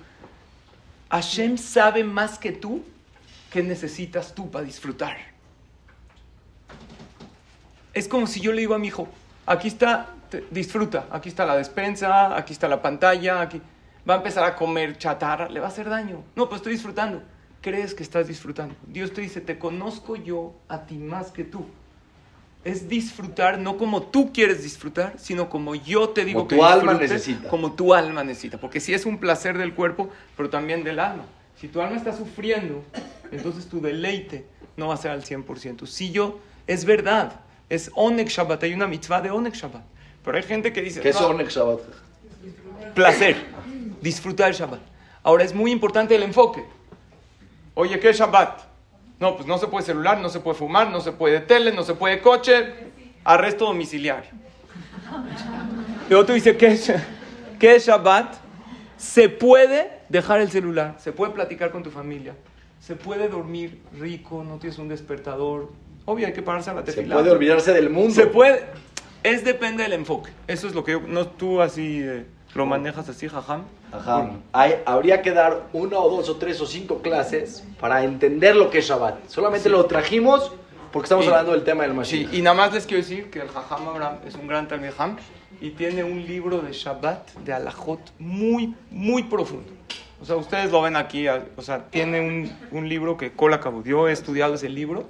Hashem 1.10 1.58
sabe 1.58 2.04
más 2.04 2.38
que 2.38 2.52
tú 2.52 2.84
qué 3.52 3.64
necesitas 3.64 4.34
tú 4.36 4.50
para 4.52 4.66
disfrutar. 4.66 5.18
Es 7.94 8.08
como 8.08 8.28
si 8.28 8.40
yo 8.42 8.52
le 8.52 8.62
digo 8.62 8.76
a 8.76 8.80
mi 8.80 8.88
hijo, 8.88 9.08
aquí 9.46 9.70
está, 9.70 10.10
disfruta, 10.52 11.08
aquí 11.10 11.30
está 11.30 11.46
la 11.46 11.56
despensa, 11.56 12.36
aquí 12.36 12.54
está 12.54 12.68
la 12.68 12.82
pantalla, 12.82 13.42
aquí 13.42 13.62
va 14.08 14.16
a 14.16 14.18
empezar 14.18 14.44
a 14.44 14.56
comer 14.56 14.98
chatarra, 14.98 15.50
le 15.50 15.60
va 15.60 15.68
a 15.68 15.70
hacer 15.70 15.90
daño. 15.90 16.24
No, 16.36 16.48
pues 16.48 16.60
estoy 16.60 16.74
disfrutando. 16.74 17.24
Crees 17.62 17.94
que 17.94 18.04
estás 18.04 18.28
disfrutando. 18.28 18.76
Dios 18.86 19.14
te 19.14 19.22
dice, 19.22 19.42
te 19.42 19.58
conozco 19.58 20.16
yo 20.16 20.54
a 20.68 20.86
ti 20.86 20.98
más 20.98 21.32
que 21.32 21.44
tú. 21.44 21.66
Es 22.68 22.90
disfrutar 22.90 23.58
no 23.60 23.78
como 23.78 24.04
tú 24.04 24.34
quieres 24.34 24.62
disfrutar, 24.62 25.14
sino 25.18 25.50
como 25.50 25.74
yo 25.74 26.10
te 26.10 26.26
digo 26.26 26.40
Como 26.40 26.50
que 26.50 26.56
tu 26.58 26.66
alma 26.66 26.94
necesita. 26.96 27.48
Como 27.48 27.72
tu 27.72 27.94
alma 27.94 28.24
necesita. 28.26 28.58
Porque 28.58 28.82
si 28.82 28.94
es 28.94 29.06
un 29.06 29.20
placer 29.20 29.58
del 29.58 29.74
cuerpo, 29.74 30.10
pero 30.36 30.50
también 30.50 30.84
del 30.84 31.00
alma. 31.00 31.24
Si 31.60 31.70
tu 31.70 31.82
alma 31.82 31.96
está 31.96 32.16
sufriendo, 32.16 32.84
entonces 33.32 33.68
tu 33.68 33.80
deleite 33.80 34.46
no 34.76 34.90
va 34.90 34.96
a 34.96 34.98
ser 34.98 35.12
al 35.12 35.24
100%. 35.24 35.86
Si 35.88 36.12
yo, 36.12 36.40
es 36.68 36.84
verdad, 36.84 37.40
es 37.70 37.90
Onek 37.96 38.28
Shabbat, 38.28 38.64
hay 38.64 38.74
una 38.74 38.86
mitzvah 38.86 39.22
de 39.22 39.32
Onek 39.32 39.56
Shabbat. 39.56 39.84
Pero 40.26 40.38
hay 40.38 40.44
gente 40.44 40.74
que 40.74 40.82
dice, 40.82 41.00
¿Qué 41.00 41.14
"No, 41.14 41.20
son 41.20 41.40
el 41.40 41.48
Shabbat? 41.48 41.80
placer, 42.94 43.38
disfrutar 44.02 44.50
el 44.50 44.56
Shabbat. 44.56 44.82
Ahora 45.24 45.46
es 45.46 45.54
muy 45.56 45.72
importante 45.72 46.16
el 46.16 46.24
enfoque. 46.24 46.66
Oye, 47.76 47.98
¿qué 48.00 48.10
es 48.10 48.18
Shabbat? 48.18 48.67
No, 49.20 49.36
pues 49.36 49.48
no 49.48 49.58
se 49.58 49.68
puede 49.68 49.86
celular, 49.86 50.20
no 50.20 50.30
se 50.30 50.40
puede 50.40 50.58
fumar, 50.58 50.90
no 50.92 51.02
se 51.02 51.12
puede 51.12 51.40
tele, 51.40 51.72
no 51.74 51.84
se 51.84 51.96
puede 51.96 52.22
coche, 52.22 52.74
arresto 53.24 53.66
domiciliario. 53.66 54.30
Y 56.10 56.14
otro 56.14 56.36
dice, 56.36 56.56
¿qué 56.56 56.68
es, 56.68 56.92
¿qué 57.60 57.76
es 57.76 57.88
Shabbat? 57.88 58.36
Se 58.98 59.30
puede 59.30 59.92
dejar 60.10 60.42
el 60.42 60.50
celular, 60.52 60.96
se 61.00 61.12
puede 61.12 61.32
platicar 61.34 61.72
con 61.72 61.84
tu 61.84 61.90
familia, 61.92 62.36
se 62.80 62.96
puede 62.96 63.28
dormir 63.28 63.82
rico, 64.00 64.44
no 64.44 64.58
tienes 64.58 64.78
un 64.80 64.88
despertador. 64.88 65.72
Obvio, 66.06 66.28
hay 66.28 66.34
que 66.34 66.42
pararse 66.42 66.70
a 66.70 66.74
la 66.74 66.86
Se 66.86 66.94
tefilá. 66.94 67.16
puede 67.16 67.32
olvidarse 67.32 67.74
del 67.74 67.90
mundo. 67.90 68.14
Se 68.14 68.28
puede. 68.28 68.66
Es 69.24 69.44
depende 69.44 69.84
del 69.84 69.94
enfoque. 69.94 70.32
Eso 70.48 70.68
es 70.68 70.74
lo 70.74 70.84
que 70.84 70.94
yo. 70.94 71.02
No, 71.02 71.28
tú 71.28 71.62
así 71.62 72.00
eh, 72.02 72.26
lo 72.56 72.66
manejas 72.66 73.10
así, 73.10 73.28
jajam. 73.28 73.64
Ajá. 73.92 74.32
Hay- 74.52 74.76
habría 74.86 75.22
que 75.22 75.32
dar 75.32 75.64
una 75.74 75.98
o 76.00 76.10
dos 76.10 76.30
o 76.30 76.36
tres 76.36 76.60
o 76.62 76.66
cinco 76.66 77.02
clases 77.02 77.64
para 77.80 78.04
entender 78.04 78.56
lo 78.56 78.70
que 78.70 78.80
es 78.80 78.86
Shabbat. 78.88 79.28
Solamente 79.28 79.70
lo 79.70 79.86
trajimos 79.86 80.52
porque 80.92 81.06
estamos 81.06 81.26
Sí. 81.26 81.32
hablando 81.32 81.52
del 81.54 81.64
tema 81.64 81.84
del 81.84 81.92
Sí, 81.92 81.98
Mashiach. 81.98 82.34
y 82.34 82.42
nada 82.42 82.56
más 82.56 82.74
les 82.74 82.86
quiero 82.86 83.02
decir 83.04 83.30
que 83.30 83.40
el 83.40 83.48
jajam 83.50 83.88
Abraham 83.88 84.16
es 84.26 84.36
un 84.36 84.48
gran 84.48 84.68
Talmid 84.68 84.92
Ham 84.98 85.18
y 85.62 85.72
tiene 85.72 86.04
un 86.04 86.26
libro 86.26 86.60
de 86.60 86.72
Shabbat, 86.74 87.34
de 87.46 87.54
Alajot, 87.54 88.00
muy, 88.20 88.76
muy 88.92 89.24
profundo. 89.24 89.72
O 90.22 90.26
sea, 90.26 90.36
ustedes 90.36 90.72
lo 90.72 90.82
ven 90.82 90.96
aquí, 90.96 91.28
a- 91.28 91.46
o 91.56 91.62
sea, 91.62 91.86
tiene 91.90 92.20
un, 92.22 92.52
un 92.72 92.90
libro 92.90 93.18
que 93.18 93.32
acabó. 93.54 93.84
Yo 93.84 94.08
he 94.08 94.12
estudiado 94.12 94.56
ese 94.56 94.68
libro. 94.70 95.06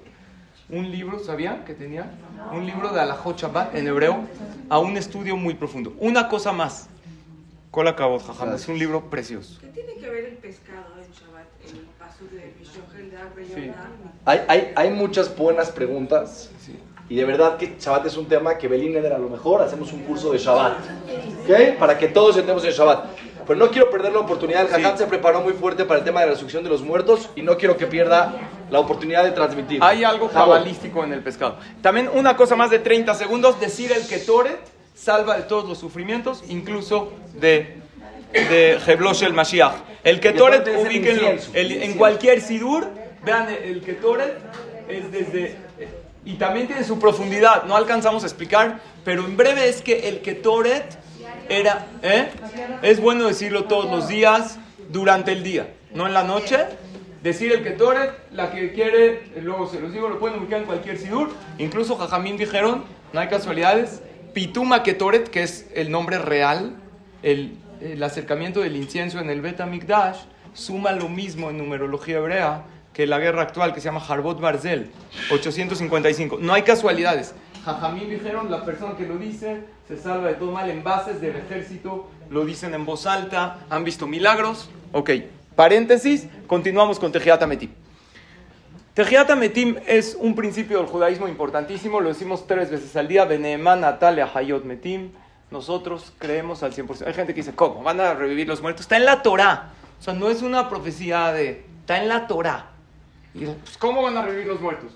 Un 0.69 0.91
libro, 0.91 1.19
¿sabían 1.19 1.63
que 1.63 1.73
tenía? 1.73 2.11
Un 2.51 2.65
libro 2.65 2.89
de 2.89 2.99
Alajot 2.99 3.37
Shabbat 3.39 3.73
en 3.75 3.87
hebreo 3.87 4.19
a 4.69 4.79
un 4.79 4.97
estudio 4.97 5.37
muy 5.37 5.53
profundo. 5.53 5.93
Una 5.99 6.27
cosa 6.27 6.51
más. 6.51 6.89
Jajam. 7.85 8.53
Es 8.55 8.67
un 8.67 8.79
libro 8.79 9.09
precioso. 9.09 9.57
¿Qué 9.61 9.67
tiene 9.67 9.93
que 9.95 10.09
ver 10.09 10.25
el 10.25 10.37
pescado 10.37 10.85
en 10.97 11.11
Shabbat? 11.11 11.45
El 11.65 11.85
paso 11.99 12.25
de 12.31 12.53
Mishochel 12.59 13.11
Dar 13.11 13.27
Sí. 13.53 13.71
Hay, 14.25 14.41
hay, 14.47 14.73
hay 14.75 14.89
muchas 14.91 15.35
buenas 15.35 15.71
preguntas. 15.71 16.49
Sí. 16.65 16.77
Y 17.09 17.15
de 17.15 17.23
verdad 17.25 17.57
que 17.57 17.75
Shabbat 17.79 18.05
es 18.07 18.17
un 18.17 18.27
tema 18.27 18.57
que 18.57 18.67
Belín 18.67 18.95
Eder 18.97 19.13
a 19.13 19.17
lo 19.17 19.29
mejor 19.29 19.61
hacemos 19.61 19.93
un 19.93 20.01
curso 20.03 20.31
de 20.31 20.39
Shabbat. 20.39 20.77
¿Ok? 21.43 21.77
Para 21.79 21.97
que 21.97 22.07
todos 22.07 22.35
entremos 22.37 22.63
en 22.65 22.71
Shabbat. 22.71 23.05
Pero 23.47 23.59
no 23.59 23.69
quiero 23.71 23.89
perder 23.89 24.11
la 24.11 24.19
oportunidad. 24.19 24.63
El 24.63 24.67
Jajam 24.67 24.97
Sí. 24.97 25.03
se 25.03 25.07
preparó 25.07 25.39
muy 25.39 25.53
fuerte 25.53 25.85
para 25.85 25.99
el 25.99 26.05
tema 26.05 26.19
de 26.19 26.25
la 26.25 26.31
resurrección 26.33 26.63
de 26.65 26.69
los 26.69 26.81
muertos 26.81 27.29
y 27.35 27.43
no 27.43 27.55
quiero 27.57 27.77
que 27.77 27.87
pierda 27.87 28.33
la 28.69 28.79
oportunidad 28.81 29.23
de 29.23 29.31
transmitir. 29.31 29.79
Hay 29.81 30.03
algo 30.03 30.27
Jabón. 30.27 30.49
cabalístico 30.57 31.03
en 31.05 31.13
el 31.13 31.21
pescado. 31.23 31.57
También 31.81 32.09
una 32.13 32.35
cosa 32.35 32.57
más 32.57 32.69
de 32.71 32.79
30 32.79 33.13
segundos, 33.13 33.57
decir 33.61 33.89
el 33.93 34.05
Ketoret 34.05 34.59
salva 34.97 35.37
de 35.37 35.43
todos 35.43 35.67
los 35.69 35.77
sufrimientos, 35.77 36.43
incluso 36.49 37.13
de, 37.33 37.77
de 38.33 38.79
Jeblosh 38.83 39.23
el 39.23 39.33
Mashiach. 39.33 39.75
El 40.03 40.19
Ketoret, 40.19 40.67
ubíquenlo. 40.67 41.29
El- 41.53 41.83
en 41.83 41.93
cualquier 41.93 42.41
Sidur, 42.41 42.87
vean, 43.23 43.47
el 43.49 43.81
Ketoret 43.81 44.37
es 44.89 45.11
desde... 45.11 45.55
Y 46.25 46.33
también 46.33 46.67
tiene 46.67 46.83
su 46.83 46.99
profundidad, 46.99 47.63
no 47.63 47.75
alcanzamos 47.77 48.23
a 48.23 48.25
explicar, 48.25 48.79
pero 49.05 49.23
en 49.23 49.37
breve 49.37 49.69
es 49.69 49.81
que 49.81 50.09
el 50.09 50.21
Ketoret 50.21 50.97
era... 51.47 51.87
¿eh? 52.01 52.29
Es 52.81 52.99
bueno 52.99 53.27
decirlo 53.27 53.65
todos 53.65 53.89
los 53.89 54.07
días, 54.07 54.57
durante 54.89 55.31
el 55.31 55.43
día, 55.43 55.67
no 55.93 56.07
en 56.07 56.13
la 56.13 56.23
noche. 56.23 56.57
Decir 57.23 57.51
el 57.51 57.63
Ketoret, 57.63 58.11
la 58.31 58.51
que 58.51 58.71
quiere, 58.73 59.23
luego 59.41 59.67
se 59.67 59.79
los 59.79 59.91
digo, 59.91 60.07
lo 60.09 60.19
pueden 60.19 60.39
ubicar 60.39 60.59
en 60.59 60.65
cualquier 60.65 60.97
Sidur. 60.97 61.29
Incluso 61.57 61.95
Jajamín 61.97 62.37
dijeron, 62.37 62.83
no 63.13 63.19
hay 63.19 63.27
casualidades, 63.27 64.01
Pituma 64.37 64.83
Ketoret, 64.83 65.29
que 65.31 65.41
es 65.41 65.67
el 65.73 65.89
nombre 65.89 66.19
real, 66.19 66.75
el, 67.23 67.57
acercamiento 68.03 68.59
del 68.59 68.75
incienso 68.75 69.17
en 69.17 69.31
el 69.31 69.41
Bet 69.41 69.65
Mikdash, 69.65 70.19
suma 70.53 70.91
lo 70.91 71.09
mismo 71.09 71.49
en 71.49 71.57
numerología 71.57 72.17
hebrea 72.17 72.61
que 72.93 73.07
la 73.07 73.17
guerra 73.17 73.41
actual 73.41 73.73
que 73.73 73.81
se 73.81 73.85
llama 73.85 73.99
Harbot 74.07 74.39
Barzel, 74.39 74.91
855. 75.31 76.37
No 76.39 76.53
hay 76.53 76.61
casualidades. 76.61 77.33
Jajamín 77.65 78.11
dijeron, 78.11 78.51
la 78.51 78.63
persona 78.63 78.95
que 78.95 79.07
lo 79.07 79.17
dice 79.17 79.63
se 79.87 79.97
salva 79.97 80.27
de 80.27 80.35
todo 80.35 80.51
mal 80.51 80.69
en 80.69 80.83
bases 80.83 81.19
del 81.19 81.35
ejército, 81.35 82.07
lo 82.29 82.45
dicen 82.45 82.75
en 82.75 82.85
voz 82.85 83.07
alta, 83.07 83.65
han 83.71 83.83
visto 83.83 84.05
milagros. 84.05 84.69
Ok, 84.91 85.09
paréntesis, 85.55 86.27
continuamos 86.45 86.99
con 86.99 87.11
Tejiat 87.11 87.41
Ametim. 87.41 87.71
Tejiat 88.97 89.29
Ametim 89.29 89.75
es 89.85 90.17
un 90.19 90.33
principio 90.33 90.79
del 90.79 90.87
judaísmo 90.87 91.27
importantísimo, 91.27 92.01
lo 92.01 92.09
decimos 92.09 92.47
tres 92.47 92.71
veces 92.71 92.95
al 92.95 93.07
día, 93.07 93.25
Beneeman, 93.25 93.81
Natalia, 93.81 94.27
Hayot 94.33 94.63
Metim. 94.63 95.11
Nosotros 95.51 96.13
creemos 96.17 96.63
al 96.63 96.73
100%. 96.73 97.05
Hay 97.05 97.13
gente 97.13 97.35
que 97.35 97.41
dice, 97.41 97.53
¿cómo? 97.53 97.83
¿Van 97.83 97.99
a 98.01 98.15
revivir 98.15 98.47
los 98.47 98.59
muertos? 98.59 98.81
Está 98.81 98.97
en 98.97 99.05
la 99.05 99.21
Torah. 99.21 99.69
O 99.99 100.01
sea, 100.01 100.15
no 100.15 100.31
es 100.31 100.41
una 100.41 100.67
profecía 100.67 101.31
de... 101.31 101.63
Está 101.81 102.01
en 102.01 102.07
la 102.07 102.25
Torah. 102.25 102.71
Y 103.35 103.45
pues, 103.45 103.77
¿cómo 103.77 104.01
van 104.01 104.17
a 104.17 104.23
revivir 104.23 104.47
los 104.47 104.59
muertos? 104.59 104.91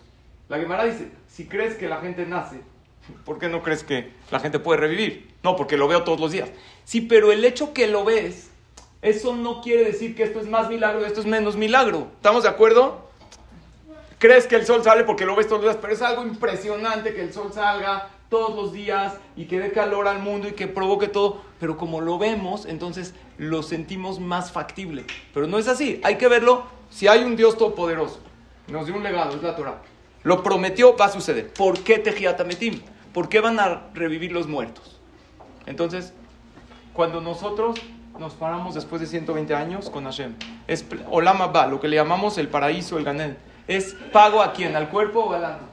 La 0.49 0.57
Gemara 0.57 0.85
dice, 0.85 1.11
si 1.27 1.45
crees 1.45 1.75
que 1.75 1.87
la 1.87 1.97
gente 1.97 2.25
nace 2.25 2.61
¿Por 3.23 3.37
qué 3.37 3.49
no 3.49 3.61
crees 3.61 3.83
que 3.83 4.13
la 4.31 4.39
gente 4.39 4.57
puede 4.57 4.79
revivir? 4.79 5.31
No, 5.43 5.55
porque 5.55 5.77
lo 5.77 5.87
veo 5.87 6.03
todos 6.03 6.19
los 6.19 6.31
días. 6.31 6.49
Sí, 6.85 7.01
pero 7.01 7.31
el 7.31 7.45
hecho 7.45 7.71
que 7.71 7.85
lo 7.85 8.03
ves, 8.03 8.49
eso 9.03 9.35
no 9.35 9.61
quiere 9.61 9.83
decir 9.83 10.15
que 10.15 10.23
esto 10.23 10.39
es 10.39 10.47
más 10.47 10.69
milagro, 10.69 11.05
esto 11.05 11.19
es 11.19 11.27
menos 11.27 11.55
milagro. 11.55 12.07
¿Estamos 12.15 12.41
de 12.41 12.49
acuerdo? 12.49 13.10
Crees 14.21 14.45
que 14.45 14.55
el 14.55 14.67
sol 14.67 14.83
sale 14.83 15.03
porque 15.03 15.25
lo 15.25 15.35
ves 15.35 15.47
todos 15.47 15.63
los 15.63 15.71
días, 15.71 15.81
pero 15.81 15.93
es 15.93 16.01
algo 16.03 16.21
impresionante 16.21 17.15
que 17.15 17.23
el 17.23 17.33
sol 17.33 17.51
salga 17.51 18.07
todos 18.29 18.55
los 18.55 18.71
días 18.71 19.15
y 19.35 19.45
que 19.45 19.59
dé 19.59 19.71
calor 19.71 20.07
al 20.07 20.19
mundo 20.19 20.47
y 20.47 20.51
que 20.51 20.67
provoque 20.67 21.07
todo. 21.07 21.41
Pero 21.59 21.75
como 21.75 22.01
lo 22.01 22.19
vemos, 22.19 22.67
entonces 22.67 23.15
lo 23.39 23.63
sentimos 23.63 24.19
más 24.19 24.51
factible. 24.51 25.05
Pero 25.33 25.47
no 25.47 25.57
es 25.57 25.67
así. 25.67 25.99
Hay 26.03 26.19
que 26.19 26.27
verlo 26.27 26.65
si 26.91 27.07
hay 27.07 27.23
un 27.23 27.35
Dios 27.35 27.57
todopoderoso. 27.57 28.19
Nos 28.67 28.85
dio 28.85 28.95
un 28.95 29.01
legado, 29.01 29.35
es 29.35 29.41
la 29.41 29.55
Torah. 29.55 29.81
Lo 30.21 30.43
prometió, 30.43 30.95
va 30.95 31.05
a 31.05 31.09
suceder. 31.09 31.51
¿Por 31.51 31.79
qué 31.79 31.97
Tejiatametim? 31.97 32.79
¿Por 33.15 33.27
qué 33.27 33.39
van 33.39 33.59
a 33.59 33.87
revivir 33.95 34.33
los 34.33 34.45
muertos? 34.47 34.99
Entonces, 35.65 36.13
cuando 36.93 37.21
nosotros 37.21 37.81
nos 38.19 38.33
paramos 38.33 38.75
después 38.75 39.01
de 39.01 39.07
120 39.07 39.55
años 39.55 39.89
con 39.89 40.03
Hashem, 40.03 40.35
es 40.67 40.85
Olama 41.09 41.47
Ba, 41.47 41.65
lo 41.65 41.79
que 41.79 41.87
le 41.87 41.95
llamamos 41.95 42.37
el 42.37 42.49
paraíso, 42.49 42.99
el 42.99 43.03
Ganel. 43.03 43.35
¿Es 43.71 43.95
pago 44.11 44.41
a 44.41 44.51
quién? 44.51 44.75
¿Al 44.75 44.89
cuerpo 44.89 45.21
o 45.21 45.33
al 45.33 45.45
alma? 45.45 45.69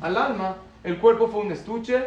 Al 0.00 0.16
alma. 0.16 0.56
El 0.84 0.98
cuerpo 0.98 1.26
fue 1.26 1.40
un 1.40 1.50
estuche 1.50 2.04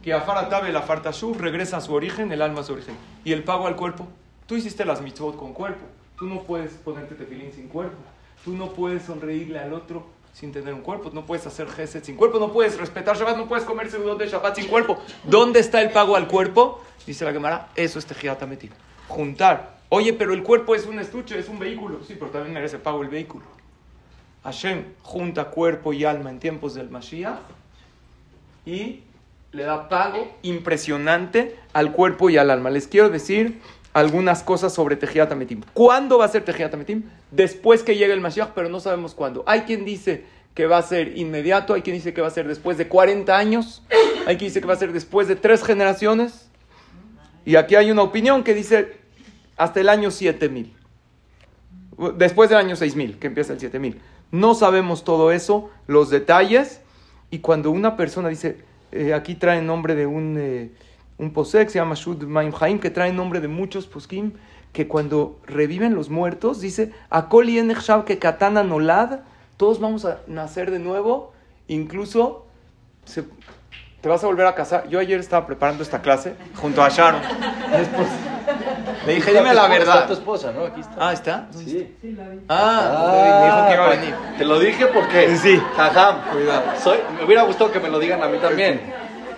que 0.00 0.12
Afaratabe 0.12 0.70
la 0.72 0.82
Fartashu 0.82 1.34
regresa 1.34 1.78
a 1.78 1.80
su 1.80 1.92
origen, 1.92 2.30
el 2.30 2.40
alma 2.40 2.60
a 2.60 2.62
su 2.62 2.72
origen. 2.72 2.94
¿Y 3.24 3.32
el 3.32 3.42
pago 3.42 3.66
al 3.66 3.74
cuerpo? 3.74 4.06
Tú 4.46 4.54
hiciste 4.54 4.84
las 4.84 5.02
mitzvot 5.02 5.36
con 5.36 5.52
cuerpo. 5.52 5.84
Tú 6.16 6.26
no 6.26 6.42
puedes 6.42 6.70
ponerte 6.74 7.16
tefilín 7.16 7.50
sin 7.52 7.66
cuerpo. 7.66 7.96
Tú 8.44 8.52
no 8.52 8.68
puedes 8.68 9.02
sonreírle 9.02 9.58
al 9.58 9.72
otro 9.72 10.06
sin 10.32 10.52
tener 10.52 10.72
un 10.72 10.82
cuerpo. 10.82 11.10
No 11.12 11.26
puedes 11.26 11.44
hacer 11.48 11.68
gesed 11.68 12.04
sin 12.04 12.14
cuerpo. 12.14 12.38
No 12.38 12.52
puedes 12.52 12.78
respetar 12.78 13.16
Shabbat. 13.16 13.36
No 13.36 13.48
puedes 13.48 13.64
comer 13.64 13.90
seguro 13.90 14.14
de 14.14 14.28
Shabbat 14.28 14.54
sin 14.54 14.68
cuerpo. 14.68 14.98
¿Dónde 15.24 15.58
está 15.58 15.82
el 15.82 15.90
pago 15.90 16.14
al 16.14 16.28
cuerpo? 16.28 16.80
Dice 17.04 17.24
la 17.24 17.32
Gemara. 17.32 17.70
Eso 17.74 17.98
es 17.98 18.06
Tejiatametim. 18.06 18.70
Juntar. 19.08 19.78
Oye, 19.88 20.12
pero 20.12 20.32
el 20.32 20.44
cuerpo 20.44 20.76
es 20.76 20.86
un 20.86 21.00
estuche, 21.00 21.36
es 21.40 21.48
un 21.48 21.58
vehículo. 21.58 22.04
Sí, 22.06 22.14
pero 22.16 22.30
también 22.30 22.54
merece 22.54 22.78
pago 22.78 23.02
el 23.02 23.08
vehículo. 23.08 23.61
Hashem 24.44 24.84
junta 25.02 25.44
cuerpo 25.50 25.92
y 25.92 26.04
alma 26.04 26.30
en 26.30 26.38
tiempos 26.38 26.74
del 26.74 26.90
Mashiach 26.90 27.38
y 28.66 29.02
le 29.52 29.64
da 29.64 29.88
pago 29.88 30.36
impresionante 30.42 31.56
al 31.72 31.92
cuerpo 31.92 32.30
y 32.30 32.38
al 32.38 32.50
alma. 32.50 32.70
Les 32.70 32.88
quiero 32.88 33.10
decir 33.10 33.60
algunas 33.92 34.42
cosas 34.42 34.72
sobre 34.72 34.96
Tejiat 34.96 35.30
Ametim. 35.30 35.62
¿Cuándo 35.74 36.18
va 36.18 36.24
a 36.24 36.28
ser 36.28 36.44
Tejiat 36.44 36.72
Ametim? 36.74 37.04
Después 37.30 37.82
que 37.82 37.96
llegue 37.96 38.12
el 38.12 38.20
Mashiach, 38.20 38.50
pero 38.54 38.68
no 38.68 38.80
sabemos 38.80 39.14
cuándo. 39.14 39.44
Hay 39.46 39.62
quien 39.62 39.84
dice 39.84 40.24
que 40.54 40.66
va 40.66 40.78
a 40.78 40.82
ser 40.82 41.16
inmediato, 41.16 41.74
hay 41.74 41.82
quien 41.82 41.96
dice 41.96 42.12
que 42.12 42.20
va 42.20 42.28
a 42.28 42.30
ser 42.30 42.48
después 42.48 42.78
de 42.78 42.88
40 42.88 43.36
años, 43.36 43.82
hay 44.26 44.36
quien 44.36 44.48
dice 44.48 44.60
que 44.60 44.66
va 44.66 44.74
a 44.74 44.78
ser 44.78 44.92
después 44.92 45.28
de 45.28 45.36
tres 45.36 45.62
generaciones. 45.62 46.48
Y 47.44 47.56
aquí 47.56 47.74
hay 47.74 47.90
una 47.90 48.02
opinión 48.02 48.44
que 48.44 48.54
dice 48.54 48.96
hasta 49.56 49.80
el 49.80 49.88
año 49.88 50.10
7000. 50.10 50.72
Después 52.16 52.50
del 52.50 52.58
año 52.58 52.76
6000, 52.76 53.18
que 53.18 53.26
empieza 53.26 53.52
el 53.52 53.60
7000. 53.60 54.00
No 54.32 54.54
sabemos 54.54 55.04
todo 55.04 55.30
eso, 55.30 55.70
los 55.86 56.10
detalles. 56.10 56.80
Y 57.30 57.38
cuando 57.38 57.70
una 57.70 57.96
persona 57.96 58.28
dice, 58.28 58.58
eh, 58.90 59.14
aquí 59.14 59.34
trae 59.36 59.62
nombre 59.62 59.94
de 59.94 60.06
un, 60.06 60.36
eh, 60.38 60.72
un 61.18 61.32
posek, 61.32 61.68
se 61.68 61.78
llama 61.78 61.94
Shud 61.94 62.24
Maim 62.24 62.52
Haim, 62.60 62.78
que 62.80 62.90
trae 62.90 63.12
nombre 63.12 63.40
de 63.40 63.48
muchos 63.48 63.86
poskim, 63.86 64.32
que 64.72 64.88
cuando 64.88 65.38
reviven 65.46 65.94
los 65.94 66.08
muertos, 66.10 66.60
dice, 66.60 66.92
Akoli 67.10 67.60
que 68.06 68.18
katana 68.18 68.64
nolad, 68.64 69.20
todos 69.58 69.80
vamos 69.80 70.04
a 70.04 70.18
nacer 70.26 70.70
de 70.70 70.78
nuevo, 70.78 71.32
incluso 71.68 72.46
se- 73.04 73.24
te 74.00 74.08
vas 74.08 74.24
a 74.24 74.26
volver 74.26 74.46
a 74.46 74.54
casar. 74.54 74.88
Yo 74.88 74.98
ayer 74.98 75.20
estaba 75.20 75.46
preparando 75.46 75.82
esta 75.82 76.00
clase 76.02 76.34
junto 76.56 76.82
a 76.82 76.88
Sharon. 76.88 77.20
Le 79.06 79.14
dije, 79.14 79.32
dime 79.32 79.52
la 79.54 79.62
Está 79.66 79.68
verdad. 79.68 80.06
tu 80.06 80.12
esposa, 80.12 80.52
¿no? 80.52 80.64
Aquí 80.66 80.80
está. 80.80 80.94
Ah, 80.98 81.12
¿está? 81.12 81.46
Sí. 81.52 81.96
Ah, 82.48 83.10
me 83.12 83.44
dijo 83.46 83.66
que 83.68 83.74
iba 83.74 83.84
a 83.86 83.88
venir. 83.90 84.14
Te 84.38 84.44
lo 84.44 84.58
dije 84.60 84.86
porque. 84.86 85.36
Sí. 85.36 85.60
Jajam. 85.76 86.20
Cuidado. 86.32 86.62
Soy, 86.82 86.98
me 87.16 87.24
hubiera 87.24 87.42
gustado 87.42 87.72
que 87.72 87.80
me 87.80 87.88
lo 87.88 87.98
digan 87.98 88.22
a 88.22 88.28
mí 88.28 88.38
también. 88.38 88.80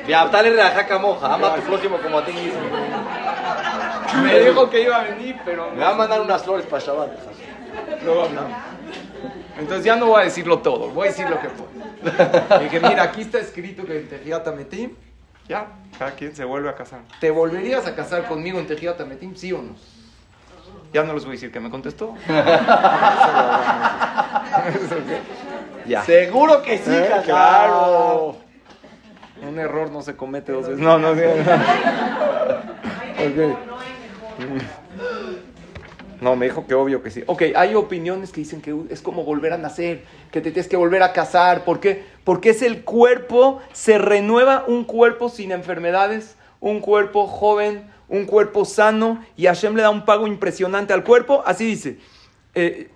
Viabtale 0.06 0.50
reajaca 0.50 0.98
moja. 0.98 1.32
Ama 1.34 1.48
a 1.48 1.54
tu 1.56 1.62
prójimo 1.62 1.96
como 1.98 2.18
a 2.18 2.24
ti 2.24 2.32
mismo. 2.32 2.60
Me 4.22 4.38
dijo 4.40 4.68
que 4.70 4.82
iba 4.82 4.96
a 5.00 5.04
venir, 5.04 5.36
pero 5.44 5.70
Me 5.70 5.80
va 5.80 5.90
a 5.90 5.94
mandar 5.94 6.20
unas 6.20 6.42
flores 6.42 6.66
para 6.66 6.84
Shabbat. 6.84 7.10
hablamos. 8.02 8.52
Entonces 9.58 9.84
ya 9.84 9.96
no 9.96 10.06
voy 10.06 10.22
a 10.22 10.24
decirlo 10.24 10.58
todo, 10.58 10.88
voy 10.90 11.08
a 11.08 11.10
decir 11.10 11.28
lo 11.30 11.38
que 11.40 11.48
puedo. 11.48 12.58
Dije, 12.60 12.80
mira, 12.80 13.04
aquí 13.04 13.22
está 13.22 13.38
escrito 13.38 13.84
que 13.84 13.98
en 14.00 14.08
Tejiat 14.08 14.46
Ametim, 14.48 14.90
ya, 15.48 15.66
cada 15.98 16.12
quien 16.12 16.34
se 16.34 16.44
vuelve 16.44 16.68
a 16.68 16.74
casar. 16.74 17.00
¿Te 17.20 17.30
volverías 17.30 17.86
a 17.86 17.94
casar 17.94 18.26
conmigo 18.26 18.58
en 18.58 18.66
Tejiat 18.66 19.00
Ametim, 19.00 19.34
sí 19.36 19.52
o 19.52 19.62
no? 19.62 19.74
Ya 20.92 21.02
no 21.02 21.12
les 21.14 21.24
voy 21.24 21.32
a 21.32 21.34
decir 21.34 21.50
que 21.50 21.60
me 21.60 21.70
contestó. 21.70 22.14
ya. 25.86 26.02
Seguro 26.04 26.62
que 26.62 26.78
sí, 26.78 26.90
Eh, 26.90 27.10
claro. 27.24 28.36
Un 29.46 29.58
error 29.58 29.90
no 29.90 30.02
se 30.02 30.16
comete 30.16 30.52
dos 30.52 30.68
veces. 30.68 30.80
No, 30.80 30.98
no, 30.98 31.14
sí. 31.14 31.20
Ok. 33.14 33.56
No, 36.20 36.36
me 36.36 36.46
dijo 36.46 36.66
que 36.66 36.74
obvio 36.74 37.02
que 37.02 37.10
sí. 37.10 37.22
Ok, 37.26 37.42
hay 37.56 37.74
opiniones 37.74 38.32
que 38.32 38.40
dicen 38.40 38.60
que 38.60 38.74
es 38.90 39.00
como 39.00 39.24
volver 39.24 39.52
a 39.52 39.58
nacer, 39.58 40.04
que 40.30 40.40
te 40.40 40.50
tienes 40.50 40.68
que 40.68 40.76
volver 40.76 41.02
a 41.02 41.12
casar. 41.12 41.64
¿Por 41.64 41.80
qué? 41.80 42.04
Porque 42.24 42.50
es 42.50 42.62
el 42.62 42.84
cuerpo, 42.84 43.60
se 43.72 43.98
renueva 43.98 44.64
un 44.66 44.84
cuerpo 44.84 45.28
sin 45.28 45.52
enfermedades, 45.52 46.36
un 46.60 46.80
cuerpo 46.80 47.26
joven, 47.26 47.90
un 48.08 48.26
cuerpo 48.26 48.64
sano, 48.64 49.24
y 49.36 49.46
Hashem 49.46 49.74
le 49.74 49.82
da 49.82 49.90
un 49.90 50.04
pago 50.04 50.26
impresionante 50.26 50.92
al 50.92 51.04
cuerpo. 51.04 51.42
Así 51.46 51.66
dice. 51.66 51.98
Eh, 52.54 52.90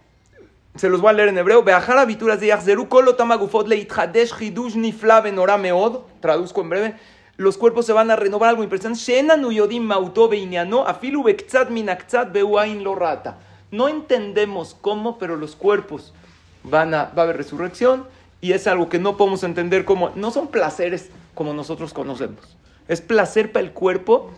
se 0.76 0.88
los 0.88 1.00
voy 1.00 1.10
a 1.10 1.12
leer 1.12 1.28
en 1.28 1.38
hebreo. 1.38 1.64
Habituras 1.66 2.40
de 2.40 2.48
Yachzeru 2.48 2.88
kol 2.88 3.08
otam 3.08 3.32
agufot 3.32 3.66
leitchadesh 3.66 4.36
chidush 4.38 4.76
nifla 4.76 5.20
benorá 5.20 5.58
meod. 5.58 6.02
Traduzco 6.20 6.60
en 6.60 6.68
breve. 6.68 6.94
Los 7.38 7.56
cuerpos 7.56 7.86
se 7.86 7.92
van 7.92 8.10
a 8.10 8.16
renovar 8.16 8.50
algo 8.50 8.64
impresionante. 8.64 9.00
No 13.70 13.88
entendemos 13.88 14.76
cómo, 14.80 15.18
pero 15.18 15.36
los 15.36 15.54
cuerpos 15.54 16.12
van 16.64 16.94
a, 16.94 17.04
va 17.16 17.22
a 17.22 17.24
haber 17.26 17.36
resurrección 17.36 18.06
y 18.40 18.52
es 18.52 18.66
algo 18.66 18.88
que 18.88 18.98
no 18.98 19.16
podemos 19.16 19.44
entender 19.44 19.84
como, 19.84 20.10
no 20.16 20.32
son 20.32 20.48
placeres 20.48 21.10
como 21.34 21.52
nosotros 21.54 21.92
conocemos. 21.92 22.56
Es 22.88 23.00
placer 23.00 23.52
para 23.52 23.64
el 23.64 23.72
cuerpo. 23.72 24.32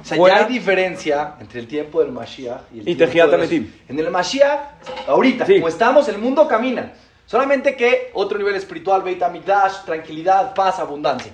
O 0.00 0.04
sea, 0.04 0.16
Fuera- 0.16 0.40
ya 0.42 0.46
hay 0.46 0.52
diferencia 0.52 1.34
entre 1.40 1.58
el 1.58 1.66
tiempo 1.66 2.00
del 2.02 2.12
Mashiach 2.12 2.60
y 2.72 2.76
el 2.76 2.82
Y 2.82 2.84
tiempo 2.94 3.04
Tejiat 3.06 3.30
de 3.30 3.38
los- 3.38 3.46
Ametim. 3.48 3.72
En 3.88 3.98
el 3.98 4.10
Mashiach, 4.12 4.60
ahorita, 5.08 5.46
Sí. 5.46 5.54
como 5.54 5.66
estamos, 5.68 6.08
el 6.08 6.18
mundo 6.18 6.46
camina. 6.46 6.92
Solamente 7.26 7.74
que 7.76 8.10
otro 8.14 8.38
nivel 8.38 8.54
espiritual, 8.54 9.02
Beit 9.02 9.22
HaMikdash, 9.22 9.84
tranquilidad, 9.84 10.54
paz, 10.54 10.78
abundancia. 10.78 11.32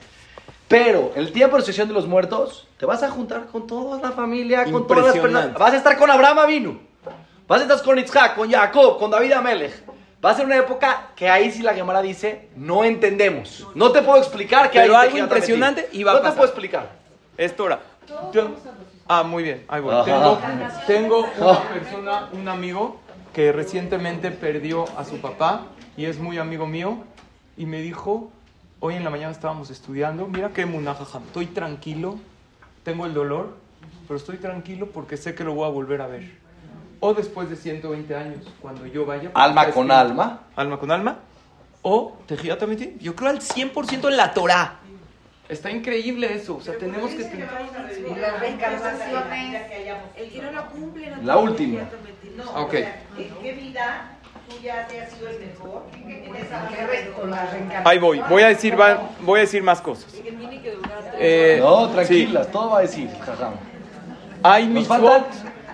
Pero 0.68 1.12
el 1.16 1.32
tiempo 1.32 1.56
de 1.56 1.62
sesión 1.62 1.88
de 1.88 1.94
los 1.94 2.06
muertos, 2.06 2.66
te 2.78 2.84
vas 2.86 3.02
a 3.02 3.10
juntar 3.10 3.46
con 3.46 3.66
toda 3.66 4.00
la 4.00 4.12
familia, 4.12 4.64
con 4.70 4.86
todas 4.86 5.06
las 5.06 5.16
personas. 5.16 5.54
Vas 5.54 5.72
a 5.72 5.76
estar 5.78 5.96
con 5.96 6.10
Abraham 6.10 6.38
Avinu. 6.40 6.78
Vas 7.46 7.60
a 7.60 7.62
estar 7.62 7.82
con 7.82 7.98
Isaac, 7.98 8.34
con 8.36 8.50
Jacob, 8.50 8.98
con 8.98 9.10
David 9.10 9.32
Amelech. 9.32 9.82
Va 10.22 10.30
a 10.30 10.34
ser 10.34 10.44
una 10.44 10.56
época 10.56 11.10
que 11.16 11.30
ahí 11.30 11.50
sí 11.50 11.62
la 11.62 11.72
Gemara 11.74 12.02
dice, 12.02 12.48
no 12.56 12.84
entendemos. 12.84 13.66
No 13.74 13.92
te 13.92 14.02
puedo 14.02 14.18
explicar 14.18 14.70
que 14.70 14.80
Pero 14.80 14.98
hay 14.98 15.06
algo 15.08 15.18
impresionante 15.18 15.88
y 15.92 16.02
va 16.02 16.10
a 16.10 16.14
No 16.14 16.20
te 16.20 16.24
pasar. 16.24 16.36
puedo 16.36 16.48
explicar. 16.50 16.90
Es 17.38 17.56
Torah. 17.56 17.78
Yo- 18.32 18.50
ah, 19.06 19.22
muy 19.22 19.44
bien, 19.44 19.64
ahí 19.68 19.80
voy. 19.80 19.94
Tengo, 20.04 20.38
tengo 20.86 21.26
una 21.38 21.62
persona, 21.72 22.28
un 22.32 22.48
amigo, 22.48 23.00
que 23.32 23.52
recientemente 23.52 24.30
perdió 24.32 24.84
a 24.98 25.04
su 25.04 25.18
papá 25.20 25.66
y 25.96 26.04
es 26.06 26.18
muy 26.18 26.36
amigo 26.38 26.66
mío 26.66 26.98
y 27.56 27.64
me 27.66 27.80
dijo, 27.80 28.30
hoy 28.80 28.94
en 28.94 29.04
la 29.04 29.10
mañana 29.10 29.32
estábamos 29.32 29.70
estudiando, 29.70 30.26
mira 30.26 30.50
qué 30.50 30.66
munajajam, 30.66 31.24
estoy 31.24 31.46
tranquilo, 31.46 32.18
tengo 32.84 33.06
el 33.06 33.14
dolor, 33.14 33.56
pero 34.06 34.16
estoy 34.18 34.36
tranquilo 34.38 34.88
porque 34.92 35.16
sé 35.16 35.34
que 35.34 35.44
lo 35.44 35.54
voy 35.54 35.66
a 35.66 35.70
volver 35.70 36.00
a 36.00 36.06
ver. 36.06 36.30
O 37.00 37.14
después 37.14 37.48
de 37.48 37.56
120 37.56 38.14
años, 38.16 38.44
cuando 38.60 38.84
yo 38.86 39.06
vaya. 39.06 39.30
Alma 39.34 39.62
con 39.70 39.86
escrito. 39.86 39.94
alma. 39.94 40.40
Alma 40.56 40.78
con 40.78 40.90
alma. 40.90 41.18
O 41.82 42.16
Ametim. 42.60 42.98
Yo 42.98 43.14
creo 43.14 43.30
al 43.30 43.40
100% 43.40 44.08
en 44.08 44.16
la 44.16 44.34
Torah. 44.34 44.80
Está 45.48 45.70
increíble 45.70 46.34
eso. 46.34 46.56
O 46.56 46.60
sea, 46.60 46.76
tenemos 46.76 47.10
que... 47.12 47.22
las 47.22 48.40
reencarnaciones. 48.40 49.62
El 50.16 50.30
que 50.30 50.42
no 50.42 50.52
lo 50.52 50.66
cumple, 50.70 51.10
no 51.10 51.22
La 51.22 51.36
última. 51.38 51.82
No, 52.36 52.50
Ok. 52.62 52.68
o 52.68 52.70
sea, 52.70 53.02
¿En 53.16 53.34
qué 53.42 53.52
vida 53.52 54.17
tú 54.48 54.56
ya 54.62 54.86
te 54.86 55.00
has 55.00 55.10
sido 55.12 55.28
el 55.28 55.38
mejor? 55.40 55.82
En 56.06 56.36
esa 56.36 57.82
Ahí 57.84 57.98
voy. 57.98 58.20
Voy 58.28 58.42
a 58.42 58.48
decir, 58.48 58.78
va- 58.80 59.00
voy 59.20 59.38
a 59.38 59.40
decir 59.42 59.62
más 59.62 59.80
cosas. 59.80 60.06
Eh, 61.18 61.58
No, 61.60 61.86
sí. 61.88 61.92
tranquilas, 61.94 62.48
todo 62.50 62.70
va 62.70 62.78
a 62.78 62.82
decir, 62.82 63.10
jajam. 63.24 63.54
Hay 64.42 64.68
mitzvot. 64.68 65.00
faltan, 65.00 65.24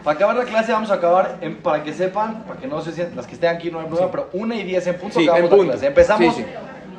para 0.03 0.17
acabar 0.17 0.37
la 0.37 0.45
clase 0.45 0.73
vamos 0.73 0.91
a 0.91 0.95
acabar, 0.95 1.39
en- 1.41 1.57
para 1.59 1.83
que 1.83 1.93
sepan, 1.93 2.45
para 2.45 2.59
que 2.59 2.67
no 2.67 2.81
se 2.81 2.93
sientan, 2.93 3.17
las 3.17 3.27
que 3.27 3.35
estén 3.35 3.51
aquí 3.55 3.71
no 3.71 3.81
hay 3.81 3.87
problema, 3.87 4.11
pero 4.11 4.31
una 4.33 4.55
y 4.57 4.63
diez 4.63 4.87
en 4.87 4.97
punto 4.99 5.19
Sí, 5.21 5.29
acabamos 5.29 5.53
en 5.53 5.59
la 5.59 5.65
clase. 5.73 5.87
Empezamos 5.87 6.35
Sí, 6.35 6.43
sí. 6.43 6.49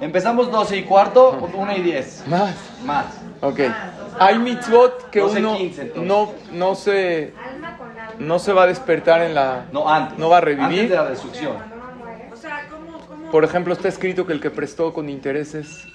Empezamos 0.01 0.51
12 0.51 0.75
y 0.77 0.83
cuarto, 0.83 1.49
1 1.53 1.71
y 1.77 1.81
10. 1.81 2.23
Más. 2.27 2.53
Más. 2.83 3.05
Ok. 3.41 3.61
Hay 4.19 4.37
mitzvot 4.39 5.09
que 5.09 5.21
12, 5.21 5.39
uno 5.39 5.55
15, 5.57 5.81
entonces. 5.83 6.07
no, 6.07 6.31
no, 6.51 6.75
se, 6.75 7.33
no 8.19 8.39
se 8.39 8.53
va 8.53 8.63
a 8.63 8.67
despertar 8.67 9.21
en 9.21 9.35
la... 9.35 9.65
No, 9.71 9.89
antes. 9.89 10.17
No 10.17 10.29
va 10.29 10.37
a 10.37 10.39
Antes 10.39 10.57
revivir. 10.57 10.89
de 10.89 10.95
la 10.95 11.09
destrucción. 11.09 11.55
O 12.31 12.35
sea, 12.35 12.67
¿cómo, 12.69 12.99
cómo? 13.07 13.31
Por 13.31 13.43
ejemplo, 13.43 13.73
está 13.73 13.87
escrito 13.87 14.25
que 14.25 14.33
el 14.33 14.39
que 14.41 14.49
prestó 14.51 14.93
con 14.93 15.09
intereses 15.09 15.85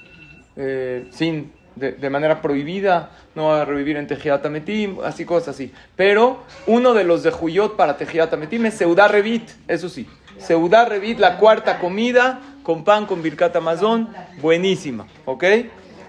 eh, 0.57 1.09
sin, 1.13 1.53
de, 1.77 1.93
de 1.93 2.11
manera 2.11 2.43
prohibida, 2.43 3.11
no 3.35 3.49
va 3.49 3.63
a 3.63 3.65
revivir 3.65 3.97
en 3.97 4.07
Tejiat 4.07 4.45
Ametim, 4.45 4.99
así 5.05 5.25
cosas 5.25 5.55
así. 5.55 5.73
Pero 5.97 6.43
uno 6.67 6.93
de 6.95 7.05
los 7.05 7.23
de 7.23 7.31
Juyot 7.31 7.77
para 7.77 7.97
Tejiat 7.97 8.33
Ametim 8.35 8.67
es 8.67 8.75
Seudá 8.75 9.09
Revit, 9.09 9.49
eso 9.69 9.89
sí. 9.89 10.09
Seudá 10.39 10.85
Revit, 10.87 11.19
la 11.19 11.37
cuarta 11.39 11.79
comida, 11.79 12.41
con 12.63 12.85
pan, 12.85 13.07
con 13.07 13.23
Birkat 13.23 13.55
Amazon, 13.57 14.09
buenísima, 14.41 15.07
¿ok? 15.25 15.45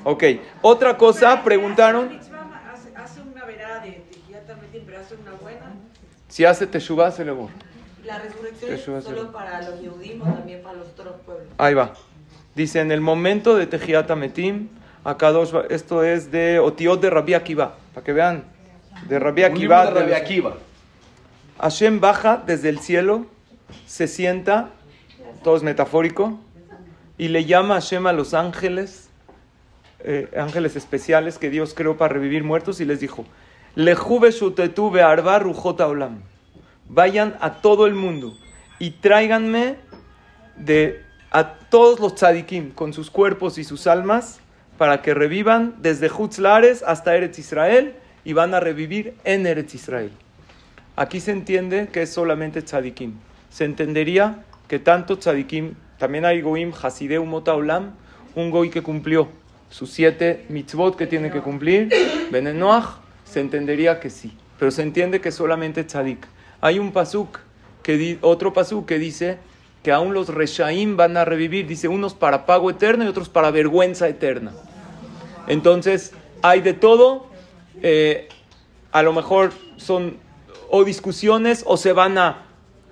Ok. 0.03 0.23
Otra 0.61 0.97
cosa, 0.97 1.43
preguntaron 1.43 2.19
Hace, 2.73 2.95
hace 2.95 3.21
una 3.21 3.45
verada 3.45 3.79
de 3.81 3.91
Tejiat 4.11 4.49
Ametim, 4.49 4.81
pero 4.85 4.99
hace 4.99 5.15
una 5.15 5.31
buena. 5.41 5.70
Si 6.31 6.45
hace 6.45 6.65
Teshuvah, 6.65 7.11
se 7.11 7.25
le 7.25 7.31
borra. 7.31 7.53
La 8.05 8.17
resurrección 8.19 8.73
es 8.73 9.03
solo 9.03 9.31
para 9.33 9.61
los 9.61 9.75
o 9.79 10.23
también 10.23 10.63
para 10.63 10.77
los 10.77 10.87
otros 10.87 11.15
pueblos. 11.25 11.45
Ahí 11.57 11.73
va. 11.73 11.93
Dice, 12.55 12.79
en 12.79 12.91
el 12.91 13.01
momento 13.01 13.55
de 13.57 13.67
Tejiat 13.67 14.09
Ametim, 14.09 14.69
Akadosh, 15.03 15.53
va- 15.53 15.65
esto 15.69 16.03
es 16.03 16.31
de 16.31 16.59
Otiot 16.59 17.01
de 17.01 17.09
Rabbi 17.09 17.33
Akiva, 17.33 17.75
para 17.93 18.03
que 18.05 18.13
vean, 18.13 18.45
de 19.09 19.19
Rabbi 19.19 19.43
Akiva. 19.43 19.85
de 19.85 19.91
Rabbi 19.99 20.13
Akiva. 20.13 20.55
Hashem 21.59 21.99
baja 21.99 22.41
desde 22.45 22.69
el 22.69 22.79
cielo, 22.79 23.25
se 23.85 24.07
sienta, 24.07 24.69
todo 25.43 25.57
es 25.57 25.63
metafórico, 25.63 26.39
y 27.17 27.27
le 27.27 27.43
llama 27.43 27.75
a 27.75 27.81
Hashem 27.81 28.07
a 28.07 28.13
los 28.13 28.33
ángeles, 28.33 29.09
eh, 29.99 30.29
ángeles 30.37 30.77
especiales 30.77 31.37
que 31.37 31.49
Dios 31.49 31.73
creó 31.75 31.97
para 31.97 32.13
revivir 32.13 32.45
muertos, 32.45 32.79
y 32.79 32.85
les 32.85 33.01
dijo, 33.01 33.25
Lejube 33.75 34.31
shutetu 34.31 34.89
be'arba 34.91 35.39
rujota 35.39 35.87
olam. 35.87 36.21
Vayan 36.89 37.37
a 37.39 37.61
todo 37.61 37.87
el 37.87 37.93
mundo 37.93 38.37
y 38.79 38.91
tráiganme 38.91 39.77
de 40.57 41.03
a 41.31 41.53
todos 41.69 41.99
los 41.99 42.15
tzadikim 42.15 42.71
con 42.71 42.91
sus 42.91 43.09
cuerpos 43.09 43.57
y 43.57 43.63
sus 43.63 43.87
almas 43.87 44.41
para 44.77 45.01
que 45.01 45.13
revivan 45.13 45.75
desde 45.81 46.11
Hutzlares 46.11 46.83
hasta 46.83 47.15
Eretz 47.15 47.39
Israel 47.39 47.95
y 48.25 48.33
van 48.33 48.53
a 48.53 48.59
revivir 48.59 49.15
en 49.23 49.47
Eretz 49.47 49.73
Israel. 49.75 50.11
Aquí 50.97 51.21
se 51.21 51.31
entiende 51.31 51.87
que 51.87 52.01
es 52.01 52.13
solamente 52.13 52.61
tzadikim. 52.61 53.13
Se 53.49 53.63
entendería 53.63 54.43
que 54.67 54.79
tanto 54.79 55.17
tzadikim, 55.17 55.75
también 55.97 56.25
hay 56.25 56.41
goim, 56.41 56.73
hasideu 56.73 57.23
mota 57.25 57.53
olam, 57.53 57.93
un 58.35 58.51
goy 58.51 58.69
que 58.69 58.81
cumplió 58.81 59.29
sus 59.69 59.91
siete 59.91 60.45
mitzvot 60.49 60.97
que 60.97 61.07
tiene 61.07 61.31
que 61.31 61.39
cumplir, 61.39 61.89
benenoach, 62.31 62.99
se 63.31 63.39
entendería 63.39 63.99
que 63.99 64.09
sí. 64.09 64.35
Pero 64.59 64.71
se 64.71 64.81
entiende 64.83 65.21
que 65.21 65.31
solamente 65.31 65.83
tzadik. 65.83 66.27
Hay 66.59 66.79
un 66.79 66.91
pasuk, 66.91 67.39
que 67.83 68.17
otro 68.21 68.53
pasuk 68.53 68.85
que 68.85 68.99
dice 68.99 69.37
que 69.83 69.91
aún 69.91 70.13
los 70.13 70.27
reshaim 70.29 70.95
van 70.97 71.17
a 71.17 71.25
revivir, 71.25 71.65
dice 71.65 71.87
unos 71.87 72.13
para 72.13 72.45
pago 72.45 72.69
eterno 72.69 73.03
y 73.03 73.07
otros 73.07 73.29
para 73.29 73.49
vergüenza 73.49 74.07
eterna. 74.07 74.51
Entonces, 75.47 76.11
hay 76.41 76.61
de 76.61 76.73
todo. 76.73 77.27
eh, 77.83 78.27
a 78.91 79.01
lo 79.01 79.13
mejor 79.13 79.53
son 79.77 80.17
o 80.69 80.83
discusiones 80.83 81.63
o 81.65 81.77
se 81.77 81.93
van 81.93 82.17
a 82.17 82.43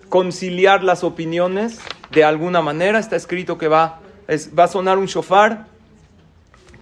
conciliar 0.08 0.82
las 0.84 1.04
opiniones 1.04 1.80
de 2.12 2.24
alguna 2.24 2.62
manera. 2.62 2.98
Está 2.98 3.16
escrito 3.18 3.58
que 3.58 3.68
va, 3.68 4.00
es- 4.28 4.58
va 4.58 4.64
a 4.64 4.68
sonar 4.70 4.98
un 4.98 5.06
shofar. 5.08 5.68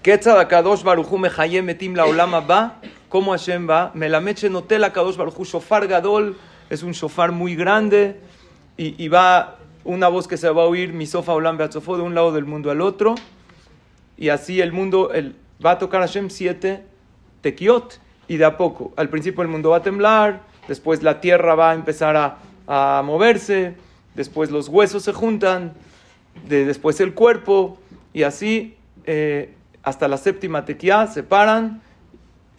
Ketzad 0.08 0.40
akadosh 0.40 0.84
baruchu 0.86 1.18
mechayem 1.18 1.66
metim 1.66 1.94
laolam 1.94 2.34
haba. 2.34 2.76
¿Cómo 3.10 3.32
Hashem 3.32 3.68
va? 3.68 3.92
Melameche 3.94 4.50
notel 4.50 4.86
akadosh 4.86 5.18
baruchu 5.18 5.44
shofar 5.44 5.86
gadol. 5.86 6.38
Es 6.70 6.82
un 6.82 6.94
shofar 6.94 7.34
muy 7.34 7.58
grande. 7.58 8.16
Y, 8.78 8.96
y 9.04 9.10
va 9.10 9.58
una 9.84 10.08
voz 10.08 10.26
que 10.30 10.38
se 10.38 10.50
va 10.50 10.62
a 10.62 10.66
oír, 10.66 10.94
misofa 10.94 11.34
olam 11.34 11.58
beatzofo, 11.58 11.98
de 11.98 12.04
un 12.04 12.16
lado 12.16 12.32
del 12.32 12.46
mundo 12.46 12.72
al 12.72 12.80
otro. 12.80 13.16
Y 14.16 14.30
así 14.30 14.62
el 14.62 14.72
mundo, 14.72 15.12
el, 15.12 15.36
va 15.66 15.72
a 15.72 15.78
tocar 15.78 16.00
Hashem 16.00 16.30
siete 16.30 16.86
tequiot. 17.42 18.00
Y 18.30 18.38
de 18.38 18.46
a 18.46 18.56
poco, 18.56 18.94
al 18.96 19.10
principio 19.10 19.42
el 19.42 19.50
mundo 19.50 19.72
va 19.72 19.78
a 19.78 19.82
temblar, 19.82 20.44
después 20.70 21.04
la 21.04 21.20
tierra 21.20 21.54
va 21.56 21.72
a 21.72 21.74
empezar 21.74 22.16
a, 22.16 22.38
a 22.66 23.02
moverse, 23.04 23.76
después 24.16 24.52
los 24.52 24.70
huesos 24.70 25.04
se 25.04 25.12
juntan, 25.12 25.74
de- 26.48 26.64
después 26.64 27.02
el 27.02 27.14
cuerpo, 27.14 27.78
y 28.14 28.24
así 28.24 28.78
eh, 29.06 29.54
hasta 29.88 30.10
la 30.10 30.18
séptima 30.18 30.66
tequía 30.66 31.08
se 31.08 31.24
paran, 31.24 31.82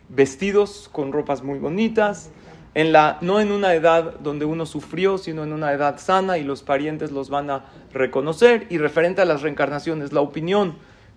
vestidos 0.09 0.89
con 0.91 1.12
ropas 1.12 1.43
muy 1.43 1.59
bonitas, 1.59 2.31
en 2.72 2.91
la, 2.91 3.18
no 3.20 3.39
en 3.39 3.53
una 3.53 3.74
edad 3.74 4.14
donde 4.20 4.47
uno 4.47 4.64
sufrió, 4.64 5.18
sino 5.18 5.45
en 5.45 5.53
una 5.53 5.74
edad 5.74 5.99
sana 5.99 6.39
y 6.39 6.45
los 6.45 6.62
parientes 6.62 7.11
los 7.11 7.29
van 7.29 7.51
a 7.51 7.66
reconocer. 7.93 8.66
Y 8.70 8.79
referente 8.79 9.20
a 9.20 9.26
las 9.26 9.43
reencarnaciones, 9.43 10.14
la 10.14 10.22
opinión 10.22 10.76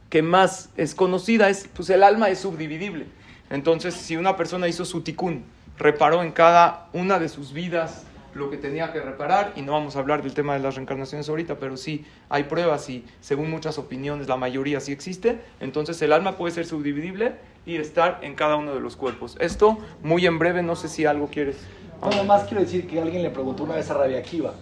que 0.10 0.22
más 0.22 0.70
es 0.76 0.96
conocida 0.96 1.48
es, 1.48 1.70
pues 1.74 1.90
el 1.90 2.04
alma 2.04 2.28
es 2.28 2.40
subdividible. 2.40 3.06
Entonces, 3.50 3.94
si 3.94 4.18
una 4.18 4.36
persona 4.36 4.68
hizo 4.68 4.84
su 4.84 5.04
tikkun, 5.04 5.46
reparó 5.78 6.24
en 6.24 6.34
cada 6.34 6.90
una 6.92 7.20
de 7.20 7.30
sus 7.30 7.54
vidas 7.54 8.04
lo 8.34 8.50
que 8.50 8.58
tenía 8.58 8.92
que 8.94 9.02
reparar, 9.02 9.54
y 9.56 9.62
no 9.62 9.74
vamos 9.74 9.96
a 9.96 10.00
hablar 10.00 10.22
del 10.24 10.34
tema 10.34 10.54
de 10.54 10.60
las 10.60 10.76
reencarnaciones 10.76 11.28
ahorita, 11.30 11.58
pero 11.60 11.78
sí 11.78 12.06
hay 12.30 12.44
pruebas 12.44 12.90
y 12.90 13.06
según 13.20 13.50
muchas 13.50 13.78
opiniones 13.78 14.28
la 14.28 14.38
mayoría 14.38 14.80
sí 14.80 14.92
existe, 14.92 15.42
entonces 15.60 16.02
el 16.02 16.14
alma 16.14 16.38
puede 16.38 16.54
ser 16.54 16.66
subdividible 16.66 17.36
y 17.66 17.76
estar 17.76 18.20
en 18.22 18.36
cada 18.36 18.56
uno 18.56 18.74
de 18.74 18.80
los 18.80 18.96
cuerpos. 18.96 19.38
Esto 19.40 19.78
muy 20.02 20.26
en 20.26 20.40
breve, 20.40 20.64
no 20.64 20.76
sé 20.76 20.88
si 20.88 21.06
algo 21.06 21.28
quieres. 21.28 21.58
Nada 22.02 22.24
más 22.24 22.46
quiero 22.46 22.64
decir 22.64 22.88
que 22.88 23.00
alguien 23.00 23.22
le 23.22 23.30
preguntó 23.30 23.64
una 23.64 23.76
vez 23.76 23.90
a 23.92 23.94
Rabbi 23.94 24.16
Akiva. 24.16 24.54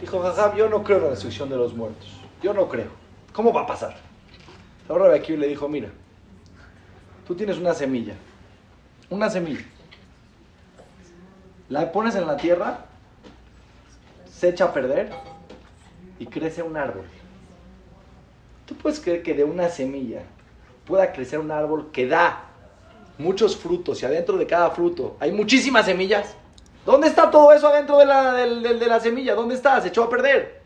Dijo, 0.00 0.20
jajam, 0.20 0.56
yo 0.56 0.68
no 0.68 0.82
creo 0.82 0.98
en 0.98 1.04
la 1.04 1.10
resurrección 1.10 1.48
de 1.48 1.56
los 1.56 1.74
muertos. 1.74 2.20
Yo 2.42 2.52
no 2.52 2.68
creo. 2.68 2.90
¿Cómo 3.32 3.52
va 3.52 3.62
a 3.62 3.66
pasar? 3.66 3.96
Ahora 4.88 5.04
Rabbi 5.04 5.18
Akiva 5.18 5.38
le 5.38 5.46
dijo, 5.48 5.68
mira, 5.68 5.90
tú 7.26 7.36
tienes 7.36 7.58
una 7.58 7.72
semilla. 7.72 8.14
Una 9.10 9.30
semilla. 9.30 9.64
La 11.68 11.92
pones 11.92 12.16
en 12.16 12.26
la 12.26 12.36
tierra, 12.36 12.86
se 14.42 14.48
echa 14.48 14.64
a 14.64 14.72
perder 14.72 15.08
y 16.18 16.26
crece 16.26 16.64
un 16.64 16.76
árbol. 16.76 17.04
¿Tú 18.66 18.74
puedes 18.74 18.98
creer 18.98 19.22
que 19.22 19.34
de 19.34 19.44
una 19.44 19.68
semilla 19.68 20.22
pueda 20.84 21.12
crecer 21.12 21.38
un 21.38 21.52
árbol 21.52 21.92
que 21.92 22.08
da 22.08 22.46
muchos 23.18 23.56
frutos 23.56 24.02
y 24.02 24.06
adentro 24.06 24.36
de 24.36 24.48
cada 24.48 24.72
fruto 24.72 25.16
hay 25.20 25.30
muchísimas 25.30 25.86
semillas? 25.86 26.34
¿Dónde 26.84 27.06
está 27.06 27.30
todo 27.30 27.52
eso 27.52 27.68
adentro 27.68 27.98
de 27.98 28.06
la, 28.06 28.32
de 28.32 28.86
la 28.88 28.98
semilla? 28.98 29.36
¿Dónde 29.36 29.54
está? 29.54 29.80
Se 29.80 29.90
echó 29.90 30.02
a 30.02 30.10
perder. 30.10 30.60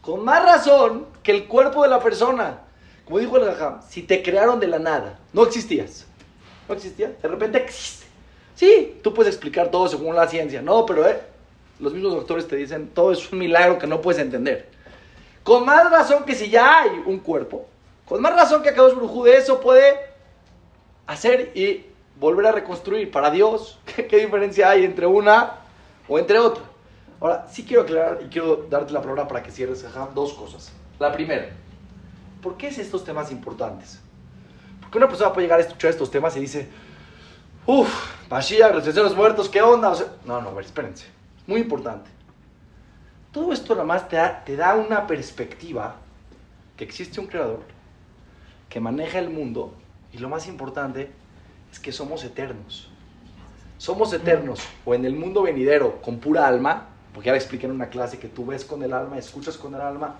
Con 0.00 0.24
más 0.24 0.42
razón 0.42 1.08
que 1.22 1.32
el 1.32 1.46
cuerpo 1.46 1.82
de 1.82 1.90
la 1.90 2.00
persona. 2.00 2.60
Como 3.04 3.18
dijo 3.18 3.36
el 3.36 3.44
Jajam, 3.44 3.82
si 3.86 4.04
te 4.04 4.22
crearon 4.22 4.58
de 4.58 4.68
la 4.68 4.78
nada, 4.78 5.18
no 5.34 5.44
existías. 5.44 6.06
No 6.66 6.74
existía. 6.74 7.12
De 7.20 7.28
repente 7.28 7.58
existe. 7.58 8.06
Sí, 8.54 9.00
tú 9.02 9.12
puedes 9.12 9.34
explicar 9.34 9.70
todo 9.70 9.86
según 9.86 10.16
la 10.16 10.26
ciencia. 10.28 10.62
No, 10.62 10.86
pero 10.86 11.06
eh, 11.06 11.35
los 11.78 11.92
mismos 11.92 12.14
doctores 12.14 12.48
te 12.48 12.56
dicen, 12.56 12.88
todo 12.88 13.12
es 13.12 13.30
un 13.32 13.38
milagro 13.38 13.78
que 13.78 13.86
no 13.86 14.00
puedes 14.00 14.20
entender. 14.20 14.68
Con 15.42 15.64
más 15.64 15.90
razón 15.90 16.24
que 16.24 16.34
si 16.34 16.50
ya 16.50 16.80
hay 16.80 17.02
un 17.06 17.20
cuerpo, 17.20 17.68
con 18.06 18.20
más 18.20 18.34
razón 18.34 18.62
que 18.62 18.70
Akadosh 18.70 18.94
Brujú 18.94 19.24
de 19.24 19.36
eso 19.36 19.60
puede 19.60 19.96
hacer 21.06 21.52
y 21.54 21.86
volver 22.18 22.46
a 22.46 22.52
reconstruir. 22.52 23.10
Para 23.10 23.30
Dios, 23.30 23.78
¿qué, 24.08 24.18
diferencia 24.18 24.70
hay 24.70 24.84
entre 24.84 25.06
una 25.06 25.54
o 26.08 26.18
entre 26.18 26.38
otra? 26.38 26.64
Ahora, 27.20 27.46
sí 27.50 27.64
quiero 27.64 27.82
aclarar 27.82 28.20
y 28.24 28.28
quiero 28.28 28.66
darte 28.68 28.92
la 28.92 29.00
palabra 29.00 29.26
para 29.26 29.42
que 29.42 29.50
cierres, 29.50 29.84
dos 30.14 30.34
cosas. 30.34 30.72
La 30.98 31.12
primera, 31.12 31.48
¿por 32.42 32.56
qué 32.56 32.68
es 32.68 32.78
estos 32.78 33.04
temas 33.04 33.30
importantes? 33.32 34.00
Porque 34.80 34.98
una 34.98 35.08
persona 35.08 35.32
puede 35.32 35.46
llegar 35.46 35.60
a 35.60 35.62
escuchar 35.62 35.90
estos 35.90 36.10
temas 36.10 36.36
y 36.36 36.40
dice, 36.40 36.68
uff, 37.66 37.90
Mashiach, 38.30 38.74
los 38.74 38.84
terceros 38.84 39.16
muertos, 39.16 39.48
¿qué 39.48 39.62
onda? 39.62 39.94
No, 40.24 40.40
no, 40.42 40.50
a 40.50 40.54
ver, 40.54 40.64
espérense. 40.64 41.15
Muy 41.46 41.60
importante. 41.60 42.10
Todo 43.32 43.52
esto 43.52 43.74
nada 43.74 43.86
más 43.86 44.08
te 44.08 44.16
da, 44.16 44.44
te 44.44 44.56
da 44.56 44.74
una 44.74 45.06
perspectiva 45.06 45.96
que 46.76 46.84
existe 46.84 47.20
un 47.20 47.26
creador 47.26 47.60
que 48.68 48.80
maneja 48.80 49.18
el 49.18 49.30
mundo 49.30 49.74
y 50.12 50.18
lo 50.18 50.28
más 50.28 50.48
importante 50.48 51.10
es 51.70 51.78
que 51.78 51.92
somos 51.92 52.24
eternos. 52.24 52.90
Somos 53.78 54.12
eternos 54.12 54.60
o 54.84 54.94
en 54.94 55.04
el 55.04 55.14
mundo 55.14 55.42
venidero 55.42 56.00
con 56.00 56.18
pura 56.18 56.46
alma, 56.46 56.88
porque 57.12 57.26
ya 57.26 57.32
le 57.32 57.38
expliqué 57.38 57.66
en 57.66 57.72
una 57.72 57.88
clase 57.88 58.18
que 58.18 58.28
tú 58.28 58.46
ves 58.46 58.64
con 58.64 58.82
el 58.82 58.92
alma, 58.92 59.18
escuchas 59.18 59.56
con 59.56 59.74
el 59.74 59.80
alma. 59.80 60.16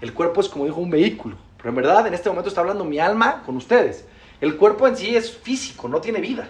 El 0.00 0.12
cuerpo 0.12 0.40
es 0.40 0.48
como 0.48 0.64
dijo 0.64 0.80
un 0.80 0.90
vehículo, 0.90 1.36
pero 1.56 1.70
en 1.70 1.76
verdad 1.76 2.06
en 2.06 2.14
este 2.14 2.28
momento 2.28 2.48
está 2.48 2.60
hablando 2.60 2.84
mi 2.84 2.98
alma 2.98 3.42
con 3.44 3.56
ustedes. 3.56 4.04
El 4.40 4.56
cuerpo 4.56 4.86
en 4.86 4.96
sí 4.96 5.16
es 5.16 5.36
físico, 5.36 5.88
no 5.88 6.00
tiene 6.00 6.20
vida. 6.20 6.48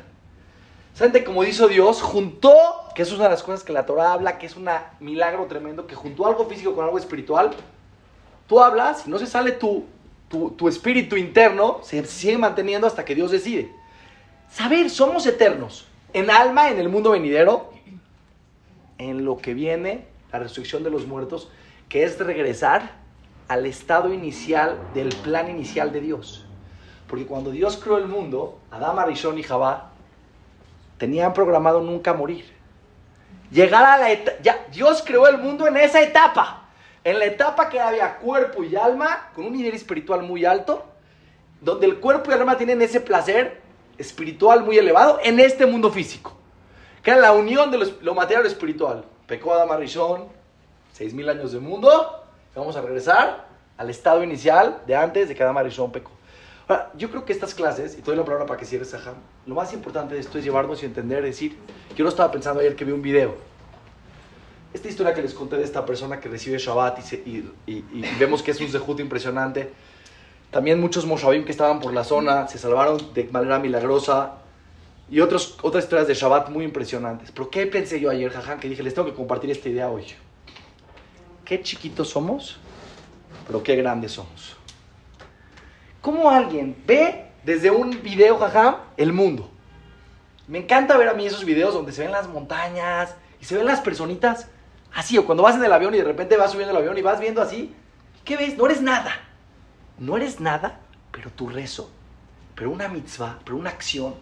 ¿Saben? 0.98 1.22
Como 1.22 1.44
dice 1.44 1.68
Dios, 1.68 2.02
juntó, 2.02 2.52
que 2.92 3.02
es 3.02 3.12
una 3.12 3.24
de 3.24 3.30
las 3.30 3.44
cosas 3.44 3.62
que 3.62 3.72
la 3.72 3.86
Torah 3.86 4.14
habla, 4.14 4.36
que 4.36 4.46
es 4.46 4.56
un 4.56 4.68
milagro 4.98 5.46
tremendo, 5.46 5.86
que 5.86 5.94
juntó 5.94 6.26
algo 6.26 6.46
físico 6.46 6.74
con 6.74 6.84
algo 6.84 6.98
espiritual. 6.98 7.52
Tú 8.48 8.60
hablas 8.60 9.06
y 9.06 9.10
no 9.10 9.16
se 9.20 9.28
sale 9.28 9.52
tú, 9.52 9.84
tu, 10.28 10.50
tu 10.50 10.66
espíritu 10.66 11.14
interno 11.14 11.78
se 11.84 12.04
sigue 12.04 12.36
manteniendo 12.36 12.88
hasta 12.88 13.04
que 13.04 13.14
Dios 13.14 13.30
decide. 13.30 13.72
Saber, 14.50 14.90
somos 14.90 15.24
eternos. 15.24 15.86
En 16.12 16.32
alma, 16.32 16.68
en 16.68 16.80
el 16.80 16.88
mundo 16.88 17.12
venidero, 17.12 17.70
en 18.98 19.24
lo 19.24 19.36
que 19.36 19.54
viene, 19.54 20.04
la 20.32 20.40
resurrección 20.40 20.82
de 20.82 20.90
los 20.90 21.06
muertos, 21.06 21.48
que 21.88 22.02
es 22.02 22.18
regresar 22.18 22.90
al 23.46 23.66
estado 23.66 24.12
inicial 24.12 24.76
del 24.94 25.10
plan 25.10 25.48
inicial 25.48 25.92
de 25.92 26.00
Dios. 26.00 26.44
Porque 27.06 27.24
cuando 27.24 27.52
Dios 27.52 27.76
creó 27.76 27.98
el 27.98 28.08
mundo, 28.08 28.58
Adán, 28.72 28.98
Arishon 28.98 29.38
y 29.38 29.44
Jabá 29.44 29.87
tenían 30.98 31.32
programado 31.32 31.80
nunca 31.80 32.12
morir. 32.12 32.44
Llegar 33.50 33.84
a 33.84 33.96
la 33.96 34.10
etapa, 34.10 34.38
ya, 34.42 34.66
Dios 34.70 35.02
creó 35.04 35.26
el 35.26 35.38
mundo 35.38 35.66
en 35.66 35.76
esa 35.76 36.02
etapa. 36.02 36.68
En 37.04 37.18
la 37.18 37.24
etapa 37.24 37.70
que 37.70 37.80
había 37.80 38.16
cuerpo 38.16 38.62
y 38.62 38.76
alma, 38.76 39.30
con 39.34 39.46
un 39.46 39.52
nivel 39.54 39.74
espiritual 39.74 40.22
muy 40.22 40.44
alto, 40.44 40.84
donde 41.60 41.86
el 41.86 41.98
cuerpo 41.98 42.30
y 42.30 42.34
el 42.34 42.40
alma 42.40 42.58
tienen 42.58 42.82
ese 42.82 43.00
placer 43.00 43.60
espiritual 43.96 44.62
muy 44.64 44.76
elevado 44.76 45.18
en 45.22 45.40
este 45.40 45.64
mundo 45.64 45.90
físico. 45.90 46.36
Que 47.02 47.12
era 47.12 47.20
la 47.20 47.32
unión 47.32 47.70
de 47.70 47.78
lo, 47.78 48.14
material 48.14 48.42
y 48.42 48.44
lo 48.44 48.50
espiritual. 48.50 49.04
Pecó 49.26 49.54
Adam 49.54 49.70
Arishon, 49.70 50.28
seis 50.92 51.14
mil 51.14 51.28
años 51.28 51.52
de 51.52 51.60
mundo, 51.60 52.24
vamos 52.54 52.76
a 52.76 52.82
regresar 52.82 53.46
al 53.76 53.88
estado 53.88 54.22
inicial 54.22 54.82
de 54.86 54.96
antes 54.96 55.28
de 55.28 55.34
que 55.34 55.42
Adam 55.42 55.56
Arishon 55.56 55.92
pecó. 55.92 56.10
Yo 56.96 57.08
creo 57.10 57.24
que 57.24 57.32
estas 57.32 57.54
clases, 57.54 57.94
y 57.94 58.02
te 58.02 58.02
doy 58.02 58.16
la 58.16 58.24
palabra 58.24 58.44
para 58.44 58.60
que 58.60 58.66
cierres, 58.66 58.90
Saham, 58.90 59.14
lo 59.46 59.54
más 59.54 59.72
importante 59.72 60.14
de 60.14 60.20
esto 60.20 60.36
es 60.36 60.44
llevarnos 60.44 60.82
y 60.82 60.86
entender, 60.86 61.22
decir, 61.24 61.56
yo 61.96 62.02
lo 62.04 62.10
estaba 62.10 62.30
pensando 62.30 62.60
ayer 62.60 62.76
que 62.76 62.84
vi 62.84 62.92
un 62.92 63.00
video. 63.00 63.36
Esta 64.74 64.88
historia 64.88 65.14
que 65.14 65.22
les 65.22 65.32
conté 65.32 65.56
de 65.56 65.64
esta 65.64 65.86
persona 65.86 66.20
que 66.20 66.28
recibe 66.28 66.58
Shabbat 66.58 66.98
y, 66.98 67.02
se- 67.02 67.22
y- 67.24 67.50
y- 67.66 67.84
y 67.90 68.04
vemos 68.20 68.42
que 68.42 68.50
es 68.50 68.60
un 68.60 68.68
zehut 68.68 69.00
impresionante. 69.00 69.72
También 70.50 70.78
muchos 70.78 71.06
moshavim 71.06 71.44
que 71.46 71.52
estaban 71.52 71.80
por 71.80 71.94
la 71.94 72.04
zona 72.04 72.46
se 72.48 72.58
salvaron 72.58 73.14
de 73.14 73.24
manera 73.24 73.58
milagrosa. 73.58 74.34
Y 75.10 75.20
otros, 75.20 75.56
otras 75.62 75.84
historias 75.84 76.06
de 76.06 76.12
Shabbat 76.12 76.50
muy 76.50 76.64
impresionantes. 76.66 77.30
Pero 77.32 77.48
¿qué 77.48 77.66
pensé 77.66 77.98
yo 77.98 78.10
ayer, 78.10 78.30
Jajam? 78.30 78.60
Que 78.60 78.68
dije, 78.68 78.82
les 78.82 78.92
tengo 78.92 79.08
que 79.08 79.14
compartir 79.14 79.50
esta 79.50 79.70
idea 79.70 79.88
hoy. 79.88 80.04
Qué 81.46 81.62
chiquitos 81.62 82.10
somos, 82.10 82.58
pero 83.46 83.62
qué 83.62 83.74
grandes 83.74 84.12
somos. 84.12 84.57
¿Cómo 86.00 86.30
alguien 86.30 86.76
ve 86.86 87.32
desde 87.44 87.70
un 87.70 88.02
video, 88.02 88.38
Jajam, 88.38 88.76
el 88.96 89.12
mundo? 89.12 89.50
Me 90.46 90.58
encanta 90.58 90.96
ver 90.96 91.08
a 91.08 91.14
mí 91.14 91.26
esos 91.26 91.44
videos 91.44 91.74
donde 91.74 91.92
se 91.92 92.02
ven 92.02 92.12
las 92.12 92.28
montañas 92.28 93.14
y 93.40 93.44
se 93.44 93.56
ven 93.56 93.66
las 93.66 93.80
personitas 93.80 94.46
así. 94.94 95.18
O 95.18 95.26
cuando 95.26 95.42
vas 95.42 95.56
en 95.56 95.64
el 95.64 95.72
avión 95.72 95.94
y 95.94 95.98
de 95.98 96.04
repente 96.04 96.36
vas 96.36 96.52
subiendo 96.52 96.70
el 96.70 96.78
avión 96.78 96.96
y 96.96 97.02
vas 97.02 97.20
viendo 97.20 97.42
así. 97.42 97.74
¿Qué 98.24 98.36
ves? 98.36 98.56
No 98.56 98.66
eres 98.66 98.80
nada. 98.80 99.12
No 99.98 100.16
eres 100.16 100.38
nada, 100.38 100.78
pero 101.10 101.30
tu 101.30 101.48
rezo, 101.48 101.90
pero 102.54 102.70
una 102.70 102.86
mitzvah, 102.86 103.40
pero 103.44 103.56
una 103.56 103.70
acción, 103.70 104.14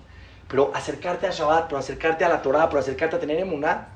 pero 0.48 0.72
acercarte 0.74 1.26
a 1.26 1.30
Shabbat, 1.30 1.66
pero 1.66 1.78
acercarte 1.78 2.24
a 2.24 2.30
la 2.30 2.40
Torah, 2.40 2.66
pero 2.68 2.80
acercarte 2.80 3.16
a 3.16 3.20
tener 3.20 3.38
emuná. 3.38 3.88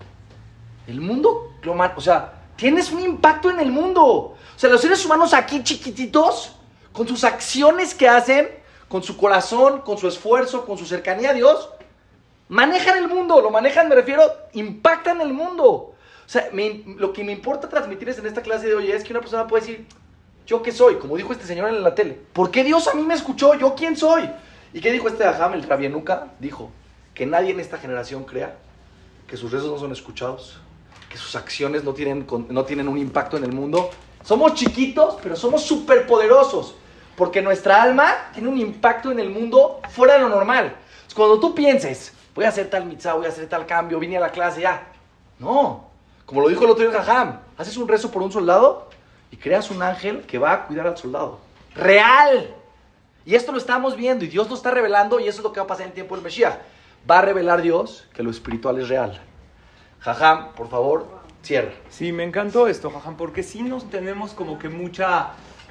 El 0.86 1.00
mundo, 1.00 1.54
lo 1.62 1.72
o 1.72 2.00
sea, 2.00 2.34
tienes 2.56 2.92
un 2.92 3.00
impacto 3.00 3.50
en 3.50 3.60
el 3.60 3.72
mundo. 3.72 4.04
O 4.04 4.36
sea, 4.56 4.68
los 4.68 4.82
seres 4.82 5.04
humanos 5.06 5.32
aquí 5.32 5.62
chiquititos, 5.62 6.59
con 6.92 7.06
sus 7.08 7.24
acciones 7.24 7.94
que 7.94 8.08
hacen, 8.08 8.48
con 8.88 9.02
su 9.02 9.16
corazón, 9.16 9.80
con 9.82 9.98
su 9.98 10.08
esfuerzo, 10.08 10.64
con 10.66 10.76
su 10.78 10.86
cercanía 10.86 11.30
a 11.30 11.34
Dios, 11.34 11.68
manejan 12.48 12.98
el 12.98 13.08
mundo. 13.08 13.40
Lo 13.40 13.50
manejan, 13.50 13.88
me 13.88 13.94
refiero, 13.94 14.22
impactan 14.52 15.20
el 15.20 15.32
mundo. 15.32 15.66
O 15.66 15.94
sea, 16.26 16.48
me- 16.52 16.82
lo 16.96 17.12
que 17.12 17.24
me 17.24 17.32
importa 17.32 17.68
transmitirles 17.68 18.18
en 18.18 18.26
esta 18.26 18.42
clase 18.42 18.66
de 18.66 18.74
hoy 18.74 18.90
es 18.90 19.04
que 19.04 19.12
una 19.12 19.20
persona 19.20 19.46
puede 19.46 19.62
decir, 19.66 19.86
¿yo 20.46 20.62
qué 20.62 20.72
soy? 20.72 20.96
Como 20.96 21.16
dijo 21.16 21.32
este 21.32 21.46
señor 21.46 21.68
en 21.68 21.82
la 21.82 21.94
tele. 21.94 22.18
¿Por 22.32 22.50
qué 22.50 22.64
Dios 22.64 22.88
a 22.88 22.94
mí 22.94 23.02
me 23.02 23.14
escuchó? 23.14 23.54
¿Yo 23.54 23.74
quién 23.74 23.96
soy? 23.96 24.28
¿Y 24.72 24.80
qué 24.80 24.92
dijo 24.92 25.08
este 25.08 25.24
Aham, 25.24 25.54
el 25.54 25.62
Rabienuca? 25.64 26.28
Dijo 26.38 26.70
que 27.14 27.26
nadie 27.26 27.50
en 27.50 27.60
esta 27.60 27.78
generación 27.78 28.24
crea 28.24 28.56
que 29.26 29.36
sus 29.36 29.50
rezos 29.52 29.70
no 29.70 29.78
son 29.78 29.92
escuchados, 29.92 30.58
que 31.08 31.16
sus 31.16 31.34
acciones 31.36 31.84
no 31.84 31.92
tienen, 31.92 32.26
no 32.48 32.64
tienen 32.64 32.88
un 32.88 32.98
impacto 32.98 33.36
en 33.36 33.44
el 33.44 33.52
mundo. 33.52 33.90
Somos 34.24 34.54
chiquitos, 34.54 35.16
pero 35.22 35.34
somos 35.34 35.62
superpoderosos, 35.62 36.74
porque 37.16 37.42
nuestra 37.42 37.82
alma 37.82 38.30
tiene 38.32 38.48
un 38.48 38.58
impacto 38.58 39.10
en 39.10 39.20
el 39.20 39.30
mundo 39.30 39.80
fuera 39.90 40.14
de 40.14 40.20
lo 40.20 40.28
normal. 40.28 40.76
Cuando 41.14 41.38
tú 41.40 41.54
pienses, 41.54 42.12
voy 42.34 42.44
a 42.44 42.48
hacer 42.48 42.70
tal 42.70 42.86
mitzvah, 42.86 43.14
voy 43.14 43.26
a 43.26 43.30
hacer 43.30 43.48
tal 43.48 43.66
cambio, 43.66 43.98
vine 43.98 44.16
a 44.16 44.20
la 44.20 44.30
clase 44.30 44.62
ya. 44.62 44.86
No, 45.38 45.90
como 46.30 46.42
lo 46.42 46.48
dijo 46.48 46.64
el 46.64 46.70
otro 46.70 46.88
día 46.88 47.02
Jajam, 47.02 47.40
haces 47.58 47.76
un 47.76 47.88
rezo 47.88 48.10
por 48.10 48.22
un 48.22 48.30
soldado 48.30 48.88
y 49.32 49.36
creas 49.36 49.70
un 49.70 49.82
ángel 49.82 50.22
que 50.22 50.38
va 50.38 50.52
a 50.52 50.66
cuidar 50.66 50.86
al 50.86 50.96
soldado. 50.96 51.40
Real. 51.74 52.54
Y 53.26 53.34
esto 53.34 53.52
lo 53.52 53.58
estamos 53.58 53.96
viendo 53.96 54.24
y 54.24 54.28
Dios 54.28 54.48
lo 54.48 54.54
está 54.54 54.70
revelando 54.70 55.18
y 55.20 55.28
eso 55.28 55.38
es 55.38 55.44
lo 55.44 55.52
que 55.52 55.60
va 55.60 55.64
a 55.64 55.66
pasar 55.66 55.82
en 55.82 55.88
el 55.88 55.94
tiempo 55.94 56.14
del 56.14 56.24
Mesías. 56.24 56.56
Va 57.10 57.18
a 57.18 57.22
revelar 57.22 57.62
Dios 57.62 58.06
que 58.14 58.22
lo 58.22 58.30
espiritual 58.30 58.78
es 58.78 58.88
real. 58.88 59.20
Jajam, 60.00 60.52
por 60.52 60.68
favor, 60.68 61.06
cierra. 61.42 61.72
Sí, 61.88 62.12
me 62.12 62.24
encantó 62.24 62.68
esto, 62.68 62.90
Jajam, 62.90 63.16
porque 63.16 63.42
sí 63.42 63.62
nos 63.62 63.90
tenemos 63.90 64.32
como 64.32 64.58
que 64.58 64.68
mucha 64.68 65.30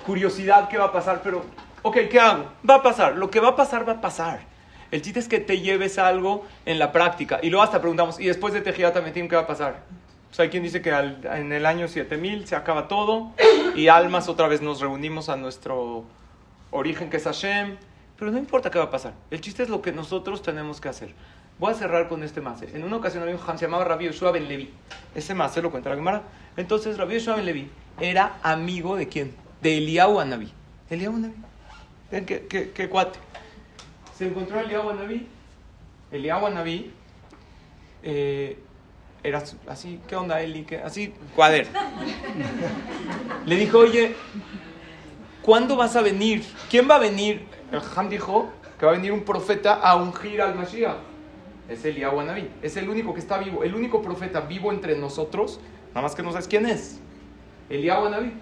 curiosidad 0.09 0.67
qué 0.69 0.79
va 0.79 0.85
a 0.85 0.91
pasar, 0.91 1.21
pero, 1.23 1.45
ok, 1.83 1.97
¿qué 2.09 2.19
hago? 2.19 2.45
Va 2.67 2.75
a 2.75 2.81
pasar, 2.81 3.15
lo 3.15 3.29
que 3.29 3.39
va 3.39 3.49
a 3.49 3.55
pasar, 3.55 3.87
va 3.87 3.93
a 3.93 4.01
pasar. 4.01 4.39
El 4.89 5.03
chiste 5.03 5.19
es 5.19 5.27
que 5.27 5.39
te 5.39 5.61
lleves 5.61 5.99
algo 5.99 6.47
en 6.65 6.79
la 6.79 6.91
práctica. 6.91 7.39
Y 7.43 7.51
luego 7.51 7.61
hasta 7.61 7.79
preguntamos, 7.79 8.19
¿y 8.19 8.25
después 8.25 8.55
de 8.55 8.61
Tejida 8.61 8.91
Tametim 8.91 9.27
qué 9.27 9.35
va 9.35 9.43
a 9.43 9.47
pasar? 9.47 9.83
Pues 10.29 10.39
hay 10.39 10.49
quien 10.49 10.63
dice 10.63 10.81
que 10.81 10.89
en 10.89 11.53
el 11.53 11.63
año 11.63 11.87
7000 11.87 12.47
se 12.47 12.55
acaba 12.55 12.87
todo 12.87 13.33
y 13.75 13.89
almas 13.89 14.29
otra 14.29 14.47
vez 14.47 14.63
nos 14.63 14.81
reunimos 14.81 15.29
a 15.29 15.35
nuestro 15.35 16.05
origen 16.71 17.11
que 17.11 17.17
es 17.17 17.25
Hashem. 17.25 17.77
Pero 18.17 18.31
no 18.31 18.39
importa 18.39 18.71
qué 18.71 18.79
va 18.79 18.85
a 18.85 18.89
pasar. 18.89 19.13
El 19.29 19.41
chiste 19.41 19.61
es 19.61 19.69
lo 19.69 19.83
que 19.83 19.91
nosotros 19.91 20.41
tenemos 20.41 20.81
que 20.81 20.89
hacer. 20.89 21.13
Voy 21.59 21.71
a 21.71 21.75
cerrar 21.75 22.09
con 22.09 22.23
este 22.23 22.41
mase. 22.41 22.75
En 22.75 22.83
una 22.83 22.95
ocasión 22.95 23.21
había 23.21 23.35
un 23.35 23.41
jajam, 23.41 23.59
se 23.59 23.65
llamaba 23.65 23.85
Rabbi 23.85 24.05
Yoshua 24.05 24.31
Ben 24.31 24.47
Levi. 24.47 24.73
Ese 25.13 25.35
mase 25.35 25.61
lo 25.61 25.69
cuenta 25.69 25.91
la 25.91 25.97
Gemara. 25.97 26.23
Entonces 26.57 26.97
Rabbi 26.97 27.13
Yoshua 27.19 27.35
Ben 27.35 27.45
Levi 27.45 27.69
era 27.99 28.39
amigo 28.41 28.95
de 28.95 29.07
quién? 29.07 29.48
De 29.61 29.77
Eliyahu 29.77 30.19
Anabí. 30.19 30.51
Eliyahu 30.89 31.15
Anabí. 31.15 31.35
Ven 32.11 32.25
qué, 32.25 32.45
qué, 32.47 32.71
qué 32.71 32.89
cuate. 32.89 33.19
Se 34.17 34.27
encontró 34.27 34.59
Eliyahu 34.59 34.89
Anabí. 34.89 35.27
Eliyahu 36.11 36.45
Anabí 36.45 36.91
eh, 38.03 38.57
era 39.23 39.43
así, 39.67 39.99
¿qué 40.07 40.15
onda 40.15 40.41
Eli? 40.41 40.63
¿Qué? 40.63 40.77
Así, 40.77 41.13
cuaderno. 41.35 41.77
Le 43.45 43.55
dijo, 43.55 43.79
oye, 43.79 44.15
¿cuándo 45.41 45.75
vas 45.75 45.95
a 45.95 46.01
venir? 46.01 46.45
¿Quién 46.69 46.89
va 46.89 46.95
a 46.95 46.99
venir? 46.99 47.45
El 47.71 47.81
Ham 47.95 48.09
dijo 48.09 48.49
que 48.79 48.85
va 48.85 48.93
a 48.93 48.95
venir 48.95 49.11
un 49.11 49.23
profeta 49.23 49.73
a 49.73 49.97
ungir 49.97 50.41
al 50.41 50.55
Mashiach. 50.55 50.97
Es 51.67 51.83
Eliyahu 51.83 52.21
Anabí. 52.21 52.49
Es 52.61 52.77
el 52.77 52.89
único 52.89 53.13
que 53.13 53.19
está 53.19 53.37
vivo, 53.37 53.63
el 53.63 53.75
único 53.75 54.01
profeta 54.01 54.41
vivo 54.41 54.71
entre 54.71 54.97
nosotros. 54.97 55.59
Nada 55.89 56.01
más 56.01 56.15
que 56.15 56.23
no 56.23 56.31
sabes 56.31 56.47
quién 56.47 56.65
es. 56.65 56.99
Eliyahu 57.69 58.05
Anabí. 58.05 58.33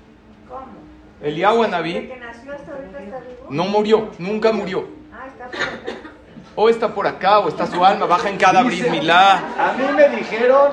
¿Cómo? 0.47 0.86
Eliyahu 1.21 1.63
¿Desde 1.63 1.75
Anabí 1.75 1.93
que 1.93 2.17
nació 2.17 2.53
hasta 2.53 2.71
ahorita 2.71 2.99
está 2.99 3.19
vivo? 3.19 3.47
no 3.49 3.65
murió, 3.65 4.11
nunca 4.19 4.51
murió. 4.51 4.87
Ah, 5.11 5.27
está 5.27 5.47
por 5.47 5.61
acá. 5.61 6.09
O 6.55 6.69
está 6.69 6.93
por 6.93 7.07
acá, 7.07 7.39
o 7.39 7.47
está 7.49 7.67
su 7.67 7.83
alma, 7.85 8.05
baja 8.05 8.29
en 8.29 8.37
cada 8.37 8.63
bris 8.63 8.89
milá. 8.89 9.37
A 9.57 9.73
mí 9.73 9.83
me 9.95 10.09
dijeron, 10.09 10.71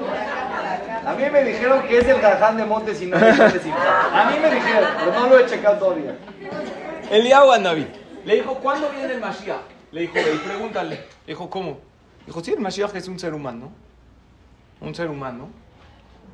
a 1.06 1.12
mí 1.12 1.24
me 1.30 1.44
dijeron 1.44 1.82
que 1.82 1.98
es 1.98 2.08
el 2.08 2.20
Jajam 2.20 2.56
de 2.56 2.64
Montes 2.64 3.02
y 3.02 3.06
no 3.06 3.18
de 3.18 3.32
Montes 3.32 3.66
y 3.66 3.70
A 3.70 4.30
mí 4.30 4.38
me 4.40 4.54
dijeron, 4.54 4.88
pero 4.98 5.12
no 5.12 5.26
lo 5.28 5.38
he 5.38 5.46
checado 5.46 5.78
todavía. 5.78 6.16
Eliyahu 7.10 7.52
Anabí. 7.52 7.86
Le 8.24 8.36
dijo, 8.36 8.54
¿cuándo 8.54 8.88
viene 8.90 9.12
el 9.12 9.20
Mashiach? 9.20 9.60
Le 9.92 10.00
dijo, 10.02 10.14
y 10.18 10.38
pregúntale. 10.38 10.96
Le 10.96 11.06
dijo, 11.26 11.50
¿cómo? 11.50 11.78
Dijo, 12.26 12.42
sí, 12.42 12.52
el 12.52 12.60
Mashiach 12.60 12.94
es 12.94 13.06
un 13.08 13.18
ser 13.18 13.34
humano. 13.34 13.70
Un 14.80 14.94
ser 14.94 15.08
humano 15.08 15.48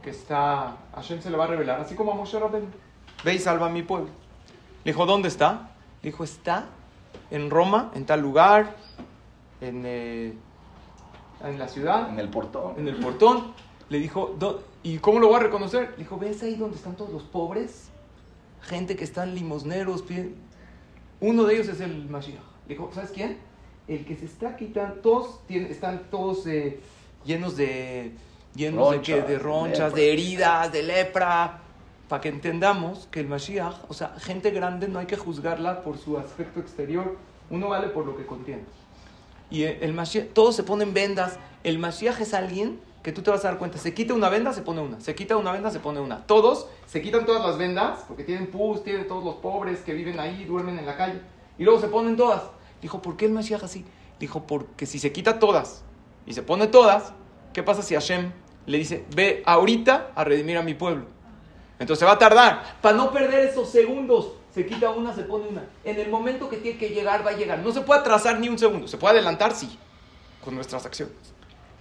que 0.03 0.11
está, 0.11 0.77
Hashem 0.95 1.21
se 1.21 1.31
le 1.31 1.37
va 1.37 1.45
a 1.45 1.49
revelar, 1.49 1.81
así 1.81 1.95
como 1.95 2.13
a 2.13 2.15
Moshe 2.15 2.39
Rabbeinu. 2.39 2.69
Ve 3.25 3.35
y 3.35 3.39
salva 3.39 3.67
a 3.67 3.69
mi 3.69 3.83
pueblo. 3.83 4.09
Le 4.85 4.93
dijo, 4.93 5.07
¿dónde 5.07 5.29
está? 5.29 5.71
Le 6.03 6.11
dijo, 6.11 6.25
está 6.25 6.67
en 7.31 7.51
Roma, 7.51 7.91
en 7.95 8.07
tal 8.07 8.21
lugar, 8.21 8.77
en, 9.61 9.83
eh, 9.85 10.35
en 11.45 11.59
la 11.59 11.69
ciudad, 11.69 12.09
En 12.11 12.19
el 12.19 12.29
portón. 12.29 12.75
en 12.79 12.89
el 12.89 12.97
portón. 12.97 13.53
Le 13.89 13.99
dijo, 13.99 14.37
"¿Dó- 14.39 14.63
¿y 14.83 14.99
cómo 14.99 15.19
lo 15.19 15.27
voy 15.29 15.37
a 15.37 15.41
reconocer? 15.41 15.91
Le 15.93 15.97
dijo, 16.05 16.17
¿ves 16.17 16.43
ahí 16.43 16.55
donde 16.55 16.77
están 16.77 16.95
todos 16.97 17.11
los 17.13 17.23
pobres? 17.25 17.89
Gente 18.63 18.95
que 18.97 19.05
están 19.05 19.35
limosneros. 19.35 20.03
piden-". 20.03 20.35
Uno 21.21 21.45
de 21.45 21.55
ellos 21.55 21.69
es 21.69 21.81
el 21.81 22.09
Mashiach. 22.09 22.39
Le 22.69 22.75
dijo, 22.75 22.91
¿sabes 22.95 23.11
quién? 23.11 23.39
El 23.89 24.05
que 24.05 24.17
se 24.17 24.27
está 24.27 24.57
quitando, 24.57 24.95
todos 25.01 25.45
tienen- 25.47 25.71
están 25.73 26.05
todos 26.11 26.47
eh, 26.47 26.81
llenos 27.25 27.57
de 27.57 28.13
llenos 28.55 28.93
de, 28.93 29.01
qué? 29.01 29.13
Ronchas, 29.17 29.29
de 29.29 29.39
ronchas, 29.39 29.79
lepra. 29.79 29.97
de 29.97 30.13
heridas, 30.13 30.73
de 30.73 30.83
lepra. 30.85 31.59
Para 32.11 32.23
que 32.23 32.29
entendamos 32.29 33.07
que 33.13 33.21
el 33.21 33.29
Mashiach, 33.29 33.85
o 33.87 33.95
sea, 33.95 34.17
gente 34.19 34.51
grande 34.51 34.89
no 34.89 34.99
hay 34.99 35.07
que 35.07 35.17
juzgarla 35.17 35.83
por 35.83 35.97
su 35.97 36.19
aspecto 36.19 36.59
exterior. 36.59 37.17
Uno 37.51 37.69
vale 37.69 37.87
por 37.87 38.05
lo 38.05 38.17
que 38.17 38.27
contiene. 38.27 38.65
Y 39.49 39.63
el 39.63 39.93
Mashiach, 39.93 40.33
todos 40.33 40.57
se 40.57 40.65
ponen 40.65 40.93
vendas. 40.93 41.39
El 41.63 41.79
Mashiach 41.79 42.21
es 42.21 42.35
alguien 42.35 42.81
que 43.05 43.13
tú 43.13 43.23
te 43.23 43.31
vas 43.31 43.45
a 43.45 43.49
dar 43.51 43.59
cuenta. 43.59 43.79
Se 43.79 43.95
quita 43.95 44.13
una 44.13 44.29
venda, 44.29 44.53
se 44.53 44.63
pone 44.63 44.81
una. 44.81 45.01
Se 45.01 45.15
quita 45.15 45.37
una 45.37 45.53
venda, 45.53 45.71
se 45.71 45.79
pone 45.79 46.01
una. 46.01 46.27
Todos 46.27 46.67
se 46.85 47.01
quitan 47.01 47.25
todas 47.25 47.47
las 47.47 47.57
vendas 47.59 48.01
porque 48.09 48.25
tienen 48.25 48.49
pus, 48.49 48.83
tienen 48.83 49.07
todos 49.07 49.23
los 49.23 49.37
pobres 49.37 49.79
que 49.79 49.95
viven 49.95 50.19
ahí, 50.19 50.45
duermen 50.47 50.81
en 50.81 50.87
la 50.87 50.97
calle. 50.97 51.21
Y 51.59 51.63
luego 51.63 51.81
se 51.81 51.87
ponen 51.87 52.17
todas. 52.17 52.43
Dijo, 52.83 53.01
¿por 53.01 53.17
qué 53.17 53.27
el 53.27 53.33
Mashiach 53.33 53.63
así? 53.63 53.85
Dijo, 54.19 54.49
porque 54.49 54.85
si 54.85 54.99
se 54.99 55.13
quita 55.13 55.39
todas 55.39 55.85
y 56.27 56.35
se 56.35 56.43
pone 56.43 56.67
todas, 56.67 57.13
¿qué 57.53 57.63
pasa 57.63 57.83
si 57.83 57.95
Hashem 57.95 58.33
le 58.67 58.79
dice, 58.79 59.05
ve 59.15 59.45
ahorita 59.47 60.11
a 60.17 60.25
redimir 60.25 60.57
a 60.57 60.63
mi 60.63 60.75
pueblo? 60.75 61.20
Entonces 61.81 62.07
va 62.07 62.13
a 62.13 62.19
tardar. 62.19 62.77
Para 62.83 62.97
no 62.97 63.11
perder 63.11 63.49
esos 63.49 63.71
segundos, 63.71 64.35
se 64.55 64.67
quita 64.67 64.91
una, 64.91 65.15
se 65.15 65.23
pone 65.23 65.49
una. 65.49 65.65
En 65.83 65.99
el 65.99 66.11
momento 66.11 66.49
que 66.49 66.59
tiene 66.59 66.79
que 66.79 66.91
llegar, 66.91 67.27
va 67.27 67.31
a 67.31 67.37
llegar. 67.37 67.59
No 67.61 67.73
se 67.73 67.81
puede 67.81 68.01
atrasar 68.01 68.39
ni 68.39 68.51
un 68.51 68.59
segundo. 68.59 68.87
Se 68.87 68.99
puede 68.99 69.15
adelantar, 69.15 69.55
sí, 69.55 69.79
con 70.45 70.55
nuestras 70.55 70.85
acciones. 70.85 71.17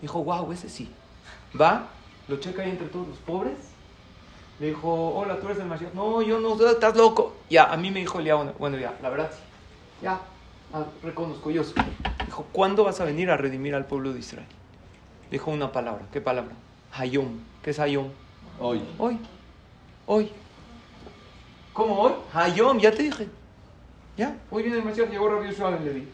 Dijo, 0.01 0.23
wow, 0.23 0.51
ese 0.53 0.69
sí. 0.69 0.89
Va, 1.59 1.89
lo 2.29 2.37
checa 2.37 2.61
ahí 2.61 2.69
entre 2.69 2.87
todos 2.87 3.09
los 3.09 3.17
pobres. 3.17 3.57
Le 4.61 4.67
dijo, 4.67 4.89
hola, 5.15 5.37
tú 5.39 5.47
eres 5.47 5.59
el 5.59 5.65
Mashiach. 5.65 5.93
No, 5.93 6.21
yo 6.21 6.39
no, 6.39 6.55
estás 6.69 6.95
loco. 6.95 7.35
Ya, 7.49 7.65
a 7.65 7.75
mí 7.75 7.91
me 7.91 7.99
dijo 7.99 8.19
Eliab, 8.19 8.57
bueno, 8.57 8.77
ya, 8.77 8.97
la 9.01 9.09
verdad 9.09 9.29
sí. 9.33 9.41
Ya, 10.01 10.21
ah, 10.73 10.85
reconozco, 11.03 11.51
yo. 11.51 11.63
Dijo, 12.25 12.45
¿cuándo 12.53 12.85
vas 12.85 13.01
a 13.01 13.05
venir 13.05 13.31
a 13.31 13.37
redimir 13.37 13.75
al 13.75 13.85
pueblo 13.85 14.13
de 14.13 14.19
Israel? 14.19 14.47
Dijo 15.29 15.51
una 15.51 15.73
palabra. 15.73 16.05
¿Qué 16.13 16.21
palabra? 16.21 16.53
Hayom. 16.93 17.39
¿Qué 17.61 17.71
es 17.71 17.79
Hayom? 17.79 18.07
Hoy. 18.59 18.81
Hoy. 18.97 19.19
Hoy. 20.11 20.31
¿Cómo 21.71 21.99
hoy? 22.01 22.13
Hayom, 22.33 22.79
ya 22.79 22.89
te 22.91 23.03
dije. 23.03 23.27
Ya, 24.17 24.35
hoy 24.49 24.63
viene 24.63 24.79
el 24.79 24.83
Mashiach, 24.83 25.07
llegó 25.07 25.29
Rabbi 25.29 25.49
Yoshua 25.49 25.69
Ben 25.69 25.85
Levi 25.85 26.07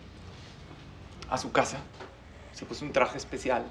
a 1.29 1.37
su 1.37 1.49
casa. 1.53 1.77
Se 2.51 2.65
puso 2.65 2.83
un 2.83 2.91
traje 2.91 3.17
especial. 3.17 3.63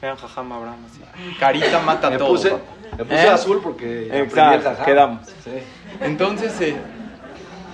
Vean 0.00 0.16
Jajam 0.16 0.50
Abraham 0.50 0.78
así. 0.90 1.02
Carita 1.38 1.78
mata 1.80 2.08
Me 2.08 2.16
todo. 2.16 2.28
puse, 2.28 2.52
me 2.96 3.04
puse 3.04 3.22
¿Eh? 3.22 3.28
azul 3.28 3.60
porque 3.62 4.06
el 4.06 4.22
Exacto, 4.22 4.70
jajam. 4.70 4.84
quedamos. 4.86 5.26
Sí. 5.44 5.58
Entonces, 6.00 6.58
eh, 6.62 6.76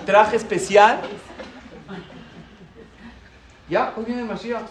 traje 0.05 0.35
especial. 0.35 0.99
Ya, 3.69 3.93
hoy 3.95 4.03
viene 4.03 4.23
el 4.23 4.27
Mashiach. 4.27 4.61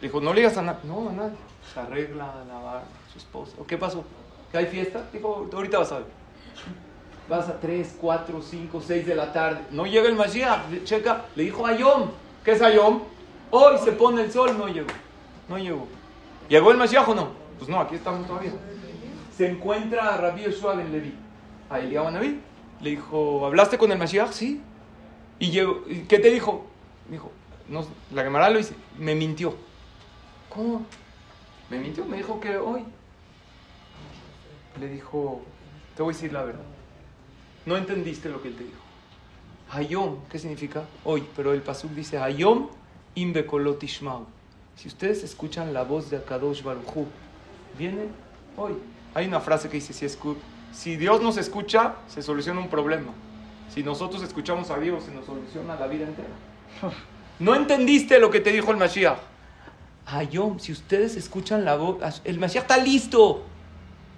Dijo, 0.00 0.20
no 0.20 0.34
le 0.34 0.40
digas 0.40 0.56
a 0.58 0.62
nadie. 0.62 0.80
No, 0.82 1.08
a 1.08 1.12
nadie. 1.12 1.36
Se 1.72 1.78
arregla 1.78 2.26
la 2.48 2.54
barba, 2.54 2.82
su 3.12 3.18
esposa. 3.18 3.52
¿O 3.60 3.64
qué 3.64 3.78
pasó? 3.78 4.04
¿Que 4.52 4.58
hay 4.58 4.66
fiesta? 4.66 5.08
Dijo, 5.12 5.48
ahorita 5.52 5.78
vas 5.78 5.92
a 5.92 5.96
ver. 5.96 6.06
Vas 7.28 7.48
a 7.48 7.58
3, 7.58 7.96
4, 7.98 8.42
5, 8.42 8.82
6 8.86 9.06
de 9.06 9.14
la 9.14 9.32
tarde. 9.32 9.62
No 9.70 9.86
llega 9.86 10.08
el 10.08 10.14
Mashiach. 10.14 10.84
Checa. 10.84 11.24
Le 11.34 11.44
dijo 11.44 11.66
Ayom. 11.66 12.10
¿Qué 12.44 12.52
es 12.52 12.60
Ayom? 12.60 13.00
Hoy 13.50 13.78
se 13.82 13.92
pone 13.92 14.22
el 14.22 14.30
sol. 14.30 14.56
No 14.58 14.68
llegó. 14.68 14.88
No 15.48 15.56
llegó. 15.56 15.86
¿Llegó 16.48 16.70
el 16.70 16.76
Mashiach 16.76 17.08
o 17.08 17.14
no? 17.14 17.28
Pues 17.58 17.70
no, 17.70 17.80
aquí 17.80 17.94
estamos 17.94 18.26
todavía. 18.26 18.52
Se 19.34 19.48
encuentra 19.48 20.14
a 20.14 20.16
Rabbi 20.18 20.42
Yoshua 20.42 20.74
ben 20.74 20.92
Levi. 20.92 21.14
A 21.70 21.80
Eliyahu 21.80 22.10
Naví. 22.10 22.40
Le 22.82 22.90
dijo, 22.90 23.46
¿hablaste 23.46 23.78
con 23.78 23.90
el 23.90 23.98
Mashiach? 23.98 24.32
Sí. 24.32 24.60
¿Y 25.38 25.50
llegó, 25.50 25.82
¿y 25.88 26.00
qué 26.00 26.18
te 26.18 26.30
dijo? 26.30 26.66
Dijo, 27.08 27.32
no, 27.68 27.84
la 28.12 28.22
Gemara 28.22 28.50
lo 28.50 28.58
dice, 28.58 28.74
me 28.98 29.14
mintió. 29.14 29.54
¿Cómo? 30.48 30.84
Me 31.70 31.78
mintió, 31.78 32.04
me 32.04 32.18
dijo 32.18 32.38
que 32.38 32.56
hoy. 32.56 32.84
Le 34.80 34.88
dijo, 34.88 35.40
te 35.96 36.02
voy 36.02 36.12
a 36.12 36.16
decir 36.16 36.32
la 36.32 36.42
verdad. 36.44 36.64
No 37.66 37.76
entendiste 37.76 38.28
lo 38.28 38.42
que 38.42 38.48
él 38.48 38.56
te 38.56 38.64
dijo. 38.64 38.76
Hayom, 39.70 40.16
¿qué 40.30 40.38
significa? 40.38 40.82
Hoy, 41.04 41.24
pero 41.36 41.52
el 41.52 41.62
Pasuk 41.62 41.92
dice 41.92 42.18
Hayom 42.18 42.68
im 43.14 43.32
bekolot 43.32 43.82
ishmau. 43.82 44.26
Si 44.76 44.88
ustedes 44.88 45.22
escuchan 45.22 45.72
la 45.72 45.82
voz 45.84 46.10
de 46.10 46.16
Akadosh 46.16 46.62
Baruchu, 46.62 47.06
viene 47.78 48.06
hoy. 48.56 48.72
Hay 49.14 49.26
una 49.26 49.40
frase 49.40 49.68
que 49.68 49.74
dice, 49.76 49.92
si, 49.92 50.06
escu- 50.06 50.36
si 50.72 50.96
Dios 50.96 51.22
nos 51.22 51.36
escucha, 51.36 51.94
se 52.08 52.22
soluciona 52.22 52.60
un 52.60 52.68
problema. 52.68 53.12
Si 53.72 53.82
nosotros 53.82 54.22
escuchamos 54.22 54.70
a 54.70 54.78
Dios, 54.78 55.04
se 55.04 55.12
nos 55.12 55.24
soluciona 55.26 55.76
la 55.76 55.86
vida 55.86 56.06
entera. 56.06 56.28
No 57.38 57.54
entendiste 57.56 58.20
lo 58.20 58.30
que 58.30 58.38
te 58.40 58.52
dijo 58.52 58.70
el 58.70 58.76
Mashiach. 58.76 59.18
Hayom, 60.06 60.58
si 60.60 60.70
ustedes 60.70 61.16
escuchan 61.16 61.64
la 61.64 61.76
voz, 61.76 62.20
el 62.24 62.38
Mashiach 62.38 62.64
está 62.64 62.76
listo, 62.76 63.42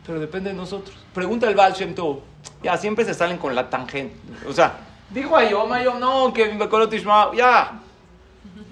pero 0.06 0.20
depende 0.20 0.50
de 0.50 0.56
nosotros. 0.56 0.96
Pregunta 1.12 1.48
el 1.48 1.54
Baal 1.54 1.72
Shem 1.72 1.94
Tov. 1.94 2.20
Ya, 2.62 2.76
siempre 2.76 3.04
se 3.04 3.14
salen 3.14 3.38
con 3.38 3.54
la 3.54 3.68
tangente. 3.70 4.16
O 4.46 4.52
sea, 4.52 4.78
dijo 5.10 5.36
Hayom, 5.36 5.72
Hayom, 5.72 5.98
no, 5.98 6.32
que 6.32 6.48
Bekolot 6.48 6.92
Ishmael, 6.92 7.36
ya. 7.36 7.80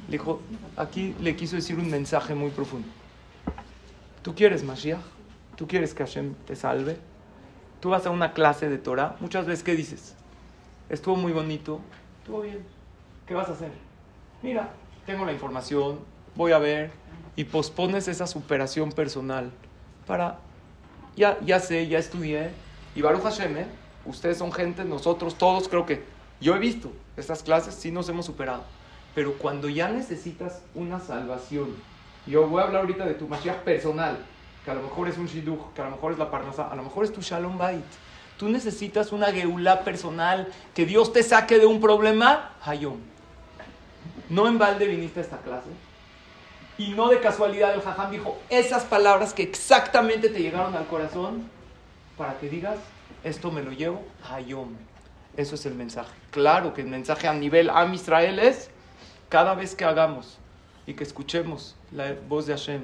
Le 0.06 0.12
dijo, 0.12 0.40
aquí 0.76 1.14
le 1.20 1.34
quiso 1.36 1.56
decir 1.56 1.78
un 1.78 1.90
mensaje 1.90 2.34
muy 2.34 2.50
profundo. 2.50 2.88
¿Tú 4.22 4.34
quieres 4.34 4.62
Mashiach? 4.62 5.00
¿Tú 5.56 5.66
quieres 5.66 5.94
que 5.94 6.04
Hashem 6.04 6.34
te 6.46 6.56
salve? 6.56 6.96
Tú 7.80 7.90
vas 7.90 8.06
a 8.06 8.10
una 8.10 8.32
clase 8.32 8.68
de 8.68 8.78
Torah, 8.78 9.16
muchas 9.20 9.46
veces, 9.46 9.64
¿qué 9.64 9.74
dices? 9.74 10.14
Estuvo 10.88 11.16
muy 11.16 11.32
bonito, 11.32 11.80
estuvo 12.20 12.42
bien. 12.42 12.64
¿Qué 13.26 13.34
vas 13.34 13.48
a 13.48 13.52
hacer? 13.52 13.72
Mira, 14.42 14.70
tengo 15.04 15.24
la 15.24 15.32
información, 15.32 15.98
voy 16.36 16.52
a 16.52 16.58
ver, 16.58 16.92
y 17.34 17.44
pospones 17.44 18.06
esa 18.08 18.26
superación 18.26 18.92
personal 18.92 19.50
para, 20.06 20.38
ya, 21.16 21.38
ya 21.44 21.60
sé, 21.60 21.88
ya 21.88 21.98
estudié, 21.98 22.50
y 22.94 23.02
Baruch 23.02 23.22
Hashem, 23.22 23.56
¿eh? 23.56 23.66
ustedes 24.04 24.38
son 24.38 24.52
gente, 24.52 24.84
nosotros 24.84 25.36
todos 25.36 25.68
creo 25.68 25.86
que, 25.86 26.04
yo 26.40 26.56
he 26.56 26.58
visto 26.58 26.92
estas 27.16 27.42
clases, 27.42 27.74
sí 27.74 27.90
nos 27.90 28.08
hemos 28.08 28.26
superado, 28.26 28.64
pero 29.14 29.34
cuando 29.34 29.68
ya 29.68 29.88
necesitas 29.88 30.62
una 30.74 31.00
salvación, 31.00 31.74
yo 32.26 32.46
voy 32.46 32.60
a 32.60 32.64
hablar 32.64 32.82
ahorita 32.82 33.04
de 33.04 33.14
tu 33.14 33.28
Mashiach 33.28 33.58
personal, 33.58 34.18
que 34.64 34.70
a 34.70 34.74
lo 34.74 34.82
mejor 34.82 35.08
es 35.08 35.18
un 35.18 35.26
Shidduch, 35.26 35.72
que 35.74 35.82
a 35.82 35.86
lo 35.86 35.92
mejor 35.92 36.12
es 36.12 36.18
la 36.18 36.30
Parnasá, 36.30 36.68
a 36.68 36.76
lo 36.76 36.82
mejor 36.84 37.04
es 37.04 37.12
tu 37.12 37.20
Shalom 37.20 37.58
Bait. 37.58 37.84
Tú 38.38 38.48
necesitas 38.48 39.12
una 39.12 39.32
Geulah 39.32 39.82
personal, 39.84 40.48
que 40.74 40.86
Dios 40.86 41.12
te 41.12 41.22
saque 41.22 41.58
de 41.58 41.66
un 41.66 41.80
problema, 41.80 42.52
Hayom. 42.64 42.96
No 44.28 44.48
en 44.48 44.58
balde 44.58 44.86
viniste 44.86 45.20
a 45.20 45.22
esta 45.22 45.38
clase. 45.38 45.68
Y 46.78 46.88
no 46.90 47.08
de 47.08 47.20
casualidad 47.20 47.74
el 47.74 47.82
Jajam 47.82 48.10
dijo 48.10 48.38
esas 48.48 48.84
palabras 48.84 49.34
que 49.34 49.42
exactamente 49.42 50.28
te 50.28 50.40
llegaron 50.40 50.74
al 50.74 50.86
corazón 50.86 51.48
para 52.16 52.38
que 52.38 52.48
digas, 52.48 52.78
esto 53.24 53.50
me 53.50 53.62
lo 53.62 53.72
llevo, 53.72 54.02
Hayom. 54.30 54.74
Eso 55.36 55.54
es 55.54 55.66
el 55.66 55.74
mensaje. 55.74 56.12
Claro 56.30 56.74
que 56.74 56.82
el 56.82 56.88
mensaje 56.88 57.28
a 57.28 57.32
nivel 57.32 57.70
Am 57.70 57.92
Israel 57.94 58.38
es, 58.38 58.70
cada 59.28 59.54
vez 59.54 59.74
que 59.74 59.84
hagamos 59.84 60.38
y 60.86 60.94
que 60.94 61.04
escuchemos 61.04 61.76
la 61.90 62.14
voz 62.28 62.46
de 62.46 62.54
Hashem 62.54 62.82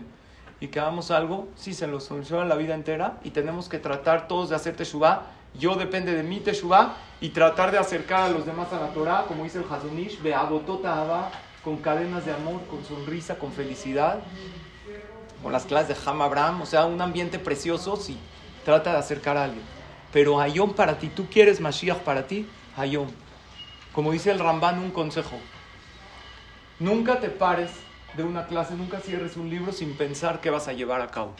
y 0.60 0.68
que 0.68 0.80
hagamos 0.80 1.10
algo, 1.10 1.48
sí 1.56 1.74
se 1.74 1.86
nos 1.86 2.04
soluciona 2.04 2.44
la 2.44 2.56
vida 2.56 2.74
entera 2.74 3.18
y 3.22 3.30
tenemos 3.30 3.68
que 3.68 3.78
tratar 3.78 4.28
todos 4.28 4.48
de 4.48 4.56
hacer 4.56 4.76
Teshuvah. 4.76 5.22
Yo 5.58 5.74
depende 5.74 6.14
de 6.14 6.22
mi 6.22 6.40
Teshuvah 6.40 6.94
y 7.20 7.30
tratar 7.30 7.70
de 7.70 7.78
acercar 7.78 8.22
a 8.22 8.28
los 8.30 8.46
demás 8.46 8.72
a 8.72 8.80
la 8.80 8.88
Torah, 8.88 9.24
como 9.26 9.44
dice 9.44 9.58
el 9.58 9.64
Hazonish, 9.64 10.22
Beabotota 10.22 11.00
Abba, 11.00 11.30
con 11.68 11.76
cadenas 11.76 12.24
de 12.24 12.32
amor, 12.32 12.62
con 12.70 12.82
sonrisa, 12.82 13.38
con 13.38 13.52
felicidad, 13.52 14.20
con 15.42 15.52
las 15.52 15.66
clases 15.66 15.88
de 15.88 16.10
Ham 16.10 16.22
Abraham, 16.22 16.62
o 16.62 16.66
sea, 16.66 16.86
un 16.86 16.98
ambiente 17.02 17.38
precioso, 17.38 17.96
sí, 17.96 18.16
trata 18.64 18.92
de 18.92 18.96
acercar 18.96 19.36
a 19.36 19.44
alguien. 19.44 19.62
Pero 20.10 20.40
Hayom 20.40 20.72
para 20.72 20.98
ti, 20.98 21.08
¿tú 21.08 21.26
quieres 21.26 21.60
Mashiach 21.60 21.98
para 21.98 22.26
ti? 22.26 22.48
Hayom. 22.74 23.08
Como 23.92 24.12
dice 24.12 24.30
el 24.30 24.38
Ramban, 24.38 24.78
un 24.78 24.90
consejo. 24.92 25.36
Nunca 26.78 27.20
te 27.20 27.28
pares 27.28 27.70
de 28.16 28.22
una 28.22 28.46
clase, 28.46 28.74
nunca 28.74 29.00
cierres 29.00 29.36
un 29.36 29.50
libro 29.50 29.70
sin 29.70 29.94
pensar 29.94 30.40
qué 30.40 30.48
vas 30.48 30.68
a 30.68 30.72
llevar 30.72 31.02
a 31.02 31.08
cabo. 31.08 31.34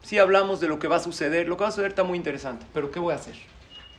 Si 0.00 0.18
hablamos 0.18 0.60
de 0.60 0.68
lo 0.68 0.78
que 0.78 0.88
va 0.88 0.96
a 0.96 1.00
suceder, 1.00 1.46
lo 1.46 1.58
que 1.58 1.64
va 1.64 1.68
a 1.68 1.72
suceder 1.72 1.90
está 1.90 2.04
muy 2.04 2.16
interesante, 2.16 2.64
pero 2.72 2.90
¿qué 2.90 2.98
voy 2.98 3.12
a 3.12 3.16
hacer? 3.16 3.36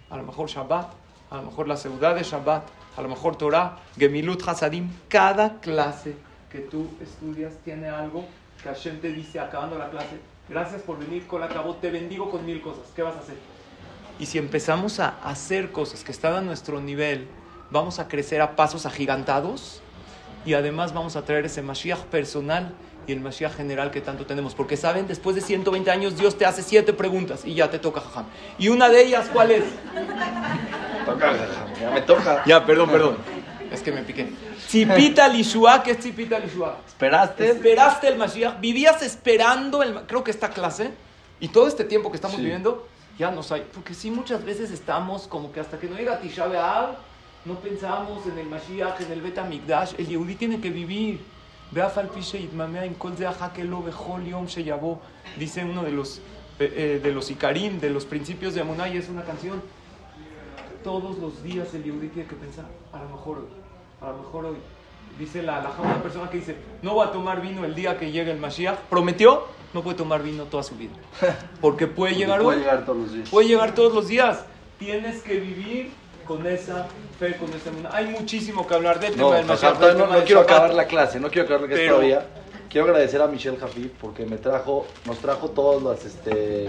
A 0.09 0.17
lo 0.17 0.23
mejor 0.23 0.49
Shabbat, 0.49 0.91
a 1.29 1.35
lo 1.35 1.43
mejor 1.43 1.67
la 1.67 1.77
ciudad 1.77 2.15
de 2.15 2.23
Shabbat, 2.23 2.63
a 2.95 3.01
lo 3.01 3.09
mejor 3.09 3.35
Torah, 3.35 3.79
Gemilut 3.97 4.47
Hasadim. 4.47 4.89
Cada 5.07 5.59
clase 5.59 6.15
que 6.51 6.59
tú 6.59 6.87
estudias 7.01 7.53
tiene 7.63 7.87
algo 7.87 8.25
que 8.61 8.69
Hashem 8.69 8.99
te 8.99 9.11
dice 9.11 9.39
acabando 9.39 9.77
la 9.77 9.89
clase. 9.89 10.19
Gracias 10.49 10.81
por 10.81 10.99
venir, 10.99 11.25
con 11.25 11.39
la 11.39 11.47
acabó, 11.47 11.75
te 11.75 11.89
bendigo 11.89 12.29
con 12.29 12.45
mil 12.45 12.61
cosas. 12.61 12.83
¿Qué 12.95 13.01
vas 13.01 13.15
a 13.15 13.19
hacer? 13.19 13.35
Y 14.19 14.25
si 14.27 14.37
empezamos 14.37 14.99
a 14.99 15.17
hacer 15.23 15.71
cosas 15.71 16.03
que 16.03 16.11
están 16.11 16.35
a 16.35 16.41
nuestro 16.41 16.79
nivel, 16.79 17.27
vamos 17.71 17.99
a 17.99 18.07
crecer 18.07 18.41
a 18.41 18.55
pasos 18.55 18.85
agigantados 18.85 19.81
y 20.45 20.53
además 20.53 20.93
vamos 20.93 21.15
a 21.15 21.25
traer 21.25 21.45
ese 21.45 21.61
Mashiach 21.61 22.01
personal 22.05 22.73
y 23.07 23.11
el 23.13 23.19
Mashiach 23.19 23.53
general 23.55 23.91
que 23.91 24.01
tanto 24.01 24.25
tenemos. 24.25 24.55
Porque 24.55 24.77
saben, 24.77 25.07
después 25.07 25.35
de 25.35 25.41
120 25.41 25.89
años 25.91 26.17
Dios 26.17 26.37
te 26.37 26.45
hace 26.45 26.61
siete 26.63 26.93
preguntas 26.93 27.43
y 27.45 27.53
ya 27.53 27.69
te 27.69 27.79
toca 27.79 28.01
jajam. 28.01 28.25
Y 28.57 28.69
una 28.69 28.89
de 28.89 29.03
ellas, 29.03 29.29
¿cuál 29.31 29.51
es? 29.51 29.63
Toca 31.05 31.33
ya 31.79 31.91
me 31.91 32.01
toca. 32.01 32.43
Ya, 32.45 32.65
perdón, 32.65 32.89
perdón. 32.89 33.17
Es 33.71 33.81
que 33.81 33.91
me 33.91 34.03
piqué. 34.03 34.29
Tzipita 34.67 35.27
Lishua, 35.27 35.83
¿qué 35.83 35.91
es 35.91 35.99
Tzipita 35.99 36.39
Lishua? 36.39 36.77
¿Esperaste? 36.87 37.49
Esperaste 37.51 38.07
el 38.07 38.17
Mashiach, 38.17 38.59
vivías 38.59 39.01
esperando 39.01 39.83
el... 39.83 39.93
Creo 40.07 40.23
que 40.23 40.31
esta 40.31 40.49
clase 40.49 40.91
y 41.39 41.47
todo 41.49 41.67
este 41.67 41.83
tiempo 41.83 42.09
que 42.11 42.15
estamos 42.17 42.37
Sí. 42.37 42.43
viviendo, 42.43 42.87
ya 43.17 43.31
nos 43.31 43.51
hay... 43.51 43.65
Porque 43.73 43.93
sí, 43.93 44.11
muchas 44.11 44.43
veces 44.45 44.71
estamos 44.71 45.27
como 45.27 45.51
que 45.51 45.59
hasta 45.59 45.77
que 45.77 45.87
no 45.87 45.97
llega 45.97 46.19
Tisha 46.19 46.47
B'Av, 46.47 46.95
no 47.45 47.55
pensamos 47.55 48.25
en 48.27 48.37
el 48.37 48.45
Mashiach, 48.47 49.01
en 49.01 49.11
el 49.11 49.21
Bet 49.21 49.37
HaMikdash. 49.37 49.93
El 49.97 50.07
Yehudi 50.07 50.35
tiene 50.35 50.61
que 50.61 50.69
vivir. 50.69 51.19
Dice 55.37 55.65
uno 55.65 55.83
de 55.83 55.91
los, 55.91 56.19
eh, 56.59 56.73
eh 56.75 56.99
de 57.01 57.11
los 57.11 57.31
Icarim, 57.31 57.79
de 57.79 57.89
los 57.89 58.05
principios 58.05 58.53
de 58.53 58.61
Amuná, 58.61 58.87
y 58.87 58.97
es 58.97 59.09
una 59.09 59.23
canción. 59.23 59.61
Todos 60.83 61.17
los 61.17 61.41
días 61.41 61.73
el 61.73 61.83
Yehudi 61.83 62.09
tiene 62.09 62.29
que 62.29 62.35
pensar, 62.35 62.65
a 62.91 63.01
lo 63.01 63.09
mejor 63.09 63.39
hoy, 63.39 64.07
a 64.07 64.11
lo 64.11 64.17
mejor 64.17 64.45
hoy. 64.45 64.57
Dice 65.17 65.41
la 65.41 65.57
alajá, 65.57 65.81
una 65.81 66.01
persona 66.01 66.29
que 66.29 66.37
dice, 66.37 66.55
no 66.81 66.95
va 66.95 67.05
a 67.05 67.11
tomar 67.11 67.41
vino 67.41 67.65
el 67.65 67.73
día 67.73 67.97
que 67.97 68.11
llegue 68.11 68.31
el 68.31 68.39
Mashiach, 68.39 68.77
prometió, 68.89 69.43
no 69.73 69.81
puede 69.81 69.97
tomar 69.97 70.21
vino 70.21 70.43
toda 70.45 70.63
su 70.63 70.75
vida. 70.75 70.93
Porque 71.61 71.87
puede 71.87 72.13
Porque 72.13 72.25
llegar 72.25 72.41
puede 72.41 72.57
hoy. 72.57 72.63
Llegar 72.63 72.85
todos 72.85 72.97
los 72.97 73.13
días. 73.13 73.29
Puede 73.29 73.47
llegar 73.47 73.75
todos 73.75 73.93
los 73.93 74.07
días. 74.07 74.45
Tienes 74.77 75.21
que 75.21 75.39
vivir 75.39 75.91
con 76.27 76.45
esa 76.47 76.87
fe, 77.19 77.35
con 77.37 77.49
esa. 77.49 77.95
Hay 77.95 78.07
muchísimo 78.07 78.65
que 78.67 78.73
hablar 78.73 78.99
del 78.99 79.17
No, 79.17 79.29
tema 79.29 79.37
del 79.37 79.45
Mashiach. 79.45 79.95
no, 79.95 80.23
quiero 80.23 80.41
acabar 80.41 80.73
la 80.73 80.85
clase, 80.85 81.19
no 81.19 81.29
quiero 81.29 81.45
acabar 81.45 81.61
la 81.61 81.67
clase 81.67 81.87
todavía. 81.87 82.25
Quiero 82.69 82.87
agradecer 82.87 83.21
a 83.21 83.27
Michelle 83.27 83.57
Jafif 83.57 83.91
porque 84.01 84.25
me 84.25 84.37
trajo, 84.37 84.87
nos 85.05 85.19
trajo 85.19 85.49
todas 85.49 85.83
las, 85.83 86.05
este, 86.05 86.65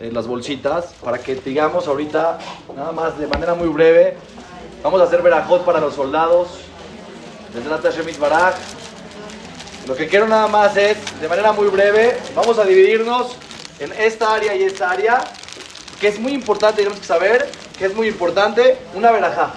eh, 0.00 0.10
las 0.10 0.26
bolsitas 0.26 0.92
para 1.02 1.18
que 1.18 1.36
digamos 1.36 1.86
ahorita, 1.86 2.38
nada 2.74 2.90
más 2.90 3.16
de 3.16 3.28
manera 3.28 3.54
muy 3.54 3.68
breve, 3.68 4.16
vamos 4.82 5.00
a 5.00 5.04
hacer 5.04 5.22
verajot 5.22 5.64
para 5.64 5.78
los 5.78 5.94
soldados, 5.94 6.62
desde 7.54 7.70
la 7.70 7.90
Shemit 7.90 8.18
Baraj. 8.18 8.54
Lo 9.86 9.94
que 9.94 10.08
quiero 10.08 10.26
nada 10.26 10.48
más 10.48 10.76
es, 10.76 10.96
de 11.20 11.28
manera 11.28 11.52
muy 11.52 11.68
breve, 11.68 12.16
vamos 12.34 12.58
a 12.58 12.64
dividirnos 12.64 13.36
en 13.78 13.92
esta 13.92 14.34
área 14.34 14.54
y 14.54 14.64
esta 14.64 14.90
área, 14.90 15.22
que 16.00 16.08
es 16.08 16.18
muy 16.18 16.32
importante, 16.32 16.78
tenemos 16.78 16.98
que 16.98 17.06
saber 17.06 17.48
es 17.86 17.94
muy 17.94 18.08
importante, 18.08 18.78
una 18.94 19.10
verajá. 19.10 19.50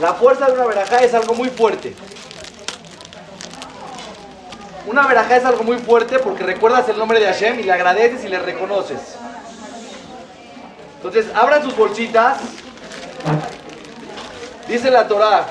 La 0.00 0.14
fuerza 0.14 0.46
de 0.46 0.52
una 0.52 0.66
verajá 0.66 0.98
es 0.98 1.14
algo 1.14 1.34
muy 1.34 1.48
fuerte. 1.48 1.94
Una 4.86 5.06
verajá 5.06 5.36
es 5.36 5.44
algo 5.44 5.64
muy 5.64 5.78
fuerte 5.78 6.18
porque 6.18 6.44
recuerdas 6.44 6.88
el 6.88 6.98
nombre 6.98 7.18
de 7.18 7.26
Hashem 7.26 7.60
y 7.60 7.62
le 7.62 7.72
agradeces 7.72 8.24
y 8.24 8.28
le 8.28 8.38
reconoces. 8.38 9.16
Entonces, 10.96 11.26
abran 11.34 11.62
sus 11.62 11.76
bolsitas. 11.76 12.38
Dice 14.68 14.90
la 14.90 15.08
Torah. 15.08 15.46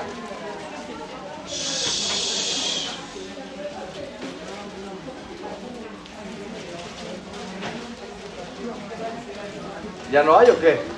¿Ya 10.12 10.22
no 10.22 10.38
hay 10.38 10.50
o 10.50 10.60
qué? 10.60 10.95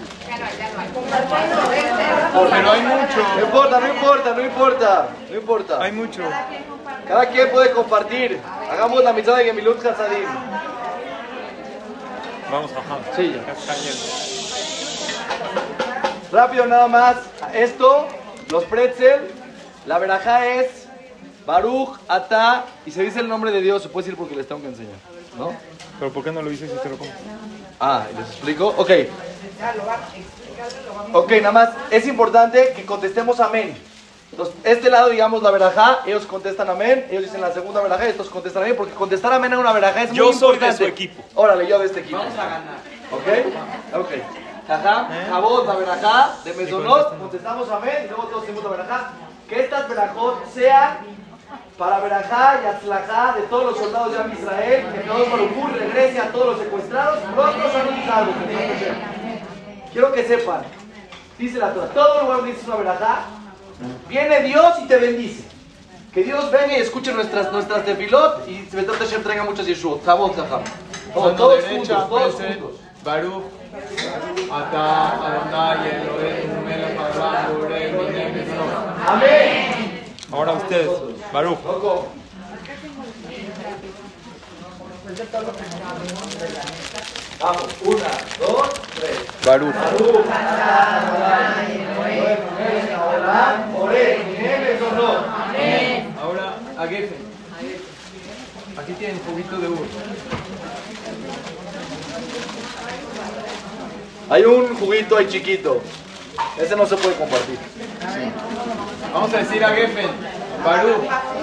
Pero 2.50 2.70
hay 2.70 2.82
mucho. 2.82 3.22
No 3.36 3.44
importa, 3.44 3.80
no 3.80 3.88
importa, 3.88 4.34
no 4.34 4.44
importa, 4.44 5.08
no 5.30 5.36
importa. 5.36 5.82
Hay 5.82 5.92
mucho. 5.92 6.22
Cada 7.06 7.26
quien 7.26 7.50
puede 7.50 7.72
compartir. 7.72 8.40
Hagamos 8.70 9.02
la 9.02 9.12
mitad 9.12 9.36
de 9.36 9.44
Gemilut 9.44 9.84
Hasadim. 9.84 10.28
Vamos, 12.50 12.70
Jajam. 12.72 12.98
Sí, 13.16 13.32
Ya. 13.34 13.54
Rápido 16.30 16.66
nada 16.66 16.88
más. 16.88 17.16
Esto, 17.54 18.06
los 18.50 18.64
pretzel, 18.64 19.30
la 19.86 19.98
verajá 19.98 20.46
es 20.46 20.86
Baruch, 21.46 21.98
Ata, 22.08 22.66
y 22.84 22.90
se 22.90 23.02
dice 23.02 23.20
el 23.20 23.28
nombre 23.28 23.50
de 23.50 23.62
Dios, 23.62 23.82
se 23.82 23.88
puede 23.88 24.04
decir 24.04 24.18
porque 24.18 24.36
les 24.36 24.46
tengo 24.46 24.60
que 24.60 24.68
enseñar. 24.68 24.98
¿No? 25.38 25.54
Pero 25.98 26.12
¿por 26.12 26.22
qué 26.22 26.30
no 26.30 26.42
lo 26.42 26.50
dices 26.50 26.70
si 26.70 26.76
te 26.78 26.90
lo 26.90 26.98
como? 26.98 27.10
Ah, 27.80 28.04
¿les 28.18 28.28
explico? 28.28 28.74
Ok. 28.76 28.90
Ok, 31.12 31.30
nada 31.32 31.52
más. 31.52 31.70
Es 31.90 32.06
importante 32.06 32.72
que 32.74 32.84
contestemos 32.84 33.40
amén. 33.40 33.76
Entonces, 34.30 34.54
este 34.62 34.90
lado, 34.90 35.08
digamos, 35.08 35.42
la 35.42 35.50
verajá, 35.50 36.00
ellos 36.06 36.26
contestan 36.26 36.68
amén, 36.68 37.06
ellos 37.10 37.24
dicen 37.24 37.40
la 37.40 37.50
segunda 37.50 37.80
verajá, 37.80 38.06
y 38.06 38.10
estos 38.10 38.28
contestan 38.28 38.62
amén, 38.62 38.74
porque 38.76 38.92
contestar 38.92 39.32
amén 39.32 39.54
a 39.54 39.58
una 39.58 39.72
verajá 39.72 40.02
es 40.02 40.12
Yo 40.12 40.26
muy 40.26 40.34
soy 40.34 40.58
de 40.58 40.66
importante. 40.66 40.76
su 40.76 40.84
equipo. 40.84 41.22
Órale, 41.34 41.66
yo 41.66 41.78
de 41.78 41.86
este 41.86 42.00
equipo. 42.00 42.18
Vamos 42.18 42.38
a 42.38 42.44
ganar. 42.44 42.76
¿Ok? 43.10 44.00
Ok. 44.00 44.10
Jajá, 44.66 45.08
jabot, 45.30 45.66
la 45.66 45.74
verajá, 45.76 46.30
de 46.44 46.52
mesonot, 46.52 47.18
contestamos 47.18 47.70
amén, 47.70 48.02
y 48.04 48.08
luego 48.08 48.24
todos 48.24 48.42
decimos 48.42 48.64
la 48.64 48.70
verajá. 48.70 49.10
Que 49.48 49.60
estas 49.60 49.88
verajot 49.88 50.44
sean 50.52 50.98
para 51.78 52.00
verajá 52.00 52.60
y 52.62 52.66
atzlajá 52.66 53.32
de 53.36 53.42
todos 53.42 53.64
los 53.64 53.78
soldados 53.78 54.12
de 54.12 54.34
Israel, 54.34 54.86
que 54.92 55.08
Baruj 55.08 55.56
Hu 55.56 55.68
regrese 55.68 56.20
a 56.20 56.30
todos 56.30 56.46
los 56.48 56.58
secuestrados, 56.58 57.20
pronto 57.34 57.72
salvos. 58.06 58.34
Quiero 59.92 60.12
que 60.12 60.24
sepan, 60.24 60.62
dice 61.38 61.58
la 61.58 61.72
Torah, 61.72 61.88
todo 61.88 62.22
lugar 62.22 62.36
donde 62.38 62.52
dice 62.52 62.66
una 62.66 62.76
verajá, 62.76 63.20
viene 64.08 64.42
Dios 64.42 64.74
y 64.82 64.86
te 64.86 64.96
bendice. 64.98 65.44
Que 66.12 66.24
Dios 66.24 66.50
venga 66.50 66.76
y 66.76 66.80
escuche 66.80 67.12
nuestras, 67.12 67.52
nuestras 67.52 67.84
tefilot 67.84 68.48
y 68.48 68.66
Betot 68.72 68.98
Hashem 68.98 69.22
traiga 69.22 69.44
muchas 69.44 69.66
yeshua. 69.66 69.98
Jabot, 70.04 70.34
jajam. 70.34 70.62
Todos, 71.14 71.64
juntos, 71.64 72.08
todos 72.08 72.34
juntos. 72.34 72.80
Baruch, 73.04 73.44
Ata, 74.50 75.12
Adonai, 75.26 75.88
Elohim, 75.88 76.64
Melech, 76.64 76.96
Borei. 77.56 77.92
Amén. 79.06 80.04
Ahora 80.32 80.52
ustedes, 80.52 80.90
Baruch. 81.32 81.58
Vamos, 87.40 87.68
una, 87.82 88.10
dos, 88.38 88.68
tres. 88.94 89.18
Baruch. 89.46 89.74
Ahora 96.20 96.56
a 96.76 96.86
Geffen. 96.86 97.28
Aquí 98.76 98.92
tienen 98.92 99.18
juguito 99.20 99.56
de 99.56 99.68
uva. 99.68 99.86
Hay 104.28 104.44
un 104.44 104.76
juguito 104.76 105.16
ahí 105.16 105.26
chiquito. 105.28 105.80
Ese 106.58 106.76
no 106.76 106.84
se 106.84 106.96
puede 106.96 107.14
compartir. 107.14 107.58
Vamos 109.14 109.32
a 109.32 109.38
decir 109.38 109.64
a 109.64 109.70
Geffen. 109.70 110.10
Baruch. 110.62 111.37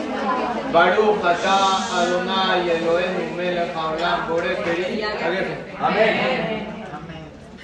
Baruch, 0.75 1.23
Ata, 1.23 1.87
Adonai, 2.03 2.69
Elohim, 2.69 3.37
Melech, 3.37 3.73
Abraham, 3.73 4.27
Borei, 4.27 4.55
Peri. 4.57 5.01
A 5.03 5.11
Geffen. 5.11 5.71
Amén. 5.79 6.67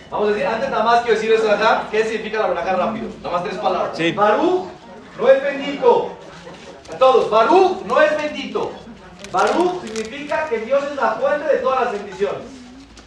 Vamos 0.09 0.29
a 0.29 0.31
decir, 0.31 0.47
antes 0.47 0.69
nada 0.69 0.83
más 0.85 1.01
quiero 1.01 1.19
decir 1.19 1.33
eso 1.33 1.51
acá. 1.51 1.87
¿Qué 1.91 2.05
significa 2.05 2.39
la 2.39 2.47
braja 2.47 2.73
rápido? 2.73 3.09
Nada 3.21 3.35
más 3.35 3.43
tres 3.43 3.57
palabras. 3.57 3.97
Sí. 3.97 4.13
Baruch 4.13 4.69
no 5.19 5.27
es 5.27 5.43
bendito. 5.43 6.13
A 6.89 6.97
todos, 6.97 7.29
Baruch 7.29 7.83
no 7.85 8.01
es 8.01 8.15
bendito. 8.15 8.71
Baruch 9.29 9.81
significa 9.81 10.47
que 10.47 10.59
Dios 10.59 10.81
es 10.89 10.95
la 10.95 11.11
fuente 11.11 11.53
de 11.53 11.57
todas 11.57 11.81
las 11.81 11.91
bendiciones. 11.91 12.47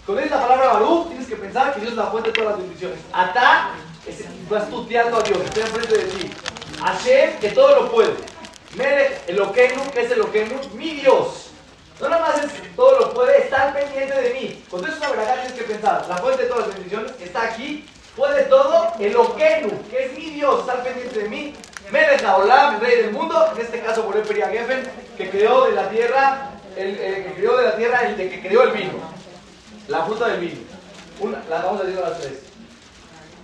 Cuando 0.05 0.22
dices 0.22 0.38
la 0.38 0.46
palabra 0.46 0.72
Baruch, 0.74 1.09
tienes 1.09 1.26
que 1.26 1.36
pensar 1.36 1.72
que 1.72 1.80
Dios 1.80 1.92
es 1.92 1.96
la 1.96 2.09
fuente 2.09 2.28
de 2.28 2.34
todas 2.34 2.50
las 2.50 2.59
bendiciones. 2.59 2.98
Atá, 3.11 3.70
es, 4.07 4.22
vas 4.50 4.68
tuteando 4.68 5.16
a 5.16 5.22
Dios, 5.22 5.38
está 5.38 5.61
enfrente 5.61 5.96
de 5.96 6.05
ti. 6.05 6.30
Hashem, 6.78 7.38
que 7.40 7.48
todo 7.52 7.74
lo 7.74 7.90
puede. 7.90 8.34
Melech, 8.77 9.29
Eloquenu, 9.29 9.91
que 9.93 10.01
es 10.03 10.11
Eloquenu, 10.11 10.61
mi 10.75 10.91
Dios. 10.95 11.51
No 12.01 12.09
nada 12.09 12.27
más 12.27 12.45
es 12.45 12.75
todo 12.75 12.99
lo 12.99 13.14
puede, 13.14 13.39
está 13.39 13.68
al 13.68 13.72
pendiente 13.72 14.20
de 14.20 14.35
mí. 14.35 14.64
Cuando 14.68 14.89
es 14.89 14.97
una 14.97 15.11
verdad 15.11 15.35
tienes 15.35 15.53
que 15.53 15.62
pensar, 15.62 16.07
la 16.09 16.16
fuente 16.16 16.43
de 16.43 16.49
todas 16.49 16.66
las 16.66 16.75
bendiciones 16.75 17.12
está 17.20 17.43
aquí, 17.43 17.87
puede 18.16 18.43
todo, 18.45 18.93
Eloquenu, 18.99 19.70
que 19.91 20.05
es 20.05 20.12
mi 20.18 20.31
Dios, 20.31 20.61
está 20.61 20.72
al 20.72 20.83
pendiente 20.83 21.20
de 21.20 21.29
mí. 21.29 21.55
Melech 21.91 22.25
Haolam, 22.25 22.77
el 22.77 22.81
rey 22.81 23.03
del 23.03 23.12
mundo, 23.12 23.53
en 23.55 23.61
este 23.61 23.81
caso 23.81 24.03
Boré 24.03 24.22
Peria 24.22 24.49
Geffen, 24.49 24.91
que 25.16 25.31
creó 25.31 25.66
de 25.66 25.72
la 25.72 25.89
tierra, 25.91 26.51
el, 26.77 26.99
el 26.99 27.25
que 27.27 27.35
creó 27.35 27.57
de 27.59 27.64
la 27.64 27.77
tierra, 27.77 28.01
el 28.01 28.16
de 28.16 28.31
que 28.31 28.41
creó 28.41 28.62
el 28.62 28.72
vino. 28.72 28.93
La 29.89 30.05
fruta 30.05 30.29
del 30.29 30.41
vino. 30.41 30.61
Una, 31.20 31.43
la 31.49 31.62
vamos 31.62 31.83
a 31.83 31.85
decir 31.85 32.03
a 32.03 32.09
las 32.09 32.20
tres. 32.20 32.33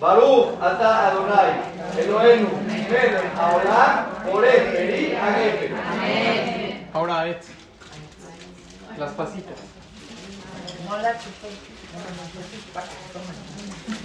Baruch, 0.01 0.57
Ata 0.63 1.09
Adonai, 1.09 1.61
Elohenu, 1.99 2.49
Melech 2.67 3.21
Haolam, 3.37 4.07
Boré 4.25 4.73
Peria 4.73 5.21
Geffen. 5.35 6.89
Ahora 6.95 7.29
Et. 7.29 7.43
Las 8.97 9.13
pasitas. 9.13 9.59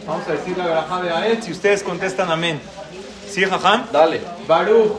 Vamos 0.05 0.27
a 0.27 0.31
decir 0.31 0.57
la 0.57 0.67
verajá 0.67 1.01
de 1.01 1.09
Aet 1.11 1.43
si 1.43 1.51
ustedes 1.53 1.81
contestan 1.81 2.29
amén. 2.29 2.61
¿Sí, 3.29 3.45
Jajam? 3.45 3.87
Dale. 3.91 4.21
Baruch, 4.47 4.91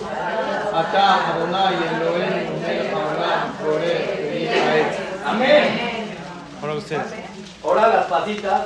Ata, 0.73 1.35
Adonai, 1.35 1.75
Elohim, 1.75 2.61
Melech, 2.63 2.93
Abraham, 2.93 3.53
Borei, 3.63 4.17
Peri, 4.17 4.49
Aet. 4.49 4.99
Amén. 5.27 6.17
Ahora 6.63 6.75
ustedes. 6.75 7.03
Ahora 7.63 7.89
las 7.89 8.07
patitas. 8.07 8.61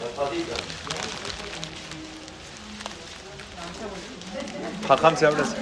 Las 0.00 0.10
patitas. 0.16 0.83
Jajam 4.88 5.16
se 5.16 5.26
abre 5.26 5.42
así. 5.42 5.54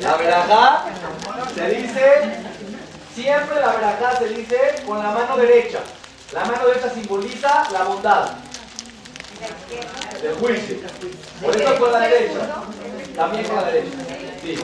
La 0.00 0.16
verajá 0.16 0.84
se 1.54 1.68
dice, 1.68 2.38
siempre 3.14 3.60
la 3.60 3.72
verajá 3.72 4.16
se 4.18 4.28
dice 4.28 4.82
con 4.86 4.98
la 4.98 5.10
mano 5.10 5.36
derecha. 5.36 5.80
La 6.32 6.44
mano 6.44 6.66
derecha 6.66 6.90
simboliza 6.90 7.64
la 7.72 7.84
bondad. 7.84 8.30
El 10.22 10.34
juicio. 10.36 10.76
Por 11.42 11.56
eso 11.56 11.78
con 11.78 11.92
la 11.92 12.00
derecha. 12.00 12.40
También 13.14 13.44
con 13.44 13.56
la 13.56 13.64
derecha. 13.64 13.96
Sí. 14.42 14.58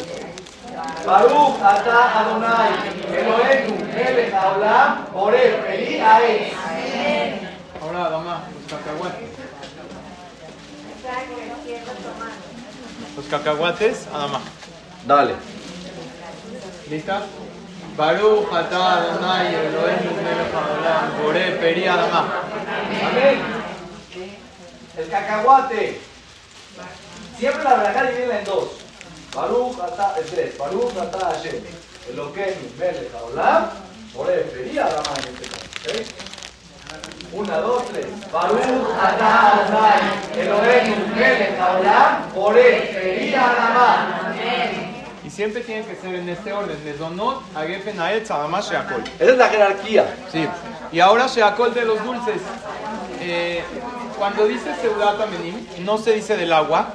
Baruch 1.04 1.60
ata 1.62 2.20
Adonai, 2.20 2.70
Eloheinu, 3.12 3.74
melech 3.92 4.32
haolam, 4.32 5.06
borei 5.12 5.52
peri 5.62 5.98
haetz. 6.00 6.54
Ahora, 7.82 8.10
dama, 8.10 8.42
los 8.54 8.66
cacahuates. 8.70 9.28
Los 13.18 13.26
cacahuates, 13.26 14.06
Adama. 14.14 14.40
Dale. 15.04 15.34
¿Lista? 16.88 17.22
Baruch 17.96 18.46
atah 18.52 18.94
Adonai 18.94 19.54
Eloheinu 19.56 20.14
melech 20.22 20.54
haolam 20.54 21.18
boré 21.18 21.58
peri 21.58 21.88
Adama. 21.88 22.44
Amén. 23.10 23.42
El 24.96 25.08
cacahuate. 25.10 26.00
Siempre 27.40 27.64
la 27.64 27.74
braja 27.74 28.04
divide 28.04 28.38
en 28.38 28.44
dos. 28.44 28.68
Baruch 29.34 29.80
ata, 29.80 30.14
el 30.16 30.24
tres. 30.24 30.56
Baruch 30.56 30.96
ata 30.96 31.18
Hashem. 31.26 31.56
Eloheinu, 32.12 32.70
melech 32.78 33.12
haolam, 33.14 33.70
borei 34.14 34.44
peri 34.44 34.78
Adama 34.78 35.10
en 35.18 35.34
este 35.34 35.48
caso. 35.48 35.66
¿ok? 35.90 36.27
Una, 37.32 37.58
dos, 37.58 37.84
tres. 37.92 38.06
Baruch 38.32 38.60
ata 39.00 39.64
Adonai, 39.64 40.00
Eloheinu, 40.36 40.96
melech 41.14 41.58
haolam, 41.60 42.32
borei 42.34 42.80
peri 42.92 43.34
Adama. 43.34 44.34
Y 45.24 45.30
siempre 45.30 45.60
tiene 45.60 45.84
que 45.84 45.94
ser 45.94 46.14
en 46.14 46.28
este 46.28 46.52
orden: 46.52 46.82
Mezonot, 46.84 47.42
Agefen, 47.54 48.00
Aetz, 48.00 48.30
Adama, 48.30 48.60
Sheakol. 48.60 49.04
Esa 49.18 49.30
es 49.32 49.36
la 49.36 49.48
jerarquía. 49.48 50.14
Sí. 50.32 50.48
Y 50.90 51.00
ahora 51.00 51.26
Sheakol 51.26 51.74
de 51.74 51.84
los 51.84 52.02
dulces. 52.02 52.40
Eh, 53.20 53.62
cuando 54.16 54.46
dice 54.46 54.74
Seudat 54.80 55.20
Amenim, 55.20 55.66
no 55.80 55.98
se 55.98 56.12
dice 56.12 56.36
del 56.36 56.52
agua, 56.52 56.94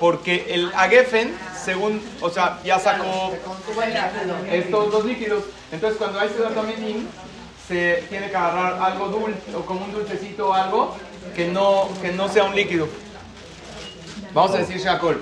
porque 0.00 0.46
el 0.48 0.72
Agefen, 0.74 1.36
según, 1.62 2.02
o 2.22 2.30
sea, 2.30 2.58
ya 2.64 2.78
sacó 2.78 3.32
estos 4.50 4.90
dos 4.90 5.04
líquidos. 5.04 5.44
Entonces, 5.70 5.98
cuando 5.98 6.20
hay 6.20 6.30
Seudat 6.30 6.56
Amenim, 6.56 7.06
se 7.66 8.04
tiene 8.08 8.30
que 8.30 8.36
agarrar 8.36 8.80
algo 8.82 9.08
dulce, 9.08 9.54
o 9.56 9.64
como 9.64 9.84
un 9.84 9.92
dulcecito 9.92 10.48
o 10.48 10.52
algo, 10.52 10.94
que 11.34 11.48
no, 11.48 11.88
que 12.00 12.12
no 12.12 12.28
sea 12.28 12.44
un 12.44 12.54
líquido. 12.54 12.88
Vamos 14.32 14.54
a 14.54 14.58
decir 14.58 14.78
Sheakol. 14.78 15.20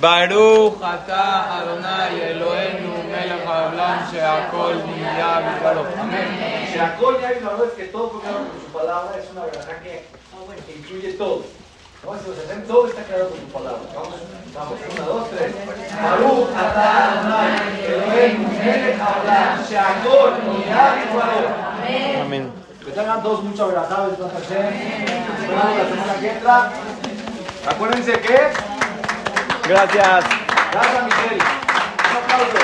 Baruch 0.00 0.80
atah 0.82 1.58
Adonai 1.58 2.20
Eloheinu 2.20 3.02
melech 3.10 3.44
haolam 3.44 4.10
sheakol 4.10 4.76
niyah 4.86 5.42
b'dvaro. 5.42 5.86
Amén. 5.98 6.68
Sheakol 6.72 7.20
ya 7.20 7.30
la 7.40 7.64
es 7.66 7.72
que 7.76 7.84
todo 7.86 8.20
claro 8.20 8.38
con 8.38 8.60
su 8.60 8.72
palabra, 8.72 9.18
es 9.18 9.30
una 9.30 9.44
verdad 9.44 9.82
que 9.82 10.04
incluye 10.76 11.12
todo. 11.14 11.44
Todo 12.02 12.86
está 12.88 13.02
claro 13.04 13.28
con 13.28 13.38
su 13.38 13.46
palabra. 13.46 13.78
Vamos, 13.94 14.14
vamos, 14.52 14.78
una, 14.92 15.06
dos, 15.06 15.30
tres. 15.30 15.54
Baruch 16.02 16.48
atah 16.50 17.12
Adonai, 17.12 17.84
Eloheinu, 17.86 18.48
melech 18.48 18.98
haolam, 18.98 19.62
sheakol, 19.68 20.32
niyah 20.42 20.96
b'dvaro. 20.96 21.50
Amén. 22.22 22.52
Que 22.84 22.90
tengan 22.90 23.22
todos 23.22 23.44
mucha 23.44 23.66
la 23.66 23.86
semana 23.86 24.02
que 26.18 26.28
entra. 26.28 26.72
Acuérdense 27.68 28.12
que... 28.20 28.38
Gracias. 29.68 30.24
Gracias, 30.72 31.04
Miguel. 31.04 31.38
Un 32.10 32.16
aplauso. 32.16 32.58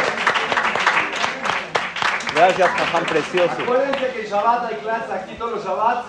Gracias, 2.35 2.71
Jajam 2.71 3.05
precioso. 3.05 3.63
Acuérdense 3.63 4.13
que 4.13 4.21
el 4.21 4.27
Shabbat 4.29 4.65
hay 4.65 4.77
clase 4.77 5.13
aquí 5.13 5.35
todos 5.35 5.53
los 5.53 5.65
Shabbats. 5.65 6.07